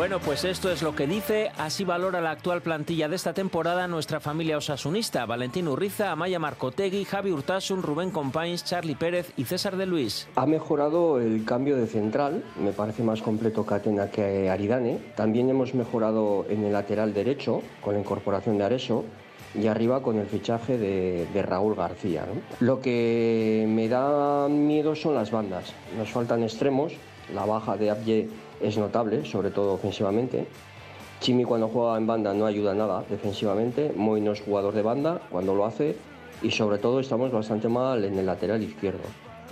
Bueno, 0.09 0.25
pues 0.25 0.43
esto 0.43 0.71
es 0.71 0.81
lo 0.81 0.95
que 0.95 1.05
dice, 1.05 1.51
así 1.59 1.85
valora 1.85 2.19
la 2.19 2.31
actual 2.31 2.63
plantilla 2.63 3.07
de 3.07 3.15
esta 3.15 3.31
temporada 3.31 3.87
nuestra 3.87 4.19
familia 4.19 4.57
osasunista, 4.57 5.27
Valentín 5.27 5.67
Urriza, 5.67 6.11
Amaya 6.11 6.39
Marcotegui, 6.39 7.05
Javi 7.05 7.31
Urtasun, 7.31 7.83
Rubén 7.83 8.09
Compains, 8.09 8.65
Charlie 8.65 8.95
Pérez 8.95 9.31
y 9.37 9.43
César 9.43 9.77
de 9.77 9.85
Luis. 9.85 10.27
Ha 10.35 10.47
mejorado 10.47 11.21
el 11.21 11.45
cambio 11.45 11.77
de 11.77 11.85
central, 11.85 12.43
me 12.59 12.71
parece 12.71 13.03
más 13.03 13.21
completo 13.21 13.67
Catena 13.67 14.09
que 14.09 14.49
Aridane. 14.49 14.97
También 15.15 15.47
hemos 15.47 15.75
mejorado 15.75 16.43
en 16.49 16.63
el 16.63 16.73
lateral 16.73 17.13
derecho 17.13 17.61
con 17.79 17.93
la 17.93 17.99
incorporación 17.99 18.57
de 18.57 18.63
Areso 18.63 19.05
y 19.53 19.67
arriba 19.67 20.01
con 20.01 20.17
el 20.17 20.27
fichaje 20.27 20.77
de, 20.77 21.43
Raúl 21.43 21.75
García. 21.75 22.25
Lo 22.59 22.81
que 22.81 23.65
me 23.67 23.87
da 23.87 24.47
miedo 24.47 24.95
son 24.95 25.15
las 25.15 25.31
bandas. 25.31 25.73
Nos 25.97 26.09
faltan 26.09 26.43
extremos, 26.43 26.93
la 27.33 27.45
baja 27.45 27.77
de 27.77 27.89
Abye 27.89 28.29
es 28.61 28.77
notable, 28.77 29.25
sobre 29.25 29.51
todo 29.51 29.73
ofensivamente. 29.73 30.47
Chimi 31.19 31.43
cuando 31.43 31.67
juega 31.67 31.97
en 31.97 32.07
banda 32.07 32.33
no 32.33 32.45
ayuda 32.45 32.73
nada 32.73 33.03
defensivamente, 33.09 33.91
Moy 33.95 34.21
no 34.21 34.31
es 34.31 34.41
jugador 34.41 34.73
de 34.73 34.81
banda 34.81 35.21
cuando 35.29 35.53
lo 35.53 35.65
hace 35.65 35.97
y 36.41 36.51
sobre 36.51 36.77
todo 36.77 36.99
estamos 36.99 37.31
bastante 37.31 37.67
mal 37.67 38.05
en 38.05 38.17
el 38.17 38.25
lateral 38.25 38.63
izquierdo. 38.63 39.03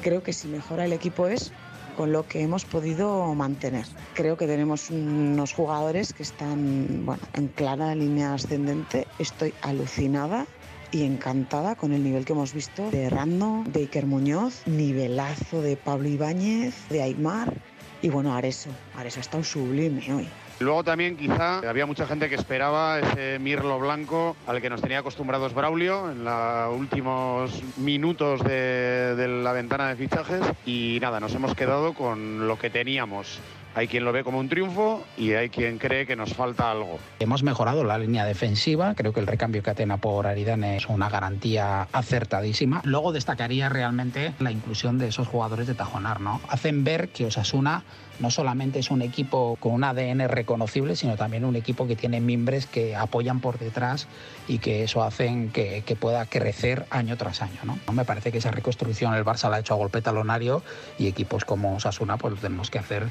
Creo 0.01 0.23
que 0.23 0.31
si 0.31 0.47
mejora 0.47 0.85
el 0.85 0.93
equipo 0.93 1.27
es 1.27 1.51
con 1.97 2.11
lo 2.11 2.27
que 2.27 2.41
hemos 2.41 2.63
podido 2.63 3.33
mantener. 3.33 3.85
Creo 4.13 4.37
que 4.37 4.45
tenemos 4.45 4.91
unos 4.91 5.51
jugadores 5.53 6.13
que 6.13 6.23
están 6.23 7.05
bueno, 7.05 7.21
en 7.33 7.47
clara 7.47 7.95
línea 7.95 8.35
ascendente. 8.35 9.07
Estoy 9.17 9.53
alucinada 9.63 10.45
y 10.91 11.03
encantada 11.03 11.75
con 11.75 11.93
el 11.93 12.03
nivel 12.03 12.25
que 12.25 12.33
hemos 12.33 12.53
visto 12.53 12.89
de 12.91 13.09
Rando, 13.09 13.63
de 13.67 13.81
Iker 13.81 14.05
Muñoz, 14.05 14.63
nivelazo 14.65 15.61
de 15.61 15.77
Pablo 15.77 16.07
Ibáñez, 16.07 16.75
de 16.89 17.01
Aymar 17.01 17.53
y 18.01 18.09
bueno, 18.09 18.35
Areso. 18.35 18.69
Areso 18.95 19.19
está 19.19 19.37
un 19.37 19.43
sublime 19.43 20.01
hoy. 20.13 20.27
Luego 20.59 20.83
también 20.83 21.17
quizá 21.17 21.59
había 21.69 21.85
mucha 21.85 22.07
gente 22.07 22.29
que 22.29 22.35
esperaba 22.35 22.99
ese 22.99 23.37
Mirlo 23.37 23.77
Blanco 23.79 24.35
al 24.47 24.59
que 24.59 24.71
nos 24.71 24.81
tenía 24.81 24.99
acostumbrados 24.99 25.53
Braulio 25.53 26.09
en 26.09 26.23
los 26.23 26.75
últimos 26.75 27.61
minutos 27.77 28.43
de 28.43 29.41
la 29.43 29.51
ventana 29.51 29.89
de 29.89 29.95
fichajes 29.95 30.41
y 30.65 30.97
nada, 30.99 31.19
nos 31.19 31.35
hemos 31.35 31.53
quedado 31.53 31.93
con 31.93 32.47
lo 32.47 32.57
que 32.57 32.71
teníamos. 32.71 33.39
Hay 33.77 33.87
quien 33.87 34.05
lo 34.05 34.11
ve 34.11 34.23
como 34.23 34.39
un 34.39 34.49
triunfo 34.49 35.05
y 35.19 35.33
hay 35.33 35.49
quien 35.49 35.77
cree 35.77 36.07
que 36.07 36.15
nos 36.15 36.33
falta 36.33 36.71
algo. 36.71 36.97
Hemos 37.19 37.43
mejorado 37.43 37.83
la 37.83 37.99
línea 37.99 38.25
defensiva, 38.25 38.95
creo 38.95 39.13
que 39.13 39.19
el 39.19 39.27
recambio 39.27 39.61
que 39.61 39.69
Atena 39.69 39.97
por 39.97 40.25
Aridane 40.25 40.77
es 40.77 40.87
una 40.87 41.09
garantía 41.09 41.87
acertadísima. 41.91 42.81
Luego 42.85 43.11
destacaría 43.11 43.69
realmente 43.69 44.33
la 44.39 44.49
inclusión 44.49 44.97
de 44.97 45.09
esos 45.09 45.27
jugadores 45.27 45.67
de 45.67 45.75
Tajonar, 45.75 46.21
¿no? 46.21 46.41
Hacen 46.49 46.83
ver 46.83 47.09
que 47.09 47.27
Osasuna 47.27 47.83
no 48.19 48.31
solamente 48.31 48.79
es 48.79 48.89
un 48.89 49.01
equipo 49.01 49.57
con 49.59 49.73
un 49.73 49.83
ADN 49.83 50.27
reconocible, 50.27 50.95
sino 50.95 51.15
también 51.15 51.45
un 51.45 51.55
equipo 51.55 51.87
que 51.87 51.95
tiene 51.95 52.19
mimbres 52.19 52.65
que 52.65 52.95
apoyan 52.95 53.39
por 53.39 53.59
detrás 53.59 54.07
y 54.47 54.59
que 54.59 54.83
eso 54.83 55.03
hacen 55.03 55.51
que, 55.51 55.83
pueda 55.99 56.25
crecer 56.25 56.85
año 56.91 57.17
tras 57.17 57.41
año. 57.41 57.59
¿no? 57.63 57.93
Me 57.93 58.05
parece 58.05 58.31
que 58.31 58.37
esa 58.37 58.51
reconstrucción 58.51 59.13
el 59.15 59.25
Barça 59.25 59.49
la 59.49 59.57
ha 59.57 59.59
hecho 59.59 59.73
a 59.73 59.77
golpe 59.77 60.01
talonario 60.01 60.61
y 60.99 61.07
equipos 61.07 61.43
como 61.43 61.75
Osasuna 61.75 62.17
pues 62.17 62.39
tenemos 62.39 62.69
que 62.69 62.79
hacer 62.79 63.09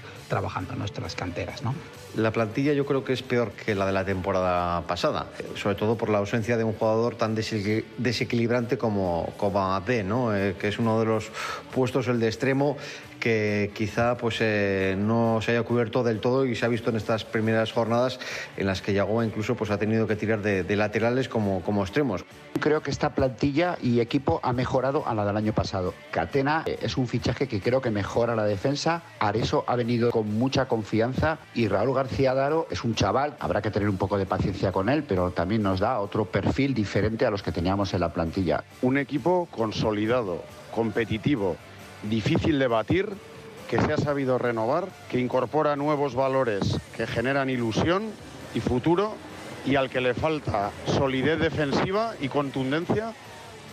trabajando 0.56 0.76
nuestras 0.76 1.14
canteras. 1.14 1.62
¿no? 1.62 1.74
La 2.16 2.30
plantilla 2.30 2.72
yo 2.72 2.86
creo 2.86 3.04
que 3.04 3.12
es 3.12 3.22
peor 3.22 3.52
que 3.52 3.74
la 3.74 3.86
de 3.86 3.92
la 3.92 4.04
temporada 4.04 4.82
pasada, 4.86 5.26
sobre 5.54 5.74
todo 5.74 5.96
por 5.96 6.08
la 6.08 6.18
ausencia 6.18 6.56
de 6.56 6.64
un 6.64 6.72
jugador 6.72 7.16
tan 7.16 7.34
desequilibrante 7.34 8.78
como, 8.78 9.32
como 9.36 9.74
Abde, 9.74 10.02
¿no? 10.02 10.34
Eh, 10.34 10.54
que 10.58 10.68
es 10.68 10.78
uno 10.78 10.98
de 11.00 11.06
los 11.06 11.30
puestos, 11.74 12.08
el 12.08 12.20
de 12.20 12.28
extremo, 12.28 12.76
que 13.20 13.70
quizá 13.74 14.16
pues 14.16 14.38
eh, 14.40 14.94
no 14.98 15.40
se 15.42 15.52
haya 15.52 15.62
cubierto 15.62 16.02
del 16.02 16.20
todo 16.20 16.46
y 16.46 16.54
se 16.54 16.64
ha 16.64 16.68
visto 16.68 16.90
en 16.90 16.96
estas 16.96 17.24
primeras 17.24 17.72
jornadas 17.72 18.18
en 18.56 18.66
las 18.66 18.82
que 18.82 18.92
Yagoa 18.92 19.24
incluso 19.24 19.54
pues 19.54 19.70
ha 19.70 19.78
tenido 19.78 20.06
que 20.06 20.16
tirar 20.16 20.42
de, 20.42 20.62
de, 20.62 20.76
laterales 20.76 21.28
como, 21.28 21.62
como 21.62 21.82
extremos. 21.82 22.24
Creo 22.60 22.82
que 22.82 22.90
esta 22.90 23.14
plantilla 23.14 23.76
y 23.82 24.00
equipo 24.00 24.40
ha 24.42 24.52
mejorado 24.52 25.06
a 25.06 25.14
la 25.14 25.24
del 25.24 25.36
año 25.36 25.52
pasado. 25.52 25.94
Catena 26.10 26.62
eh, 26.66 26.78
es 26.82 26.96
un 26.96 27.08
fichaje 27.08 27.48
que 27.48 27.60
creo 27.60 27.80
que 27.80 27.90
mejora 27.90 28.36
la 28.36 28.44
defensa. 28.44 29.02
Areso 29.18 29.64
ha 29.66 29.76
venido 29.76 30.10
con 30.10 30.32
mucha 30.34 30.66
confianza 30.66 31.38
y 31.54 31.68
Raúl 31.68 31.94
García 31.94 32.34
Daro 32.34 32.66
es 32.70 32.84
un 32.84 32.94
chaval. 32.94 33.36
Habrá 33.40 33.62
que 33.62 33.70
tener 33.70 33.88
un 33.88 33.96
poco 33.96 34.18
de 34.18 34.26
paciencia 34.26 34.72
con 34.72 34.88
él, 34.88 35.04
pero 35.04 35.30
también 35.30 35.62
nos 35.62 35.80
da 35.80 36.00
otro 36.00 36.24
perfil 36.24 36.74
diferente 36.74 37.26
a 37.26 37.30
los 37.30 37.42
que 37.42 37.52
teníamos 37.52 37.92
en 37.94 38.00
la 38.00 38.12
plantilla. 38.12 38.64
Un 38.82 38.98
equipo 38.98 39.48
consolidado, 39.50 40.42
competitivo, 40.74 41.56
difícil 42.02 42.58
de 42.58 42.66
batir, 42.66 43.08
que 43.68 43.80
se 43.80 43.92
ha 43.92 43.96
sabido 43.96 44.38
renovar, 44.38 44.88
que 45.10 45.18
incorpora 45.18 45.76
nuevos 45.76 46.14
valores 46.14 46.78
que 46.96 47.06
generan 47.06 47.50
ilusión 47.50 48.12
y 48.54 48.60
futuro 48.60 49.14
y 49.66 49.74
al 49.76 49.90
que 49.90 50.00
le 50.00 50.14
falta 50.14 50.70
solidez 50.86 51.40
defensiva 51.40 52.14
y 52.20 52.28
contundencia 52.28 53.12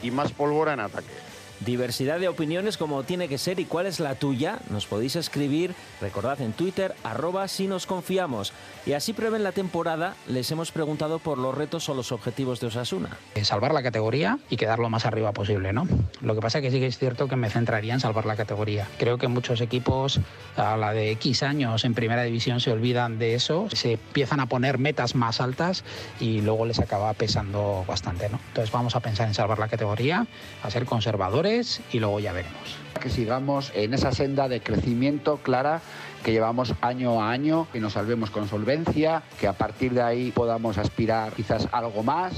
y 0.02 0.12
más 0.12 0.32
pólvora 0.32 0.74
en 0.74 0.80
ataque. 0.80 1.33
Diversidad 1.66 2.20
de 2.20 2.28
opiniones 2.28 2.78
como 2.78 3.04
tiene 3.04 3.30
que 3.30 3.38
ser 3.38 3.58
y 3.60 3.66
cuál 3.66 3.86
es 3.86 4.02
la 4.02 4.16
tuya. 4.16 4.60
Nos 4.70 4.86
podéis 4.86 5.16
escribir, 5.16 5.74
recordad 6.02 6.42
en 6.42 6.52
Twitter, 6.52 6.94
arroba 7.04 7.48
si 7.48 7.68
nos 7.68 7.86
confiamos. 7.86 8.52
Y 8.86 8.94
así 8.94 9.14
prevén 9.14 9.44
la 9.44 9.54
temporada, 9.54 10.16
les 10.28 10.52
hemos 10.52 10.74
preguntado 10.74 11.20
por 11.20 11.38
los 11.38 11.56
retos 11.56 11.88
o 11.88 11.94
los 11.94 12.12
objetivos 12.12 12.60
de 12.60 12.68
Osasuna. 12.68 13.18
Salvar 13.44 13.74
la 13.74 13.82
categoría 13.82 14.40
y 14.50 14.58
quedar 14.58 14.80
lo 14.80 14.90
más 14.90 15.06
arriba 15.06 15.32
posible, 15.32 15.72
¿no? 15.72 15.88
Lo 16.22 16.36
que 16.36 16.42
pasa 16.42 16.58
es 16.58 16.64
que 16.64 16.72
sí 16.72 16.80
que 16.80 16.88
es 16.88 16.98
cierto 16.98 17.30
que 17.30 17.38
me 17.38 17.50
centraría 17.50 17.94
en 17.94 18.02
salvar 18.02 18.26
la 18.26 18.36
categoría. 18.36 18.88
Creo 18.98 19.18
que 19.18 19.30
muchos 19.30 19.62
equipos 19.62 20.20
a 20.58 20.76
la 20.76 20.92
de 20.92 21.12
X 21.12 21.44
años 21.44 21.86
en 21.86 21.94
primera 21.94 22.24
división 22.24 22.60
se 22.60 22.72
olvidan 22.72 23.20
de 23.20 23.36
eso, 23.36 23.68
se 23.72 23.94
empiezan 23.94 24.42
a 24.42 24.48
poner 24.48 24.80
metas 24.80 25.16
más 25.16 25.40
altas 25.40 25.86
y 26.20 26.42
luego 26.42 26.66
les 26.66 26.80
acaba 26.80 27.14
pesando 27.14 27.86
bastante, 27.88 28.28
¿no? 28.28 28.40
Entonces 28.50 28.72
vamos 28.72 28.98
a 28.98 29.00
pensar 29.00 29.28
en 29.28 29.34
salvar 29.34 29.60
la 29.60 29.70
categoría, 29.70 30.28
a 30.62 30.70
ser 30.70 30.86
conservadores 30.86 31.53
y 31.92 32.00
luego 32.00 32.20
ya 32.20 32.34
veremos. 32.34 32.78
Que 33.00 33.10
sigamos 33.10 33.72
en 33.76 33.94
esa 33.94 34.12
senda 34.12 34.48
de 34.48 34.62
crecimiento 34.62 35.38
clara 35.38 35.82
que 36.24 36.32
llevamos 36.32 36.74
año 36.82 37.22
a 37.22 37.32
año, 37.32 37.68
que 37.72 37.80
nos 37.80 37.94
salvemos 37.94 38.32
con 38.32 38.48
solvencia, 38.48 39.24
que 39.40 39.48
a 39.48 39.54
partir 39.54 39.94
de 39.94 40.02
ahí 40.02 40.32
podamos 40.32 40.78
aspirar 40.78 41.34
quizás 41.34 41.68
algo 41.72 42.02
más. 42.02 42.34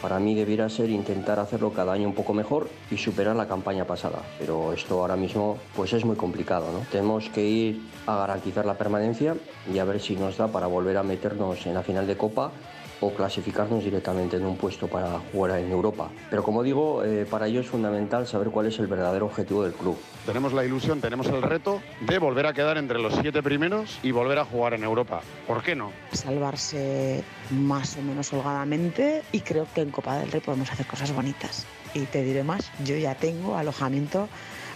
Para 0.00 0.18
mí 0.18 0.34
debiera 0.34 0.68
ser 0.68 0.88
intentar 0.88 1.40
hacerlo 1.40 1.72
cada 1.72 1.92
año 1.92 2.08
un 2.08 2.14
poco 2.14 2.32
mejor 2.32 2.70
y 2.90 2.96
superar 2.96 3.34
la 3.34 3.48
campaña 3.48 3.86
pasada, 3.86 4.20
pero 4.38 4.72
esto 4.72 5.00
ahora 5.00 5.16
mismo 5.16 5.58
pues 5.74 5.92
es 5.92 6.04
muy 6.04 6.16
complicado, 6.16 6.70
¿no? 6.72 6.86
Tenemos 6.92 7.28
que 7.30 7.44
ir 7.44 7.80
a 8.06 8.16
garantizar 8.16 8.64
la 8.66 8.74
permanencia 8.74 9.34
y 9.72 9.78
a 9.78 9.84
ver 9.84 10.00
si 10.00 10.14
nos 10.14 10.36
da 10.36 10.48
para 10.48 10.68
volver 10.68 10.96
a 10.96 11.02
meternos 11.02 11.66
en 11.66 11.74
la 11.74 11.82
final 11.82 12.06
de 12.06 12.16
Copa 12.16 12.52
o 13.00 13.12
clasificarnos 13.12 13.84
directamente 13.84 14.36
en 14.36 14.46
un 14.46 14.56
puesto 14.56 14.88
para 14.88 15.18
jugar 15.32 15.58
en 15.58 15.70
Europa. 15.70 16.10
Pero 16.30 16.42
como 16.42 16.62
digo, 16.62 17.04
eh, 17.04 17.26
para 17.28 17.46
ello 17.46 17.60
es 17.60 17.66
fundamental 17.66 18.26
saber 18.26 18.48
cuál 18.48 18.66
es 18.66 18.78
el 18.78 18.86
verdadero 18.86 19.26
objetivo 19.26 19.62
del 19.64 19.72
club. 19.72 19.96
Tenemos 20.24 20.52
la 20.52 20.64
ilusión, 20.64 21.00
tenemos 21.00 21.26
el 21.28 21.42
reto 21.42 21.80
de 22.00 22.18
volver 22.18 22.46
a 22.46 22.52
quedar 22.52 22.78
entre 22.78 22.98
los 22.98 23.14
siete 23.14 23.42
primeros 23.42 23.98
y 24.02 24.10
volver 24.10 24.38
a 24.38 24.44
jugar 24.44 24.74
en 24.74 24.84
Europa. 24.84 25.20
¿Por 25.46 25.62
qué 25.62 25.74
no? 25.74 25.92
Salvarse 26.12 27.22
más 27.50 27.96
o 27.96 28.02
menos 28.02 28.32
holgadamente 28.32 29.22
y 29.32 29.40
creo 29.40 29.66
que 29.74 29.82
en 29.82 29.90
Copa 29.90 30.18
del 30.18 30.30
Rey 30.30 30.40
podemos 30.40 30.70
hacer 30.70 30.86
cosas 30.86 31.12
bonitas. 31.14 31.66
Y 31.94 32.00
te 32.00 32.22
diré 32.22 32.42
más, 32.42 32.70
yo 32.84 32.96
ya 32.96 33.14
tengo 33.14 33.56
alojamiento 33.56 34.28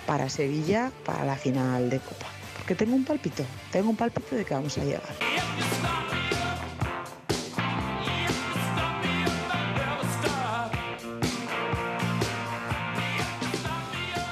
para 0.07 0.29
Sevilla 0.29 0.91
para 1.05 1.25
la 1.25 1.37
final 1.37 1.91
de 1.91 1.99
Copa. 1.99 2.27
Porque 2.57 2.75
tengo 2.75 2.95
un 2.95 3.05
palpito, 3.05 3.45
tengo 3.71 3.91
un 3.91 3.97
palpito 3.97 4.37
de 4.37 4.45
que 4.45 4.55
vamos 4.55 4.77
a 4.79 4.85
llegar. 4.85 6.10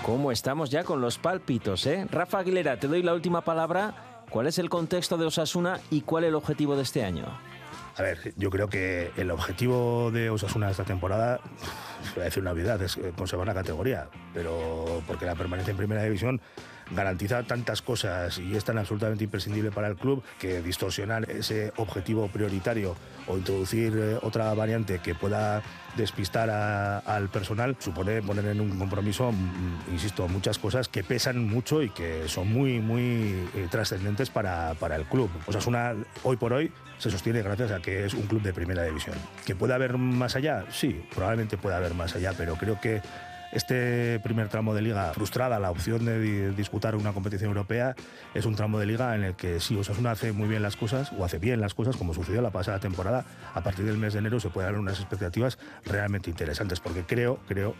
¿Cómo 0.08 0.32
estamos 0.32 0.70
ya 0.70 0.84
con 0.84 1.02
los 1.02 1.18
pálpitos, 1.18 1.84
eh? 1.84 2.06
Rafa 2.10 2.38
Aguilera, 2.38 2.80
te 2.80 2.88
doy 2.88 3.02
la 3.02 3.12
última 3.12 3.42
palabra. 3.42 4.24
¿Cuál 4.30 4.46
es 4.46 4.58
el 4.58 4.70
contexto 4.70 5.18
de 5.18 5.26
Osasuna 5.26 5.80
y 5.90 6.00
cuál 6.00 6.24
el 6.24 6.34
objetivo 6.34 6.76
de 6.76 6.82
este 6.82 7.04
año? 7.04 7.26
A 7.94 8.00
ver, 8.00 8.32
yo 8.38 8.48
creo 8.48 8.70
que 8.70 9.10
el 9.18 9.30
objetivo 9.30 10.10
de 10.10 10.30
Osasuna 10.30 10.70
esta 10.70 10.84
temporada, 10.84 11.40
voy 12.14 12.22
a 12.22 12.24
decir 12.24 12.42
una 12.42 12.52
obviedad, 12.52 12.80
es 12.80 12.98
conservar 13.18 13.48
la 13.48 13.52
categoría, 13.52 14.08
pero 14.32 15.02
porque 15.06 15.26
la 15.26 15.34
permanencia 15.34 15.72
en 15.72 15.76
primera 15.76 16.02
división 16.02 16.40
garantiza 16.90 17.42
tantas 17.42 17.82
cosas 17.82 18.38
y 18.38 18.56
es 18.56 18.64
tan 18.64 18.78
absolutamente 18.78 19.24
imprescindible 19.24 19.70
para 19.70 19.88
el 19.88 19.96
club 19.96 20.22
que 20.38 20.62
distorsionar 20.62 21.30
ese 21.30 21.72
objetivo 21.76 22.28
prioritario 22.28 22.96
o 23.26 23.36
introducir 23.36 23.92
eh, 23.94 24.18
otra 24.22 24.54
variante 24.54 25.00
que 25.00 25.14
pueda 25.14 25.62
despistar 25.98 26.48
al 26.48 27.28
personal 27.28 27.76
supone 27.78 28.22
poner 28.22 28.46
en 28.46 28.60
un 28.60 28.78
compromiso, 28.78 29.30
mm, 29.32 29.92
insisto, 29.92 30.26
muchas 30.28 30.58
cosas 30.58 30.88
que 30.88 31.04
pesan 31.04 31.46
mucho 31.46 31.82
y 31.82 31.90
que 31.90 32.28
son 32.28 32.50
muy, 32.50 32.80
muy 32.80 33.02
eh, 33.54 33.68
trascendentes 33.70 34.30
para, 34.30 34.74
para 34.74 34.96
el 34.96 35.04
club. 35.04 35.28
Hoy 36.22 36.36
por 36.36 36.52
hoy 36.54 36.72
se 36.98 37.10
sostiene 37.10 37.42
gracias 37.42 37.70
a 37.72 37.80
que 37.80 38.06
es 38.06 38.14
un 38.14 38.22
club 38.22 38.42
de 38.42 38.52
primera 38.52 38.82
división. 38.84 39.16
¿Que 39.44 39.54
puede 39.54 39.74
haber 39.74 39.98
más 39.98 40.36
allá? 40.36 40.64
Sí, 40.70 41.04
probablemente 41.14 41.58
pueda 41.58 41.76
haber 41.76 41.94
más 41.94 42.14
allá, 42.14 42.32
pero 42.36 42.54
creo 42.56 42.80
que 42.80 43.02
este 43.52 44.20
primer 44.20 44.48
tramo 44.48 44.74
de 44.74 44.82
liga, 44.82 45.12
frustrada 45.14 45.58
la 45.58 45.70
opción 45.70 46.04
de 46.04 46.52
disputar 46.52 46.96
una 46.96 47.12
competición 47.12 47.48
europea, 47.48 47.94
es 48.34 48.44
un 48.46 48.54
tramo 48.54 48.78
de 48.78 48.86
liga 48.86 49.14
en 49.14 49.24
el 49.24 49.34
que 49.34 49.60
si 49.60 49.76
Osasuna 49.76 50.10
hace 50.10 50.32
muy 50.32 50.48
bien 50.48 50.62
las 50.62 50.76
cosas 50.76 51.12
o 51.12 51.24
hace 51.24 51.38
bien 51.38 51.60
las 51.60 51.74
cosas, 51.74 51.96
como 51.96 52.14
sucedió 52.14 52.42
la 52.42 52.50
pasada 52.50 52.78
temporada, 52.80 53.24
a 53.54 53.62
partir 53.62 53.84
del 53.84 53.98
mes 53.98 54.12
de 54.12 54.20
enero 54.20 54.40
se 54.40 54.50
pueden 54.50 54.72
dar 54.72 54.80
unas 54.80 54.98
expectativas 54.98 55.58
realmente 55.84 56.30
interesantes, 56.30 56.80
porque 56.80 57.04
creo, 57.04 57.40
creo, 57.48 57.74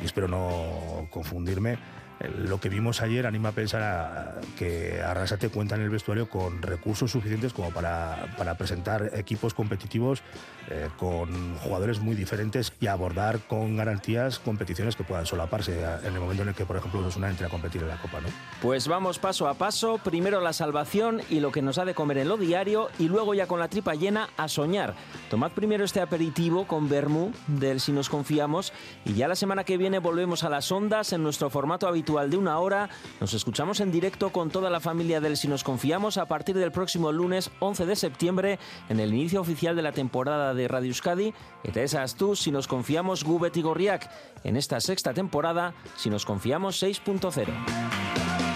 y 0.00 0.04
espero 0.04 0.28
no 0.28 1.08
confundirme, 1.10 1.78
lo 2.20 2.60
que 2.60 2.68
vimos 2.68 3.02
ayer 3.02 3.26
anima 3.26 3.50
a 3.50 3.52
pensar 3.52 4.40
que 4.58 5.02
Arrasate 5.02 5.48
cuenta 5.48 5.74
en 5.74 5.82
el 5.82 5.90
vestuario 5.90 6.28
con 6.28 6.62
recursos 6.62 7.10
suficientes 7.10 7.52
como 7.52 7.70
para, 7.70 8.34
para 8.38 8.56
presentar 8.56 9.10
equipos 9.14 9.52
competitivos 9.54 10.22
eh, 10.70 10.88
con 10.96 11.56
jugadores 11.58 12.00
muy 12.00 12.14
diferentes 12.14 12.72
y 12.80 12.86
abordar 12.86 13.40
con 13.40 13.76
garantías 13.76 14.38
competiciones 14.38 14.96
que 14.96 15.04
puedan 15.04 15.26
solaparse 15.26 15.82
en 15.82 16.14
el 16.14 16.20
momento 16.20 16.42
en 16.42 16.50
el 16.50 16.54
que, 16.54 16.64
por 16.64 16.76
ejemplo, 16.76 17.04
una 17.16 17.28
entre 17.28 17.46
a 17.46 17.50
competir 17.50 17.82
en 17.82 17.88
la 17.88 18.00
Copa. 18.00 18.20
¿no? 18.20 18.28
Pues 18.62 18.88
vamos 18.88 19.18
paso 19.18 19.46
a 19.48 19.54
paso, 19.54 19.98
primero 19.98 20.40
la 20.40 20.52
salvación 20.52 21.20
y 21.28 21.40
lo 21.40 21.52
que 21.52 21.62
nos 21.62 21.78
ha 21.78 21.84
de 21.84 21.94
comer 21.94 22.18
en 22.18 22.28
lo 22.28 22.36
diario 22.36 22.88
y 22.98 23.08
luego 23.08 23.34
ya 23.34 23.46
con 23.46 23.60
la 23.60 23.68
tripa 23.68 23.94
llena 23.94 24.30
a 24.36 24.48
soñar. 24.48 24.94
Tomad 25.30 25.52
primero 25.52 25.84
este 25.84 26.00
aperitivo 26.00 26.66
con 26.66 26.88
Bermú 26.88 27.32
del 27.46 27.80
Si 27.80 27.92
nos 27.92 28.08
confiamos 28.08 28.72
y 29.04 29.14
ya 29.14 29.28
la 29.28 29.34
semana 29.34 29.64
que 29.64 29.76
viene 29.76 29.98
volvemos 29.98 30.44
a 30.44 30.48
las 30.48 30.70
ondas 30.72 31.12
en 31.12 31.22
nuestro 31.22 31.50
formato 31.50 31.86
habitual 31.86 32.13
de 32.14 32.36
una 32.36 32.58
hora. 32.60 32.88
Nos 33.20 33.34
escuchamos 33.34 33.80
en 33.80 33.90
directo 33.90 34.30
con 34.30 34.48
toda 34.48 34.70
la 34.70 34.78
familia 34.78 35.20
del 35.20 35.36
Si 35.36 35.48
nos 35.48 35.64
confiamos 35.64 36.16
a 36.16 36.26
partir 36.26 36.56
del 36.56 36.70
próximo 36.70 37.10
lunes 37.10 37.50
11 37.58 37.86
de 37.86 37.96
septiembre 37.96 38.58
en 38.88 39.00
el 39.00 39.12
inicio 39.12 39.40
oficial 39.40 39.74
de 39.74 39.82
la 39.82 39.90
temporada 39.90 40.54
de 40.54 40.68
Radio 40.68 40.88
Euskadi, 40.88 41.34
eta 41.64 41.82
esas 41.82 42.14
tú 42.14 42.36
si 42.36 42.52
nos 42.52 42.68
confiamos 42.68 43.24
Gubet 43.24 43.56
y 43.56 43.62
Gorriak 43.62 44.08
en 44.44 44.56
esta 44.56 44.80
sexta 44.80 45.12
temporada, 45.12 45.74
si 45.96 46.08
nos 46.08 46.24
confiamos 46.24 46.80
6.0. 46.80 48.53